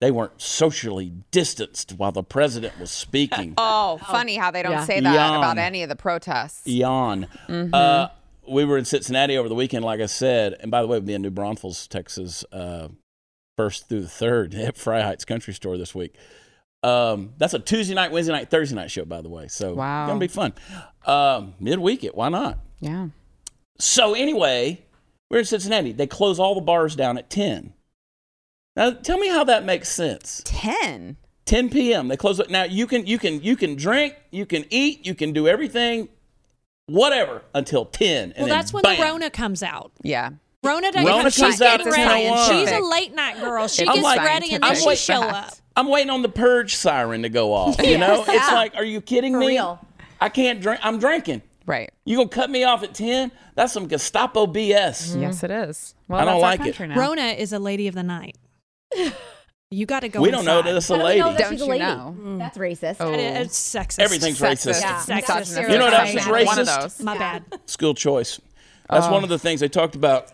they 0.00 0.10
weren't 0.10 0.40
socially 0.40 1.12
distanced 1.30 1.92
while 1.92 2.12
the 2.12 2.22
president 2.22 2.78
was 2.78 2.90
speaking? 2.90 3.54
Oh, 3.58 3.98
funny 4.06 4.36
how 4.36 4.50
they 4.50 4.62
don't 4.62 4.72
Yeah. 4.72 4.84
say 4.84 5.00
that 5.00 5.14
Yawn. 5.14 5.36
about 5.38 5.58
any 5.58 5.82
of 5.82 5.88
the 5.88 5.96
protests. 5.96 6.66
Yawn. 6.66 7.26
Uh, 7.48 8.08
we 8.48 8.64
were 8.64 8.78
in 8.78 8.84
Cincinnati 8.86 9.36
over 9.36 9.48
the 9.48 9.54
weekend, 9.54 9.84
like 9.84 10.00
I 10.00 10.06
said, 10.06 10.54
and 10.60 10.70
by 10.70 10.80
the 10.80 10.86
way, 10.88 10.98
we'll 10.98 11.06
be 11.06 11.12
in 11.14 11.20
New 11.22 11.30
Braunfels, 11.30 11.86
Texas, 11.86 12.44
uh, 12.52 12.88
first 13.58 13.88
through 13.90 14.00
the 14.02 14.08
third 14.08 14.54
at 14.54 14.76
Freiheit 14.76 15.26
Country 15.26 15.52
Store 15.52 15.76
this 15.76 15.94
week. 15.94 16.14
Um, 16.82 17.32
that's 17.36 17.52
a 17.54 17.58
Tuesday 17.58 17.92
night, 17.94 18.12
Wednesday 18.12 18.32
night, 18.32 18.50
Thursday 18.50 18.76
night 18.76 18.90
show, 18.90 19.04
by 19.04 19.20
the 19.20 19.28
way. 19.28 19.48
So 19.48 19.74
Wow. 19.74 20.06
gonna 20.06 20.20
be 20.20 20.28
fun. 20.28 20.54
Um, 21.04 21.54
midweek 21.60 22.04
it, 22.04 22.14
why 22.14 22.28
not? 22.30 22.58
Yeah. 22.80 23.08
So 23.80 24.14
anyway, 24.14 24.80
we're 25.30 25.40
in 25.40 25.44
Cincinnati. 25.44 25.92
They 25.92 26.06
close 26.06 26.38
all 26.38 26.54
the 26.54 26.60
bars 26.60 26.96
down 26.96 27.18
at 27.18 27.30
ten. 27.30 27.72
Now 28.76 28.90
tell 28.92 29.18
me 29.18 29.28
how 29.28 29.44
that 29.44 29.64
makes 29.64 29.88
sense. 29.88 30.42
10. 30.44 31.16
10 31.46 31.70
p.m. 31.70 32.08
They 32.08 32.16
close 32.16 32.38
it. 32.38 32.50
Now 32.50 32.64
you 32.64 32.86
can 32.86 33.06
you 33.06 33.18
can 33.18 33.42
you 33.42 33.56
can 33.56 33.74
drink, 33.74 34.14
you 34.30 34.46
can 34.46 34.64
eat, 34.70 35.06
you 35.06 35.14
can 35.14 35.32
do 35.32 35.48
everything, 35.48 36.08
whatever 36.86 37.42
until 37.54 37.84
10. 37.86 38.32
And 38.32 38.46
well, 38.46 38.48
that's 38.48 38.72
when 38.72 38.82
bam. 38.82 38.96
the 38.96 39.02
Rona 39.02 39.30
comes 39.30 39.62
out. 39.62 39.92
Yeah. 40.02 40.30
Rona, 40.62 40.90
does 40.92 41.04
Rona 41.06 41.30
she's 41.30 41.40
comes 41.42 41.62
out 41.62 41.78
getting 41.78 41.92
at 41.92 42.08
ready. 42.08 42.26
She's 42.66 42.70
a 42.70 42.80
late 42.80 43.14
night 43.14 43.38
girl. 43.40 43.68
She 43.68 43.82
It's 43.82 43.92
gets 43.92 44.02
like- 44.02 44.20
ready 44.20 44.52
and 44.54 44.62
then 44.62 44.74
she 44.76 44.86
wait- 44.86 44.98
show 44.98 45.22
up. 45.22 45.52
I'm 45.76 45.88
waiting 45.88 46.10
on 46.10 46.22
the 46.22 46.28
purge 46.28 46.74
siren 46.74 47.22
to 47.22 47.28
go 47.28 47.52
off. 47.52 47.80
You 47.80 47.96
know, 47.98 48.24
it's 48.26 48.32
Yeah. 48.50 48.54
like, 48.54 48.74
are 48.74 48.84
you 48.84 49.00
kidding 49.00 49.32
For 49.34 49.38
me? 49.38 49.46
real. 49.48 49.78
I 50.20 50.28
can't 50.28 50.60
drink. 50.60 50.80
I'm 50.82 50.98
drinking. 50.98 51.42
Right. 51.68 51.90
You 52.04 52.16
gonna 52.16 52.28
cut 52.28 52.50
me 52.50 52.64
off 52.64 52.82
at 52.82 52.94
10? 52.94 53.30
That's 53.54 53.72
some 53.72 53.86
Gestapo 53.86 54.46
BS. 54.46 55.10
Mm-hmm. 55.12 55.20
Yes, 55.22 55.44
it 55.44 55.50
is. 55.52 55.94
Well, 56.08 56.18
I 56.18 56.24
don't 56.24 56.40
like 56.40 56.60
it. 56.60 56.62
country 56.74 56.88
now. 56.88 56.98
Rona 56.98 57.22
is 57.22 57.52
a 57.52 57.58
lady 57.60 57.86
of 57.88 57.94
the 57.94 58.02
night. 58.02 58.36
You 59.70 59.84
got 59.84 60.00
to 60.00 60.08
go. 60.08 60.22
We 60.22 60.30
don't 60.30 60.46
know 60.46 60.62
that 60.62 60.74
it's 60.74 60.88
a 60.88 60.96
How 60.96 61.02
do 61.02 61.04
we 61.12 61.18
know 61.20 61.26
lady. 61.26 61.36
that 61.36 61.42
Don't 61.42 61.52
she's 61.52 61.60
a 61.60 61.64
you 61.66 61.70
lady? 61.72 61.84
know? 61.84 62.16
Mm. 62.18 62.38
That's 62.38 62.56
racist. 62.56 62.96
Oh. 63.00 63.12
It- 63.12 63.20
It's 63.20 63.74
sexist. 63.74 63.98
Everything's 63.98 64.40
racist. 64.40 64.80
Yeah. 64.80 64.96
It's 64.96 65.08
Misogynistic. 65.08 65.64
sexist. 65.66 65.70
You 65.70 65.76
know 65.78 65.84
what 65.84 65.92
else 65.92 66.14
is 66.14 66.26
One 66.26 66.40
of 66.40 66.48
racist? 66.48 66.80
those. 66.80 67.02
My 67.02 67.18
bad. 67.18 67.44
School 67.66 67.92
choice. 67.92 68.40
That's 68.88 69.04
Oh. 69.08 69.12
one 69.12 69.24
of 69.24 69.28
the 69.28 69.38
things 69.38 69.60
they 69.60 69.68
talked 69.68 69.94
about. 69.94 70.32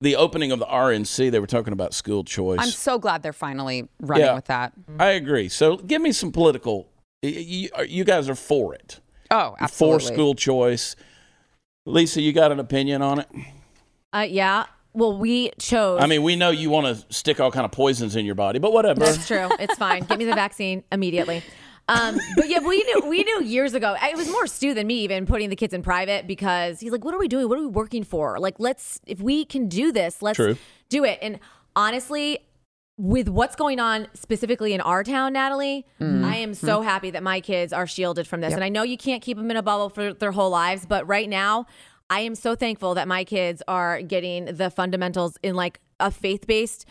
The 0.00 0.14
opening 0.14 0.52
of 0.52 0.60
the 0.60 0.66
RNC, 0.66 1.28
they 1.30 1.40
were 1.40 1.48
talking 1.48 1.72
about 1.72 1.92
school 1.92 2.22
choice. 2.22 2.60
I'm 2.60 2.68
so 2.68 3.00
glad 3.00 3.24
they're 3.24 3.32
finally 3.32 3.88
running 4.00 4.26
Yeah. 4.26 4.34
with 4.36 4.44
that. 4.44 4.74
I 5.00 5.08
agree. 5.08 5.48
So 5.48 5.78
give 5.78 6.00
me 6.00 6.12
some 6.12 6.30
political. 6.30 6.86
You, 7.22 7.68
you 7.88 8.04
guys 8.04 8.28
are 8.28 8.36
for 8.36 8.74
it. 8.76 9.00
Oh, 9.30 9.56
absolutely. 9.58 10.00
For 10.00 10.14
school 10.14 10.34
choice. 10.34 10.96
Lisa, 11.84 12.20
you 12.20 12.32
got 12.32 12.52
an 12.52 12.60
opinion 12.60 13.02
on 13.02 13.20
it? 13.20 13.28
Uh, 14.12 14.26
yeah. 14.28 14.66
Well, 14.92 15.16
we 15.16 15.50
chose. 15.58 16.00
I 16.00 16.06
mean, 16.06 16.22
we 16.22 16.36
know 16.36 16.50
you 16.50 16.70
want 16.70 16.86
to 16.86 17.14
stick 17.14 17.38
all 17.38 17.50
kind 17.50 17.64
of 17.64 17.70
poisons 17.70 18.16
in 18.16 18.24
your 18.24 18.34
body, 18.34 18.58
but 18.58 18.72
whatever. 18.72 19.00
That's 19.00 19.26
true. 19.26 19.48
It's 19.58 19.76
fine. 19.76 20.04
Give 20.04 20.18
me 20.18 20.24
the 20.24 20.34
vaccine 20.34 20.84
immediately. 20.90 21.42
Um, 21.88 22.18
but 22.34 22.48
yeah, 22.48 22.58
we 22.58 22.82
knew 22.82 23.08
we 23.08 23.22
knew 23.22 23.42
years 23.44 23.74
ago. 23.74 23.94
It 24.02 24.16
was 24.16 24.28
more 24.28 24.46
Stu 24.46 24.74
than 24.74 24.86
me 24.86 25.00
even 25.00 25.26
putting 25.26 25.50
the 25.50 25.56
kids 25.56 25.72
in 25.72 25.82
private 25.82 26.26
because 26.26 26.80
he's 26.80 26.90
like, 26.90 27.04
"What 27.04 27.14
are 27.14 27.18
we 27.18 27.28
doing? 27.28 27.48
What 27.48 27.58
are 27.58 27.62
we 27.62 27.68
working 27.68 28.02
for? 28.02 28.38
Like, 28.40 28.58
let's 28.58 28.98
if 29.06 29.20
we 29.20 29.44
can 29.44 29.68
do 29.68 29.92
this, 29.92 30.20
let's 30.20 30.36
True. 30.36 30.56
do 30.88 31.04
it." 31.04 31.18
And 31.22 31.38
honestly, 31.76 32.40
with 32.98 33.28
what's 33.28 33.56
going 33.56 33.78
on 33.78 34.08
specifically 34.14 34.72
in 34.72 34.80
our 34.80 35.04
town, 35.04 35.34
Natalie, 35.34 35.84
mm-hmm. 36.00 36.24
I 36.24 36.36
am 36.36 36.54
so 36.54 36.78
mm-hmm. 36.78 36.88
happy 36.88 37.10
that 37.10 37.22
my 37.22 37.40
kids 37.40 37.72
are 37.72 37.86
shielded 37.86 38.26
from 38.26 38.40
this. 38.40 38.54
And 38.54 38.64
I 38.64 38.68
know 38.68 38.82
you 38.82 38.96
can't 38.96 39.22
keep 39.22 39.36
them 39.36 39.50
in 39.50 39.56
a 39.56 39.62
bubble 39.62 39.90
for 39.90 40.14
their 40.14 40.32
whole 40.32 40.50
lives, 40.50 40.86
but 40.86 41.06
right 41.06 41.28
now, 41.28 41.66
I 42.08 42.20
am 42.20 42.34
so 42.34 42.54
thankful 42.54 42.94
that 42.94 43.08
my 43.08 43.24
kids 43.24 43.62
are 43.68 44.00
getting 44.00 44.46
the 44.46 44.70
fundamentals 44.70 45.36
in 45.42 45.56
like 45.56 45.80
a 46.00 46.10
faith 46.10 46.46
based 46.46 46.86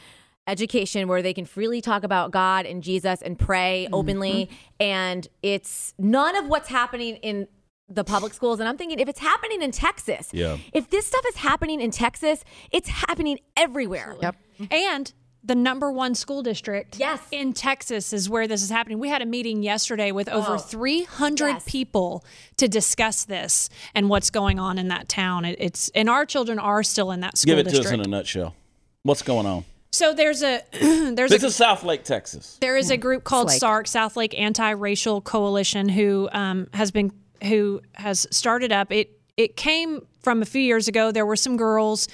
education 0.48 1.08
where 1.08 1.24
they 1.24 1.34
can 1.34 1.46
freely 1.46 1.82
talk 1.82 2.04
about 2.04 2.30
God 2.32 2.66
and 2.66 2.84
Jesus 2.84 3.22
and 3.22 3.40
pray 3.40 3.86
mm-hmm. 3.86 3.96
openly. 3.96 4.50
And 4.80 5.28
it's 5.42 5.94
none 5.98 6.36
of 6.36 6.48
what's 6.48 6.70
happening 6.70 7.16
in 7.18 7.48
the 7.88 8.04
public 8.04 8.34
schools. 8.34 8.60
And 8.60 8.68
I'm 8.70 8.78
thinking, 8.78 9.00
if 9.00 9.08
it's 9.08 9.20
happening 9.20 9.62
in 9.62 9.72
Texas, 9.72 10.30
Yeah. 10.34 10.58
if 10.74 10.90
this 10.90 11.06
stuff 11.08 11.24
is 11.30 11.38
happening 11.38 11.82
in 11.82 11.92
Texas, 11.92 12.44
it's 12.72 12.90
happening 12.90 13.40
everywhere. 13.56 14.18
Yep. 14.22 14.36
And 14.72 15.14
the 15.46 15.56
number 15.56 15.92
one 15.92 16.16
school 16.16 16.42
district 16.42 16.98
Yes. 17.00 17.20
in 17.32 17.54
Texas 17.54 18.12
is 18.14 18.30
where 18.30 18.48
this 18.48 18.64
is 18.64 18.70
happening. 18.70 18.98
We 19.00 19.10
had 19.10 19.22
a 19.22 19.26
meeting 19.26 19.62
yesterday 19.62 20.12
with 20.12 20.28
over 20.30 20.58
300 20.58 21.48
Yes. 21.48 21.64
people 21.68 22.26
to 22.58 22.68
discuss 22.68 23.26
this 23.26 23.70
and 23.94 24.10
what's 24.10 24.30
going 24.32 24.58
on 24.60 24.78
in 24.78 24.88
that 24.88 25.08
town. 25.08 25.46
It, 25.46 25.58
it's 25.60 25.90
and 25.96 26.10
our 26.10 26.26
children 26.26 26.58
are 26.60 26.82
still 26.84 27.12
in 27.12 27.20
that 27.22 27.38
school 27.38 27.56
Give 27.56 27.68
it 27.68 27.70
to 27.72 27.80
us 27.80 27.92
in 27.92 28.02
a 28.02 28.08
nutshell. 28.08 28.56
What's 29.04 29.22
going 29.22 29.46
on? 29.46 29.66
so 29.92 30.14
there's 30.14 30.42
a 30.44 30.62
there's 31.14 31.30
This 31.32 31.44
a 31.44 31.48
is 31.48 31.58
Southlake, 31.60 32.04
Texas. 32.04 32.58
there 32.60 32.76
is 32.76 32.90
a 32.90 32.98
group 32.98 33.24
called 33.24 33.50
Slake. 33.52 33.62
SARC, 33.62 33.86
Southlake 33.86 34.38
Anti-Racial 34.38 35.22
Coalition, 35.22 35.88
who 35.90 36.28
um, 36.34 36.68
has 36.74 36.92
been 36.92 37.12
who 37.44 37.82
has 37.94 38.26
started 38.32 38.72
up. 38.72 38.92
It 38.92 39.18
it 39.38 39.56
came 39.56 40.06
from 40.24 40.42
a 40.42 40.46
few 40.46 40.62
years 40.62 40.88
ago. 40.88 41.12
There 41.12 41.26
were 41.26 41.36
some 41.36 41.56
girls 41.56 42.08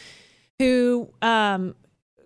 who 0.60 1.10
um, 1.22 1.76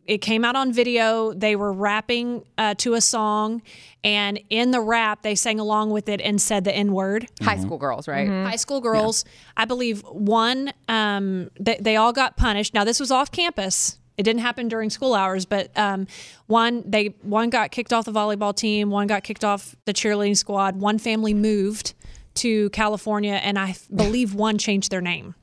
it 0.05 0.19
came 0.19 0.45
out 0.45 0.55
on 0.55 0.71
video. 0.71 1.33
They 1.33 1.55
were 1.55 1.73
rapping 1.73 2.45
uh, 2.57 2.75
to 2.75 2.93
a 2.93 3.01
song, 3.01 3.61
and 4.03 4.39
in 4.49 4.71
the 4.71 4.81
rap, 4.81 5.23
they 5.23 5.35
sang 5.35 5.59
along 5.59 5.89
with 5.89 6.09
it 6.09 6.21
and 6.21 6.39
said 6.41 6.63
the 6.63 6.75
N 6.75 6.93
word. 6.93 7.27
High 7.41 7.57
school 7.57 7.77
girls, 7.77 8.07
right? 8.07 8.27
High 8.27 8.55
school 8.55 8.81
girls, 8.81 9.25
I 9.57 9.65
believe 9.65 10.01
one, 10.03 10.71
um, 10.87 11.49
they, 11.59 11.77
they 11.79 11.95
all 11.95 12.13
got 12.13 12.37
punished. 12.37 12.73
Now 12.73 12.83
this 12.83 12.99
was 12.99 13.11
off 13.11 13.31
campus. 13.31 13.97
It 14.17 14.23
didn't 14.23 14.41
happen 14.41 14.67
during 14.69 14.89
school 14.89 15.13
hours, 15.13 15.45
but 15.45 15.77
um, 15.77 16.07
one 16.47 16.83
they 16.89 17.07
one 17.21 17.49
got 17.49 17.71
kicked 17.71 17.91
off 17.91 18.05
the 18.05 18.13
volleyball 18.13 18.55
team, 18.55 18.89
one 18.89 19.07
got 19.07 19.23
kicked 19.23 19.43
off 19.43 19.75
the 19.85 19.93
cheerleading 19.93 20.37
squad. 20.37 20.77
One 20.79 20.99
family 20.99 21.33
moved 21.33 21.93
to 22.35 22.69
California, 22.69 23.33
and 23.33 23.57
I 23.59 23.75
believe 23.93 24.33
one 24.33 24.57
changed 24.57 24.91
their 24.91 25.01
name 25.01 25.35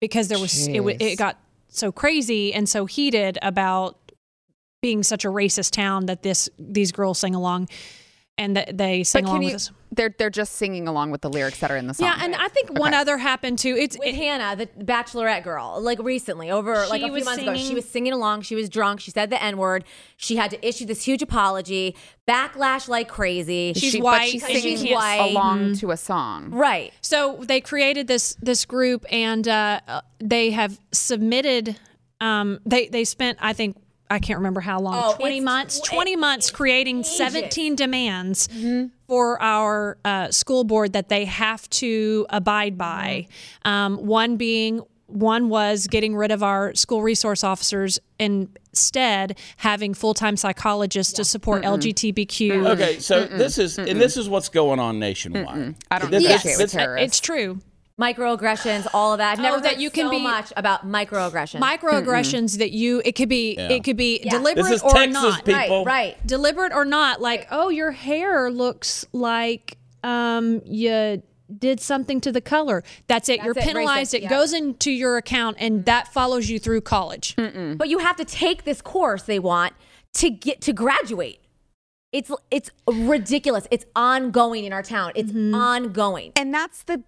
because 0.00 0.28
there 0.28 0.38
was 0.38 0.66
it, 0.66 0.80
it 0.80 1.18
got 1.18 1.38
so 1.68 1.92
crazy 1.92 2.52
and 2.52 2.68
so 2.68 2.86
heated 2.86 3.38
about 3.42 4.05
being 4.82 5.02
such 5.02 5.24
a 5.24 5.28
racist 5.28 5.70
town 5.72 6.06
that 6.06 6.22
this 6.22 6.48
these 6.58 6.92
girls 6.92 7.18
sing 7.18 7.34
along 7.34 7.68
and 8.38 8.54
that 8.56 8.76
they 8.76 9.02
sing 9.02 9.22
But 9.24 9.28
along 9.30 9.36
can 9.40 9.44
with 9.44 9.50
you? 9.52 9.56
us. 9.56 9.70
They're 9.92 10.14
they're 10.18 10.28
just 10.30 10.56
singing 10.56 10.86
along 10.88 11.10
with 11.10 11.22
the 11.22 11.30
lyrics 11.30 11.60
that 11.60 11.70
are 11.70 11.76
in 11.76 11.86
the 11.86 11.94
song. 11.94 12.06
Yeah, 12.08 12.18
and 12.22 12.34
I 12.34 12.48
think 12.48 12.78
one 12.78 12.92
other 12.92 13.16
happened 13.16 13.58
too. 13.58 13.74
It's 13.78 13.96
with 13.98 14.08
it- 14.08 14.14
Hannah, 14.14 14.54
the 14.56 14.66
Bachelorette 14.84 15.42
girl, 15.42 15.78
like 15.80 15.98
recently, 16.02 16.50
over 16.50 16.74
like 16.88 17.00
a 17.00 17.04
few 17.04 17.12
was 17.12 17.24
months 17.24 17.42
ago. 17.42 17.56
She 17.56 17.74
was 17.74 17.88
singing 17.88 18.12
along. 18.12 18.42
She 18.42 18.54
was 18.54 18.68
drunk. 18.68 19.00
She 19.00 19.10
said 19.10 19.30
the 19.30 19.42
N 19.42 19.56
word. 19.56 19.84
She 20.18 20.36
had 20.36 20.50
to 20.50 20.66
issue 20.68 20.84
this 20.84 21.02
huge 21.04 21.22
apology. 21.22 21.96
Backlash 22.28 22.88
like 22.88 23.08
crazy. 23.08 23.72
She's 23.74 23.92
She- 23.92 24.02
white 24.02 24.18
But 24.18 24.28
she's 24.28 24.42
and 24.44 24.52
she 24.52 24.60
singing 24.76 24.86
can't- 24.88 24.94
white. 24.96 25.30
along 25.30 25.76
to 25.76 25.90
a 25.92 25.96
song. 25.96 26.50
right. 26.50 26.92
So 27.00 27.38
they 27.42 27.62
created 27.62 28.06
this 28.08 28.36
this 28.42 28.66
group, 28.66 29.06
and 29.10 29.48
uh, 29.48 29.80
uh, 29.88 30.00
they 30.18 30.50
have 30.50 30.78
submitted. 30.92 31.78
Um, 32.20 32.60
they 32.66 32.88
they 32.88 33.04
spent, 33.04 33.38
I 33.40 33.54
think, 33.54 33.76
I 34.10 34.18
can't 34.18 34.38
remember 34.38 34.60
how 34.60 34.78
long, 34.80 34.94
Oh, 34.96 35.14
twenty 35.16 35.38
it's 35.38 35.44
months, 35.44 35.80
tw- 35.80 35.84
twenty 35.84 36.16
months 36.16 36.50
creating 36.50 37.00
ages. 37.00 37.16
seventeen 37.16 37.74
demands 37.76 38.48
for 39.08 39.40
our 39.42 39.98
uh, 40.04 40.30
school 40.30 40.64
board 40.64 40.92
that 40.92 41.08
they 41.08 41.24
have 41.24 41.68
to 41.70 42.26
abide 42.30 42.76
by. 42.78 43.26
Um, 43.64 43.96
one 43.98 44.36
being. 44.36 44.82
One 45.08 45.48
was 45.48 45.86
getting 45.86 46.16
rid 46.16 46.32
of 46.32 46.42
our 46.42 46.74
school 46.74 47.00
resource 47.00 47.44
officers 47.44 48.00
and 48.18 48.48
instead 48.72 49.38
having 49.56 49.94
full 49.94 50.14
time 50.14 50.36
psychologists 50.36 51.12
to 51.12 51.24
support 51.24 51.62
LGBTQ. 51.62 52.70
Okay, 52.70 52.98
so 52.98 53.24
this 53.24 53.56
is 53.56 53.78
and 53.78 54.00
this 54.00 54.16
is 54.16 54.28
what's 54.28 54.48
going 54.48 54.80
on 54.80 54.98
nationwide. 54.98 55.76
I 55.92 55.98
don't 56.00 56.10
This- 56.10 56.24
associate 56.24 56.42
this- 56.42 56.58
with 56.58 56.58
this- 56.58 56.72
terrorists. 56.72 57.06
It's 57.06 57.20
true. 57.20 57.60
Microaggressions, 58.00 58.86
all 58.92 59.12
of 59.14 59.18
that. 59.18 59.32
I've 59.32 59.40
never 59.40 59.56
Oh, 59.56 59.60
that 59.60 59.80
you 59.80 59.90
can 59.90 60.10
be 60.10 60.16
so 60.16 60.20
be- 60.20 60.24
much 60.24 60.52
about 60.56 60.86
microaggressions. 60.86 61.60
Microaggressions 61.60 62.58
that 62.58 62.70
you 62.72 63.00
it 63.04 63.12
could 63.12 63.28
be 63.30 63.54
Yeah. 63.54 63.68
it 63.70 63.84
could 63.84 63.96
be 63.96 64.20
Yeah. 64.22 64.32
deliberate 64.32 64.64
This 64.64 64.72
is 64.72 64.82
or 64.82 64.90
Texas, 64.90 65.22
not. 65.22 65.44
people. 65.46 65.84
right, 65.84 66.14
right. 66.16 66.26
deliberate 66.26 66.72
or 66.74 66.84
not 66.84 67.22
like 67.22 67.46
oh 67.50 67.70
your 67.70 67.92
hair 67.92 68.50
looks 68.50 69.06
like 69.12 69.78
um 70.04 70.60
you 70.66 71.22
did 71.58 71.80
something 71.80 72.20
to 72.20 72.30
the 72.32 72.40
color 72.42 72.82
that's 73.06 73.28
it 73.30 73.40
you're 73.42 73.56
it, 73.56 73.64
penalized 73.64 74.12
racist, 74.12 74.16
it 74.18 74.22
yeah. 74.24 74.28
goes 74.28 74.52
into 74.52 74.90
your 74.90 75.16
account 75.16 75.56
and 75.58 75.84
that 75.86 76.08
follows 76.12 76.50
you 76.50 76.58
through 76.58 76.82
college 76.82 77.34
But 77.36 77.88
you 77.88 77.98
have 77.98 78.16
to 78.16 78.24
take 78.26 78.64
this 78.64 78.82
course 78.82 79.22
they 79.22 79.38
want 79.38 79.72
to 80.14 80.28
get 80.30 80.60
to 80.62 80.72
graduate. 80.72 81.40
It's 82.12 82.30
it's 82.50 82.70
ridiculous. 82.86 83.66
It's 83.70 83.84
ongoing 83.94 84.64
in 84.64 84.72
our 84.72 84.82
town. 84.82 85.12
It's 85.14 85.30
Mm-hmm. 85.32 85.54
ongoing. 85.54 86.32
And 86.36 86.54
that's 86.54 86.82
the 86.84 87.02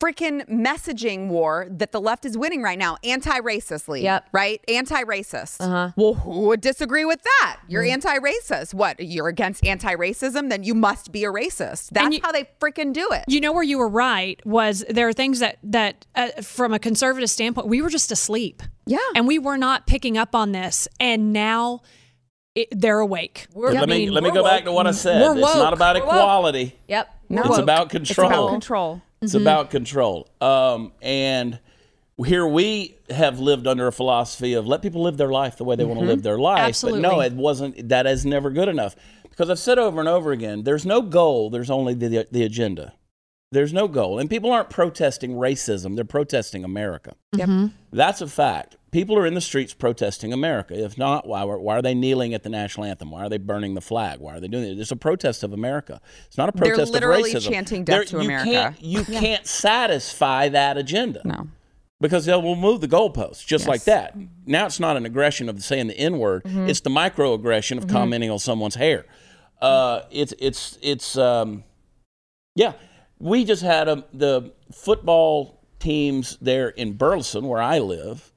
freaking 0.00 0.48
messaging 0.48 1.28
war 1.28 1.66
that 1.70 1.92
the 1.92 2.00
left 2.00 2.24
is 2.24 2.36
winning 2.38 2.62
right 2.62 2.78
now. 2.78 2.96
Anti-racistly. 3.04 4.02
Yep. 4.02 4.28
Right? 4.32 4.60
Anti-racist. 4.66 5.60
Uh-huh. 5.60 5.90
Well, 5.96 6.14
who 6.14 6.40
would 6.48 6.60
disagree 6.60 7.04
with 7.04 7.22
that? 7.22 7.60
You're 7.68 7.84
Mm. 7.84 7.92
anti-racist. 7.92 8.72
What? 8.74 8.98
You're 9.00 9.28
against 9.28 9.64
anti-racism? 9.64 10.48
Then 10.48 10.62
you 10.62 10.74
must 10.74 11.12
be 11.12 11.24
a 11.24 11.28
racist. 11.30 11.90
That's 11.90 12.14
you- 12.16 12.20
how 12.22 12.32
they 12.32 12.48
freaking 12.60 12.92
do 12.92 13.06
it. 13.12 13.24
you 13.28 13.40
know 13.40 13.52
where 13.52 13.62
you 13.62 13.78
were 13.78 13.88
right 13.88 14.40
was 14.46 14.84
there 14.88 15.06
are 15.08 15.12
things 15.12 15.38
that 15.40 15.58
that 15.62 16.06
uh, 16.14 16.28
from 16.42 16.72
a 16.72 16.78
conservative 16.78 17.28
standpoint 17.30 17.66
we 17.68 17.82
were 17.82 17.90
just 17.90 18.10
asleep 18.10 18.62
Yeah. 18.86 18.98
and 19.14 19.26
we 19.26 19.38
were 19.38 19.58
not 19.58 19.86
picking 19.86 20.16
up 20.16 20.34
on 20.34 20.52
this 20.52 20.88
and 20.98 21.32
now 21.32 21.80
it, 22.54 22.68
they're 22.72 22.98
awake 23.00 23.46
We're- 23.54 23.74
let 23.74 23.88
me 23.88 23.94
I 23.94 23.98
mean, 23.98 24.12
let 24.14 24.22
me 24.24 24.30
we're 24.30 24.34
go 24.36 24.44
back 24.44 24.64
to 24.64 24.72
what 24.72 24.86
I 24.86 24.90
said. 24.92 25.20
We're 25.22 25.32
It's 25.34 25.42
woke. 25.42 25.56
not 25.56 25.72
about 25.72 25.96
We're 25.96 26.02
woke. 26.06 26.10
equality. 26.14 26.78
Yep. 26.88 27.14
No. 27.28 27.42
It's 27.44 27.58
about 27.58 27.90
control. 27.90 28.26
It's 28.28 28.34
about 28.36 28.50
control. 28.50 29.02
It's 29.22 29.34
mm-hmm. 29.34 29.42
about 29.42 29.70
control. 29.70 30.28
Um, 30.40 30.92
and 31.02 31.58
here 32.24 32.46
we 32.46 32.96
have 33.10 33.38
lived 33.38 33.66
under 33.66 33.86
a 33.86 33.92
philosophy 33.92 34.54
of 34.54 34.66
let 34.66 34.82
people 34.82 35.02
live 35.02 35.16
their 35.16 35.30
life 35.30 35.56
the 35.56 35.64
way 35.64 35.76
they 35.76 35.84
want 35.84 35.98
to 35.98 36.02
mm-hmm. 36.02 36.10
live 36.10 36.22
their 36.22 36.38
life. 36.38 36.60
Absolutely. 36.60 37.02
But 37.02 37.08
no, 37.08 37.20
it 37.20 37.32
wasn't. 37.32 37.88
That 37.88 38.06
is 38.06 38.24
never 38.24 38.50
good 38.50 38.68
enough 38.68 38.96
because 39.28 39.50
I've 39.50 39.58
said 39.58 39.78
over 39.78 40.00
and 40.00 40.08
over 40.08 40.32
again: 40.32 40.64
there's 40.64 40.86
no 40.86 41.02
goal. 41.02 41.50
There's 41.50 41.70
only 41.70 41.94
the 41.94 42.26
the 42.30 42.42
agenda. 42.42 42.94
There's 43.52 43.72
no 43.72 43.88
goal, 43.88 44.18
and 44.18 44.30
people 44.30 44.52
aren't 44.52 44.70
protesting 44.70 45.32
racism. 45.32 45.96
They're 45.96 46.04
protesting 46.04 46.62
America. 46.62 47.14
Yep. 47.32 47.48
Mm-hmm. 47.48 47.66
That's 47.92 48.20
a 48.20 48.28
fact. 48.28 48.76
People 48.90 49.16
are 49.16 49.24
in 49.26 49.34
the 49.34 49.40
streets 49.40 49.72
protesting 49.72 50.32
America. 50.32 50.74
If 50.74 50.98
not, 50.98 51.24
why, 51.26 51.44
why 51.44 51.76
are 51.78 51.82
they 51.82 51.94
kneeling 51.94 52.34
at 52.34 52.42
the 52.42 52.48
national 52.48 52.86
anthem? 52.86 53.10
Why 53.12 53.22
are 53.26 53.28
they 53.28 53.38
burning 53.38 53.74
the 53.74 53.80
flag? 53.80 54.18
Why 54.18 54.34
are 54.36 54.40
they 54.40 54.48
doing 54.48 54.64
it? 54.64 54.78
It's 54.80 54.90
a 54.90 54.96
protest 54.96 55.44
of 55.44 55.52
America. 55.52 56.00
It's 56.26 56.36
not 56.36 56.48
a 56.48 56.52
They're 56.58 56.70
protest 56.74 56.92
literally 56.92 57.32
of 57.32 57.42
racism. 57.42 57.50
chanting 57.52 57.84
death 57.84 58.06
to 58.08 58.16
you 58.16 58.22
America. 58.24 58.50
Can't, 58.50 58.82
you 58.82 59.04
can't 59.04 59.46
satisfy 59.46 60.48
that 60.48 60.76
agenda 60.76 61.22
No. 61.24 61.46
because 62.00 62.24
they 62.26 62.34
will 62.34 62.56
move 62.56 62.80
the 62.80 62.88
goalposts 62.88 63.46
just 63.46 63.68
like 63.68 63.84
that. 63.84 64.16
Now 64.44 64.66
it's 64.66 64.80
not 64.80 64.96
an 64.96 65.06
aggression 65.06 65.48
of 65.48 65.62
saying 65.62 65.86
the 65.86 65.96
N 65.96 66.18
word; 66.18 66.42
it's 66.44 66.80
the 66.80 66.90
microaggression 66.90 67.78
of 67.78 67.86
commenting 67.86 68.28
on 68.30 68.40
someone's 68.40 68.74
hair. 68.74 69.06
Uh, 69.62 70.00
it's 70.10 70.34
it's 70.40 70.78
it's 70.82 71.16
um, 71.16 71.62
yeah. 72.56 72.72
We 73.20 73.44
just 73.44 73.62
had 73.62 73.86
a, 73.86 74.04
the 74.14 74.52
football 74.72 75.60
teams 75.78 76.38
there 76.40 76.70
in 76.70 76.94
Burleson, 76.94 77.46
where 77.46 77.60
I 77.62 77.78
live. 77.78 78.29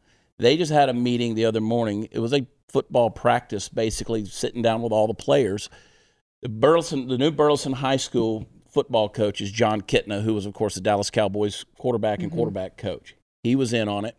They 0.44 0.58
just 0.58 0.74
had 0.74 0.90
a 0.90 0.94
meeting 0.94 1.36
the 1.36 1.46
other 1.46 1.62
morning. 1.62 2.10
It 2.12 2.20
was 2.20 2.34
a 2.34 2.46
football 2.68 3.10
practice, 3.10 3.70
basically 3.70 4.26
sitting 4.26 4.62
down 4.62 4.82
with 4.82 4.92
all 4.92 5.08
the 5.08 5.14
players. 5.14 5.70
The 6.42 6.50
Burleson, 6.50 7.08
the 7.08 7.18
new 7.18 7.32
Burleson 7.32 7.72
High 7.72 7.96
School 7.96 8.46
football 8.70 9.08
coach 9.08 9.40
is 9.40 9.52
Jon 9.52 9.80
Kitna, 9.80 10.22
who 10.22 10.34
was, 10.34 10.46
of 10.46 10.54
course, 10.54 10.76
the 10.76 10.82
Dallas 10.82 11.10
Cowboys 11.10 11.64
quarterback 11.78 12.22
and 12.22 12.30
quarterback 12.30 12.76
coach. 12.76 13.16
He 13.44 13.56
was 13.56 13.72
in 13.72 13.88
on 13.88 14.04
it. 14.04 14.18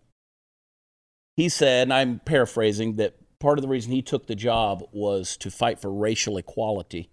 He 1.37 1.51
said, 1.51 1.89
and 1.89 1.93
I'm 1.93 2.21
paraphrasing, 2.21 2.97
that 2.97 3.17
part 3.39 3.59
of 3.59 3.63
the 3.63 3.69
reason 3.69 3.93
he 3.93 4.01
took 4.01 4.27
the 4.27 4.35
job 4.35 4.83
was 4.93 5.37
to 5.39 5.51
fight 5.51 5.79
for 5.79 5.93
racial 5.93 6.39
equality 6.39 7.11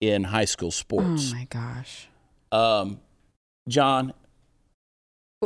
in 0.00 0.24
high 0.24 0.46
school 0.46 0.70
sports. 0.70 1.32
Oh 1.32 1.34
my 1.34 1.44
gosh. 1.50 2.08
Um, 2.50 3.00
John, 3.68 4.14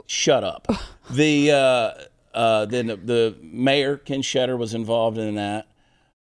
shut 0.06 0.44
up. 0.44 0.68
The 1.10 1.52
uh, 1.52 1.90
uh, 2.34 2.66
then 2.66 2.86
the, 2.86 2.96
the 2.96 3.36
mayor 3.42 3.96
Ken 3.96 4.22
Shetter 4.22 4.58
was 4.58 4.74
involved 4.74 5.18
in 5.18 5.34
that. 5.36 5.68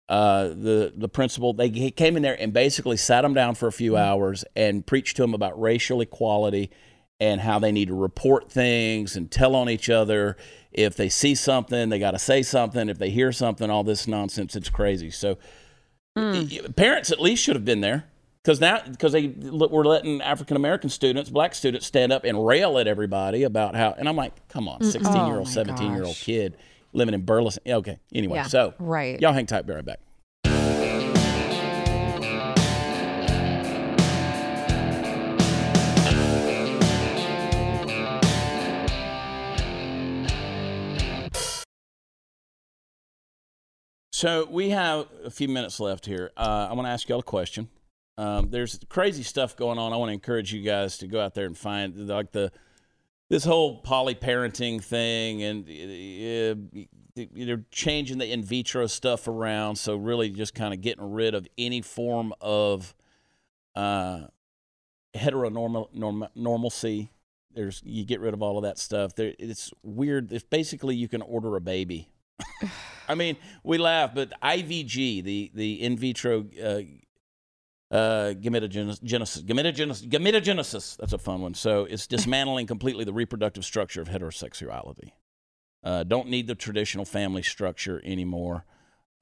Uh, 0.08 0.48
the 0.48 0.92
the 0.96 1.08
principal 1.08 1.52
they 1.52 1.68
came 1.90 2.16
in 2.16 2.22
there 2.22 2.40
and 2.40 2.52
basically 2.52 2.96
sat 2.96 3.22
them 3.22 3.34
down 3.34 3.56
for 3.56 3.66
a 3.66 3.72
few 3.72 3.96
hours 3.96 4.44
and 4.54 4.86
preached 4.86 5.16
to 5.16 5.22
them 5.22 5.34
about 5.34 5.60
racial 5.60 6.00
equality 6.00 6.70
and 7.18 7.40
how 7.40 7.58
they 7.58 7.72
need 7.72 7.88
to 7.88 7.94
report 7.94 8.50
things 8.50 9.16
and 9.16 9.32
tell 9.32 9.56
on 9.56 9.68
each 9.68 9.90
other. 9.90 10.36
If 10.70 10.94
they 10.94 11.08
see 11.08 11.34
something, 11.34 11.88
they 11.88 11.98
got 11.98 12.12
to 12.12 12.20
say 12.20 12.42
something. 12.42 12.88
If 12.88 12.98
they 12.98 13.10
hear 13.10 13.32
something, 13.32 13.68
all 13.68 13.82
this 13.82 14.06
nonsense, 14.06 14.54
it's 14.54 14.68
crazy. 14.68 15.10
So 15.10 15.38
y- 16.14 16.60
parents 16.76 17.10
at 17.10 17.20
least 17.20 17.42
should 17.42 17.56
have 17.56 17.64
been 17.64 17.80
there 17.80 18.04
because 18.46 18.60
now 18.60 18.80
because 18.88 19.10
they 19.10 19.26
were 19.26 19.84
letting 19.84 20.22
African 20.22 20.56
American 20.56 20.88
students, 20.88 21.28
black 21.28 21.52
students, 21.52 21.84
stand 21.84 22.12
up 22.12 22.22
and 22.22 22.46
rail 22.46 22.78
at 22.78 22.86
everybody 22.86 23.42
about 23.42 23.74
how. 23.74 23.92
And 23.98 24.08
I'm 24.08 24.14
like, 24.14 24.48
come 24.48 24.68
on, 24.68 24.84
16 24.84 25.26
year 25.26 25.38
old, 25.38 25.46
my 25.48 25.52
17 25.52 25.92
year 25.92 26.04
old 26.04 26.14
kid 26.14 26.56
living 26.92 27.12
in 27.12 27.22
Burleson. 27.22 27.60
Okay, 27.66 27.98
anyway, 28.14 28.36
Yeah. 28.38 28.44
so 28.44 28.74
Right. 28.78 29.20
y'all 29.20 29.32
hang 29.32 29.46
tight, 29.46 29.66
be 29.66 29.72
right 29.72 29.84
back. 29.84 29.98
So 44.12 44.46
we 44.48 44.70
have 44.70 45.08
a 45.24 45.30
few 45.30 45.48
minutes 45.48 45.80
left 45.80 46.06
here. 46.06 46.30
Uh, 46.36 46.68
I 46.70 46.74
want 46.74 46.86
to 46.86 46.90
ask 46.90 47.08
y'all 47.08 47.18
a 47.18 47.24
question. 47.24 47.68
Um, 48.18 48.48
there's 48.50 48.78
crazy 48.88 49.22
stuff 49.22 49.56
going 49.56 49.78
on. 49.78 49.92
I 49.92 49.96
want 49.96 50.08
to 50.08 50.14
encourage 50.14 50.52
you 50.52 50.62
guys 50.62 50.98
to 50.98 51.06
go 51.06 51.20
out 51.20 51.34
there 51.34 51.46
and 51.46 51.56
find 51.56 52.08
like 52.08 52.32
the 52.32 52.50
this 53.28 53.44
whole 53.44 53.78
poly 53.78 54.14
parenting 54.14 54.82
thing, 54.82 55.42
and 55.42 55.64
uh, 55.64 57.26
they're 57.34 57.64
changing 57.70 58.18
the 58.18 58.30
in 58.30 58.42
vitro 58.42 58.86
stuff 58.86 59.26
around. 59.28 59.76
So 59.76 59.96
really, 59.96 60.30
just 60.30 60.54
kind 60.54 60.72
of 60.72 60.80
getting 60.80 61.12
rid 61.12 61.34
of 61.34 61.46
any 61.58 61.82
form 61.82 62.32
of 62.40 62.94
uh, 63.74 64.26
heteronormal 65.14 65.92
norm, 65.94 66.26
normalcy. 66.34 67.10
There's 67.52 67.82
you 67.84 68.04
get 68.04 68.20
rid 68.20 68.32
of 68.32 68.42
all 68.42 68.58
of 68.58 68.64
that 68.64 68.78
stuff. 68.78 69.14
There, 69.14 69.34
it's 69.38 69.72
weird. 69.82 70.32
It's 70.32 70.44
basically 70.44 70.94
you 70.94 71.08
can 71.08 71.22
order 71.22 71.56
a 71.56 71.60
baby. 71.60 72.08
I 73.08 73.14
mean, 73.14 73.36
we 73.62 73.78
laugh, 73.78 74.14
but 74.14 74.32
IVG, 74.42 75.22
the 75.24 75.50
the 75.54 75.82
in 75.82 75.96
vitro 75.96 76.46
uh, 76.62 76.80
uh, 77.90 78.34
gametogenesis, 78.36 79.00
gametogenesis, 79.44 80.08
gametogenesis. 80.08 80.96
That's 80.96 81.12
a 81.12 81.18
fun 81.18 81.42
one. 81.42 81.54
So 81.54 81.84
it's 81.84 82.06
dismantling 82.06 82.66
completely 82.66 83.04
the 83.04 83.12
reproductive 83.12 83.64
structure 83.64 84.00
of 84.00 84.08
heterosexuality. 84.08 85.12
Uh, 85.84 86.02
don't 86.02 86.28
need 86.28 86.46
the 86.46 86.54
traditional 86.54 87.04
family 87.04 87.42
structure 87.42 88.00
anymore. 88.04 88.64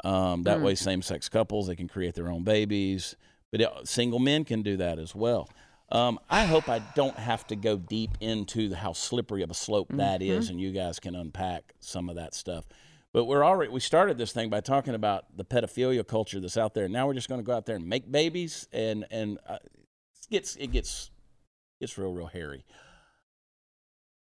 Um, 0.03 0.43
that 0.45 0.61
way, 0.61 0.75
same-sex 0.75 1.29
couples 1.29 1.67
they 1.67 1.77
can 1.77 1.89
create 1.89 2.15
their 2.15 2.31
own 2.31 2.45
babies, 2.45 3.17
but 3.51 3.61
it, 3.61 3.69
single 3.85 4.19
men 4.19 4.45
can 4.45 4.63
do 4.63 4.77
that 4.79 4.99
as 4.99 5.15
well. 5.15 5.49
Um, 5.93 6.19
I 6.29 6.45
hope 6.45 6.69
I 6.69 6.81
don't 6.95 7.17
have 7.17 7.47
to 7.49 7.57
go 7.57 7.77
deep 7.77 8.11
into 8.21 8.69
the, 8.69 8.77
how 8.77 8.93
slippery 8.95 9.43
of 9.43 9.51
a 9.51 9.55
slope 9.55 9.89
that 9.91 10.23
is, 10.23 10.49
and 10.51 10.61
you 10.61 10.73
guys 10.73 10.99
can 10.99 11.15
unpack 11.15 11.75
some 11.81 12.09
of 12.09 12.17
that 12.17 12.35
stuff. 12.35 12.65
But 13.15 13.27
we're 13.27 13.45
already 13.45 13.71
we 13.71 13.79
started 13.79 14.19
this 14.19 14.33
thing 14.33 14.51
by 14.51 14.61
talking 14.61 14.95
about 14.95 15.37
the 15.37 15.45
pedophilia 15.45 16.05
culture 16.07 16.41
that's 16.41 16.57
out 16.57 16.75
there. 16.75 16.89
Now 16.89 17.07
we're 17.07 17.15
just 17.15 17.29
going 17.29 17.41
to 17.41 17.45
go 17.45 17.55
out 17.55 17.65
there 17.65 17.77
and 17.77 17.87
make 17.87 18.11
babies, 18.11 18.67
and 18.73 19.07
and 19.09 19.39
uh, 19.49 19.59
it 19.63 20.31
gets 20.31 20.57
it 20.57 20.73
gets 20.73 21.13
gets 21.81 21.97
real 21.97 22.13
real 22.13 22.27
hairy. 22.27 22.65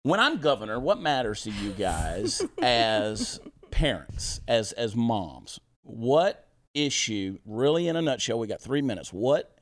When 0.04 0.20
I'm 0.20 0.38
governor, 0.38 0.78
what 0.78 1.00
matters 1.00 1.42
to 1.42 1.50
you 1.50 1.72
guys 1.72 2.40
as 2.62 3.40
parents, 3.72 4.40
as 4.46 4.70
as 4.70 4.94
moms? 4.94 5.58
What 5.82 6.46
issue, 6.72 7.38
really 7.44 7.88
in 7.88 7.96
a 7.96 8.02
nutshell, 8.02 8.38
we 8.38 8.46
got 8.46 8.62
three 8.62 8.82
minutes. 8.82 9.12
What 9.12 9.58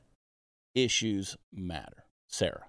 issues 0.75 1.35
matter? 1.51 2.05
Sara. 2.27 2.65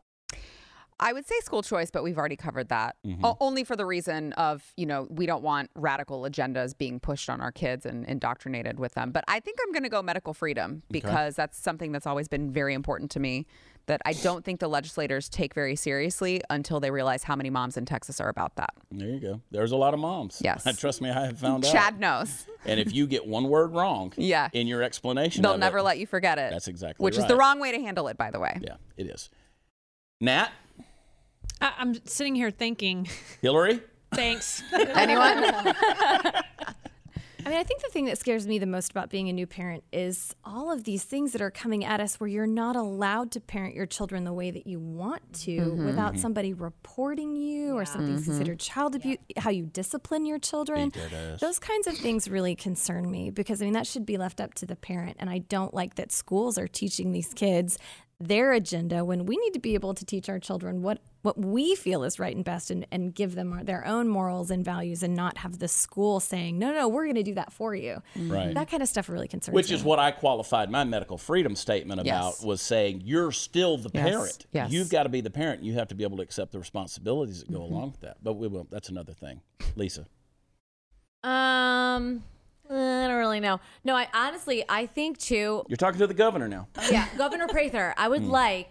I 1.01 1.13
would 1.13 1.27
say 1.27 1.35
school 1.41 1.63
choice, 1.63 1.91
but 1.91 2.03
we've 2.03 2.19
already 2.19 2.37
covered 2.37 2.69
that. 2.71 2.97
Mm-hmm. 3.07 3.25
O- 3.25 3.37
only 3.41 3.63
for 3.63 3.77
the 3.77 3.87
reason 3.87 4.33
of, 4.35 4.73
you 4.77 4.85
know, 4.87 5.07
we 5.11 5.27
don't 5.27 5.43
want 5.43 5.71
radical 5.77 6.23
agendas 6.23 6.77
being 6.77 6.99
pushed 6.99 7.31
on 7.31 7.41
our 7.41 7.53
kids 7.53 7.87
and 7.87 8.05
indoctrinated 8.07 8.81
with 8.81 8.95
them. 8.95 9.13
But 9.13 9.25
I 9.29 9.39
think 9.41 9.59
I'm 9.65 9.73
going 9.73 9.85
to 9.85 9.89
go 9.89 10.03
medical 10.03 10.35
freedom 10.35 10.83
because 10.91 11.37
that's 11.37 11.59
something 11.59 11.93
that's 11.93 12.07
always 12.07 12.27
been 12.27 12.51
very 12.51 12.75
important 12.75 13.11
to 13.13 13.21
me 13.21 13.47
that 13.87 14.03
I 14.05 14.13
don't 14.13 14.45
think 14.45 14.61
the 14.61 14.69
legislators 14.69 15.29
take 15.29 15.55
very 15.55 15.75
seriously 15.77 16.43
until 16.51 16.79
they 16.81 16.91
realize 16.91 17.23
how 17.23 17.35
many 17.37 17.49
moms 17.49 17.77
in 17.77 17.87
Texas 17.87 18.21
are 18.21 18.29
about 18.29 18.57
that. 18.57 18.71
There 18.91 19.09
you 19.09 19.21
go. 19.21 19.41
There's 19.51 19.73
a 19.73 19.77
lot 19.77 19.95
of 19.95 20.01
moms. 20.01 20.41
Yes. 20.45 20.67
Trust 20.79 21.01
me, 21.01 21.11
I 21.11 21.27
have 21.27 21.39
found 21.39 21.65
out. 21.65 21.73
Chad 21.73 21.99
knows. 22.01 22.47
And 22.67 22.79
if 22.81 22.93
you 22.93 23.07
get 23.07 23.27
one 23.27 23.49
word 23.49 23.73
wrong 23.73 24.13
Yeah. 24.17 24.49
in 24.53 24.67
your 24.67 24.83
explanation, 24.83 25.43
They'll 25.43 25.57
never 25.57 25.79
it, 25.79 25.85
let 25.85 25.99
you 25.99 26.07
forget 26.07 26.39
it. 26.39 26.51
That's 26.51 26.69
exactly 26.69 27.03
Which 27.05 27.17
is 27.17 27.27
the 27.27 27.37
wrong 27.37 27.61
way 27.61 27.73
to 27.73 27.81
handle 27.81 28.09
it, 28.09 28.19
by 28.19 28.31
the 28.31 28.41
way. 28.41 28.59
Yeah, 28.61 28.75
it 28.97 29.07
is. 29.07 29.31
Nat, 30.21 30.51
I, 31.61 31.73
I'm 31.79 31.95
sitting 32.07 32.35
here 32.35 32.51
thinking, 32.51 33.09
Hilary, 33.43 33.81
thanks. 34.15 34.63
Anyone? 34.73 35.45
I 37.49 37.51
mean, 37.51 37.61
I 37.61 37.65
think 37.65 37.81
the 37.81 37.89
thing 37.89 38.05
that 38.07 38.19
scares 38.19 38.47
me 38.47 38.59
the 38.59 38.67
most 38.67 38.91
about 38.91 39.09
being 39.09 39.31
a 39.31 39.33
new 39.33 39.47
parent 39.47 39.83
is 39.91 40.35
all 40.45 40.71
of 40.71 40.85
these 40.85 41.05
things 41.05 41.33
that 41.33 41.41
are 41.41 41.51
coming 41.51 41.83
at 41.83 41.99
us 41.99 42.21
where 42.21 42.29
you're 42.29 42.47
not 42.47 42.77
allowed 42.77 43.31
to 43.33 43.41
parent 43.41 43.75
your 43.75 43.87
children 43.87 44.25
the 44.25 44.35
way 44.35 44.51
that 44.51 44.67
you 44.67 44.79
want 44.79 45.23
to 45.33 45.57
mm-hmm. 45.57 45.87
without 45.87 46.19
somebody 46.19 46.53
reporting 46.53 47.37
you 47.37 47.73
or 47.75 47.87
something 47.87 48.23
considered 48.23 48.59
mm-hmm. 48.59 48.75
child 48.75 48.97
abuse, 48.97 49.17
how 49.39 49.49
you 49.49 49.65
discipline 49.65 50.27
your 50.27 50.39
children. 50.39 50.93
Those 51.41 51.59
kinds 51.59 51.87
of 51.87 51.97
things 51.97 52.29
really 52.29 52.55
concern 52.55 53.11
me 53.11 53.31
because, 53.31 53.63
I 53.63 53.65
mean, 53.65 53.75
that 53.75 53.87
should 53.87 54.05
be 54.05 54.19
left 54.19 54.43
up 54.43 54.53
to 54.55 54.67
the 54.67 54.77
parent. 54.77 55.17
And 55.19 55.31
I 55.31 55.39
don't 55.39 55.73
like 55.73 55.95
that 55.95 56.13
schools 56.13 56.59
are 56.59 56.69
teaching 56.69 57.13
these 57.13 57.33
kids 57.33 57.79
their 58.21 58.53
agenda 58.53 59.05
when 59.05 59.27
we 59.27 59.37
need 59.37 59.53
to 59.53 59.61
be 59.61 59.75
able 59.75 59.95
to 59.95 60.05
teach 60.05 60.29
our 60.29 60.41
children 60.41 60.83
what 60.83 60.99
what 61.23 61.39
we 61.39 61.77
feel 61.77 62.03
is 62.03 62.19
right 62.19 62.35
and 62.35 62.45
best 62.45 62.69
and, 62.69 62.85
and 62.91 63.15
give 63.15 63.37
them 63.37 63.53
our, 63.53 63.63
their 63.63 63.87
own 63.87 64.09
morals 64.09 64.51
and 64.51 64.65
values 64.65 65.05
and 65.05 65.15
not 65.15 65.39
have 65.39 65.61
the 65.61 65.69
school 65.69 66.19
saying 66.19 66.59
no 66.59 66.73
no, 66.73 66.79
no 66.81 66.89
we're 66.89 67.05
going 67.05 67.15
to 67.15 67.23
do 67.23 67.35
that 67.35 67.53
for 67.53 67.77
you 67.77 68.03
Right. 68.17 68.53
that 68.55 68.69
kind 68.69 68.83
of 68.83 68.89
stuff 68.89 69.09
really 69.09 69.29
concerns 69.29 69.55
which 69.55 69.69
me 69.71 69.77
is 69.77 69.85
what 69.85 70.01
I 70.01 70.11
qualified 70.11 70.69
my 70.69 70.83
medical 70.83 71.17
freedom 71.17 71.55
statement 71.55 72.01
about 72.01 72.07
Yes. 72.35 72.43
was 72.43 72.61
saying 72.61 73.03
you're 73.05 73.31
still 73.31 73.77
the 73.79 73.91
Yes, 73.95 74.09
parent. 74.11 74.47
yes. 74.53 74.73
You've 74.73 74.91
got 74.91 75.05
to 75.05 75.09
be 75.09 75.21
the 75.21 75.31
parent. 75.31 75.63
You 75.63 75.75
have 75.75 75.87
to 75.89 75.95
be 75.95 76.03
able 76.03 76.17
to 76.17 76.23
accept 76.25 76.51
the 76.51 76.59
responsibilities 76.59 77.41
that 77.45 77.53
go 77.53 77.61
Mm-hmm. 77.61 77.73
along 77.75 77.91
with 77.93 78.01
that. 78.01 78.17
But 78.23 78.33
we 78.35 78.49
will. 78.49 78.67
That's 78.71 78.89
another 78.89 79.13
thing. 79.13 79.41
Lisa. 79.77 80.07
Um, 81.23 82.23
I 82.71 83.07
don't 83.09 83.17
really 83.17 83.41
know. 83.41 83.61
No, 83.85 83.95
I 83.95 84.09
honestly, 84.13 84.65
I 84.69 84.87
think 84.87 85.19
too. 85.19 85.65
You're 85.69 85.77
talking 85.77 85.99
to 86.01 86.07
the 86.07 86.15
governor 86.15 86.49
now. 86.49 86.69
Yeah, 86.91 87.07
Governor 87.17 87.49
Prather, 87.49 87.95
I 87.97 88.09
would 88.09 88.25
like 88.25 88.71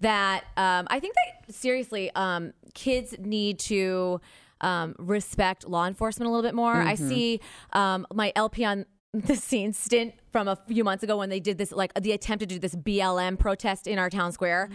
that. 0.00 0.44
Um, 0.56 0.86
I 0.90 1.00
think 1.00 1.14
that 1.14 1.54
seriously, 1.54 2.10
um, 2.14 2.52
kids 2.74 3.14
need 3.18 3.58
to 3.60 4.20
um, 4.60 4.94
respect 4.98 5.68
law 5.68 5.86
enforcement 5.86 6.28
a 6.28 6.30
little 6.30 6.42
bit 6.48 6.54
more. 6.54 6.74
I 6.74 6.94
see 6.96 7.40
um, 7.72 8.06
my 8.12 8.32
LP 8.34 8.64
on 8.64 8.86
the 9.14 9.36
scene 9.36 9.72
stint 9.72 10.14
from 10.30 10.48
a 10.48 10.56
few 10.68 10.84
months 10.84 11.02
ago 11.02 11.16
when 11.16 11.30
they 11.30 11.40
did 11.40 11.56
this, 11.58 11.72
like 11.72 11.94
the 11.94 12.12
attempt 12.12 12.40
to 12.40 12.46
do 12.46 12.58
this 12.58 12.74
BLM 12.76 13.38
protest 13.38 13.86
in 13.86 13.98
our 13.98 14.10
town 14.10 14.32
square. 14.32 14.68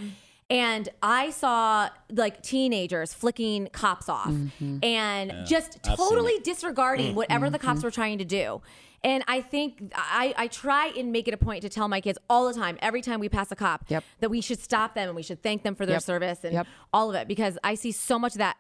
And 0.50 0.90
I 1.02 1.30
saw 1.32 1.90
like 2.12 2.44
teenagers 2.44 3.14
flicking 3.14 3.68
cops 3.72 4.10
off 4.10 4.28
mm-hmm. 4.30 4.84
and 4.84 5.34
just 5.48 5.80
I've 5.86 5.98
seen 5.98 6.08
totally 6.08 6.34
it. 6.34 6.44
disregarding 6.44 7.14
mm, 7.14 7.16
whatever 7.16 7.50
the 7.50 7.58
Mm-hmm. 7.58 7.68
cops 7.68 7.84
were 7.84 7.92
trying 7.92 8.18
to 8.20 8.26
do. 8.26 8.62
And 9.06 9.24
I 9.28 9.42
think 9.42 9.92
I, 9.96 10.34
I 10.38 10.48
try 10.48 10.88
and 10.98 11.12
make 11.12 11.28
it 11.28 11.34
a 11.34 11.38
point 11.38 11.62
to 11.64 11.70
tell 11.70 11.88
my 11.88 12.00
kids 12.02 12.18
all 12.30 12.48
the 12.48 12.54
time, 12.54 12.78
every 12.82 13.02
time 13.02 13.20
we 13.20 13.28
pass 13.30 13.52
a 13.52 13.56
cop, 13.56 13.84
Yep. 13.90 14.04
that 14.22 14.30
we 14.30 14.40
should 14.42 14.60
stop 14.60 14.96
them 14.96 15.10
and 15.10 15.16
we 15.16 15.24
should 15.24 15.42
thank 15.44 15.64
them 15.64 15.76
for 15.76 15.86
their 15.86 15.96
Yep. 15.96 16.04
service 16.04 16.44
and 16.44 16.54
Yep. 16.54 16.68
all 16.94 17.10
of 17.10 17.16
it 17.16 17.28
because 17.28 17.58
I 17.64 17.76
see 17.76 17.92
so 17.92 18.18
much 18.20 18.34
of 18.34 18.38
that 18.40 18.58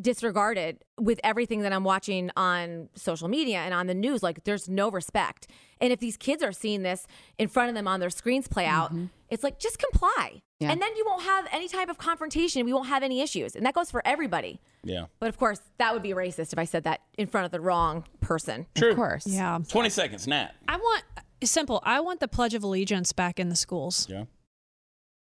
disregarded 0.00 0.84
with 0.98 1.20
everything 1.22 1.60
that 1.62 1.72
I'm 1.72 1.84
watching 1.84 2.30
on 2.36 2.88
social 2.96 3.28
media 3.28 3.58
and 3.58 3.72
on 3.72 3.86
the 3.86 3.94
news. 3.94 4.22
Like 4.22 4.44
there's 4.44 4.68
no 4.68 4.90
respect. 4.90 5.46
And 5.80 5.92
if 5.92 6.00
these 6.00 6.16
kids 6.16 6.42
are 6.42 6.52
seeing 6.52 6.82
this 6.82 7.06
in 7.38 7.48
front 7.48 7.68
of 7.68 7.74
them 7.76 7.86
on 7.86 8.00
their 8.00 8.10
screens 8.10 8.48
play 8.48 8.66
out, 8.66 8.92
mm-hmm. 8.92 9.06
it's 9.30 9.44
like 9.44 9.58
just 9.60 9.78
comply. 9.78 10.42
Yeah. 10.64 10.72
And 10.72 10.82
then 10.82 10.94
you 10.96 11.04
won't 11.06 11.22
have 11.22 11.46
any 11.52 11.68
type 11.68 11.88
of 11.88 11.98
confrontation. 11.98 12.64
We 12.66 12.72
won't 12.72 12.88
have 12.88 13.02
any 13.02 13.20
issues. 13.20 13.54
And 13.56 13.64
that 13.66 13.74
goes 13.74 13.90
for 13.90 14.02
everybody. 14.06 14.60
Yeah. 14.82 15.06
But 15.20 15.28
of 15.28 15.38
course, 15.38 15.60
that 15.78 15.92
would 15.94 16.02
be 16.02 16.10
racist 16.10 16.52
if 16.52 16.58
I 16.58 16.64
said 16.64 16.84
that 16.84 17.00
in 17.16 17.26
front 17.26 17.46
of 17.46 17.52
the 17.52 17.60
wrong 17.60 18.04
person. 18.20 18.66
True. 18.74 18.90
Of 18.90 18.96
course. 18.96 19.26
yeah. 19.26 19.58
20 19.68 19.88
seconds, 19.90 20.26
Nat. 20.26 20.52
I 20.68 20.76
want 20.76 21.04
simple. 21.42 21.80
I 21.84 22.00
want 22.00 22.20
the 22.20 22.28
Pledge 22.28 22.54
of 22.54 22.62
Allegiance 22.62 23.12
back 23.12 23.38
in 23.40 23.48
the 23.48 23.56
schools. 23.56 24.06
Yeah. 24.10 24.24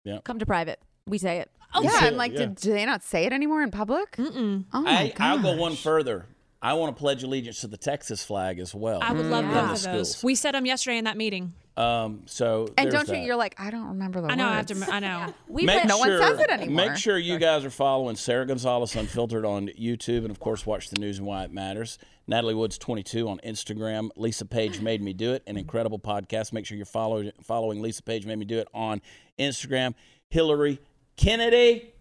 Yeah. 0.04 0.18
Come 0.24 0.38
to 0.38 0.46
private. 0.46 0.80
We 1.06 1.18
say 1.18 1.38
it. 1.38 1.50
Oh, 1.74 1.82
Yeah, 1.82 1.90
I'm 1.94 2.16
like, 2.16 2.32
yeah. 2.32 2.38
did, 2.40 2.54
do 2.56 2.72
they 2.72 2.84
not 2.84 3.02
say 3.02 3.24
it 3.24 3.32
anymore 3.32 3.62
in 3.62 3.70
public? 3.70 4.12
Mm-mm. 4.16 4.64
Oh 4.72 4.82
my 4.82 4.90
I, 4.90 5.12
I'll 5.18 5.38
go 5.42 5.56
one 5.56 5.74
further. 5.74 6.26
I 6.60 6.74
want 6.74 6.94
to 6.94 7.00
pledge 7.00 7.22
allegiance 7.22 7.60
to 7.62 7.66
the 7.66 7.76
Texas 7.76 8.22
flag 8.24 8.58
as 8.60 8.74
well. 8.74 9.00
I 9.02 9.12
would 9.12 9.26
love 9.26 9.44
in 9.46 9.50
both 9.50 9.62
of 9.62 9.68
those. 9.70 9.82
schools. 10.12 10.22
We 10.24 10.34
said 10.34 10.52
them 10.54 10.64
yesterday 10.66 10.98
in 10.98 11.04
that 11.06 11.16
meeting. 11.16 11.54
Um, 11.76 12.22
so 12.26 12.68
And 12.76 12.90
don't 12.90 13.08
you? 13.08 13.14
that. 13.14 13.22
You're 13.24 13.36
like, 13.36 13.54
I 13.58 13.70
don't 13.70 13.88
remember 13.88 14.20
the 14.20 14.28
words. 14.28 14.32
I 14.34 14.36
know. 14.36 14.48
I 14.48 14.56
have 14.56 14.66
to. 14.66 14.86
I 14.92 14.98
know. 15.00 15.34
We 15.48 15.64
Make 15.64 15.80
put- 15.82 15.88
No 15.88 15.98
one 15.98 16.08
sure, 16.08 16.18
says 16.22 16.38
it 16.40 16.50
anymore. 16.50 16.86
Make 16.88 16.96
sure 16.96 17.16
you 17.18 17.38
guys 17.38 17.64
are 17.64 17.70
following 17.70 18.16
Sara 18.16 18.44
Gonzales 18.46 18.94
Unfiltered 18.94 19.44
on 19.46 19.68
YouTube, 19.68 20.18
and 20.18 20.30
of 20.30 20.38
course, 20.40 20.66
watch 20.66 20.90
the 20.90 21.00
news 21.00 21.18
and 21.18 21.26
why 21.26 21.44
it 21.44 21.52
matters. 21.52 21.98
Natalie 22.26 22.54
Woods 22.54 22.78
22 22.78 23.26
on 23.28 23.38
Instagram. 23.38 24.10
Lisa 24.16 24.44
Page 24.44 24.80
made 24.80 25.00
me 25.02 25.12
do 25.12 25.32
it, 25.32 25.42
an 25.46 25.56
incredible 25.56 25.98
podcast. 25.98 26.52
Make 26.52 26.66
sure 26.66 26.76
you're 26.76 26.84
following 26.86 27.32
following 27.42 27.80
Lisa 27.82 28.02
Page 28.02 28.26
made 28.26 28.38
me 28.38 28.44
do 28.44 28.58
it 28.58 28.68
on 28.74 29.00
Instagram. 29.38 29.94
Hilary 30.28 30.78
Kennedy 31.16 31.92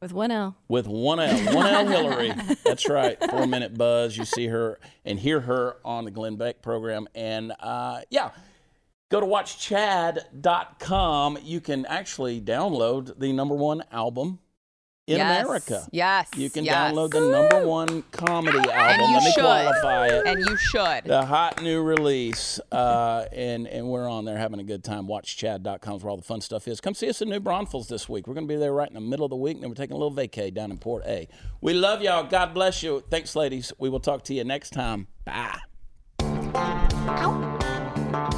with 0.00 0.12
one 0.12 0.30
L. 0.30 0.56
with 0.68 0.86
one 0.86 1.20
L, 1.20 1.54
one 1.54 1.66
L 1.66 1.86
Hilary. 1.86 2.32
That's 2.64 2.88
right. 2.88 3.18
Four 3.30 3.46
minute 3.46 3.76
buzz. 3.76 4.16
You 4.16 4.24
see 4.24 4.46
her 4.46 4.78
and 5.04 5.18
hear 5.20 5.40
her 5.40 5.76
on 5.84 6.04
the 6.04 6.10
Glenn 6.10 6.36
Beck 6.36 6.62
program, 6.62 7.06
and 7.14 7.52
uh, 7.60 8.00
yeah. 8.10 8.30
Go 9.10 9.20
to 9.20 9.26
watchchad.com. 9.26 11.38
You 11.42 11.60
can 11.60 11.84
actually 11.86 12.40
download 12.40 13.18
the 13.18 13.32
number 13.32 13.56
one 13.56 13.82
album 13.90 14.38
in 15.08 15.16
Yes. 15.16 15.42
America. 15.42 15.84
Yes. 15.90 16.28
You 16.36 16.48
can 16.48 16.64
yes. 16.64 16.76
download 16.76 17.10
the 17.10 17.28
number 17.28 17.66
one 17.66 18.04
comedy 18.12 18.58
album. 18.58 18.70
And 18.70 19.02
you 19.08 19.14
Let 19.14 19.24
me 19.24 19.32
should. 19.32 19.42
qualify 19.42 20.06
it. 20.06 20.26
And 20.28 20.38
you 20.48 20.56
should. 20.56 21.04
the 21.06 21.26
hot 21.26 21.60
new 21.60 21.82
release. 21.82 22.60
Uh, 22.70 23.24
and, 23.32 23.66
and 23.66 23.88
we're 23.88 24.08
on 24.08 24.24
there 24.26 24.38
having 24.38 24.60
a 24.60 24.64
good 24.64 24.84
time. 24.84 25.08
WatchChad.com 25.08 25.96
is 25.96 26.04
where 26.04 26.10
all 26.12 26.16
the 26.16 26.22
fun 26.22 26.40
stuff 26.40 26.68
is. 26.68 26.80
Come 26.80 26.94
see 26.94 27.08
us 27.08 27.20
in 27.20 27.30
New 27.30 27.40
Braunfels 27.40 27.88
this 27.88 28.08
week. 28.08 28.28
We're 28.28 28.34
going 28.34 28.46
to 28.46 28.54
be 28.54 28.60
there 28.60 28.72
right 28.72 28.86
in 28.86 28.94
the 28.94 29.00
middle 29.00 29.26
of 29.26 29.30
the 29.30 29.36
week. 29.36 29.54
And 29.56 29.64
then 29.64 29.70
we're 29.70 29.74
taking 29.74 29.96
a 29.96 29.98
little 29.98 30.14
vacay 30.14 30.54
down 30.54 30.70
in 30.70 30.78
Port 30.78 31.02
A. 31.04 31.26
We 31.60 31.74
love 31.74 32.00
y'all. 32.00 32.22
God 32.22 32.54
bless 32.54 32.80
you. 32.84 33.02
Thanks, 33.10 33.34
ladies. 33.34 33.72
We 33.76 33.88
will 33.88 33.98
talk 33.98 34.22
to 34.24 34.34
you 34.34 34.44
next 34.44 34.70
time. 34.70 35.08
Bye. 35.24 35.58
Ow. 36.22 38.36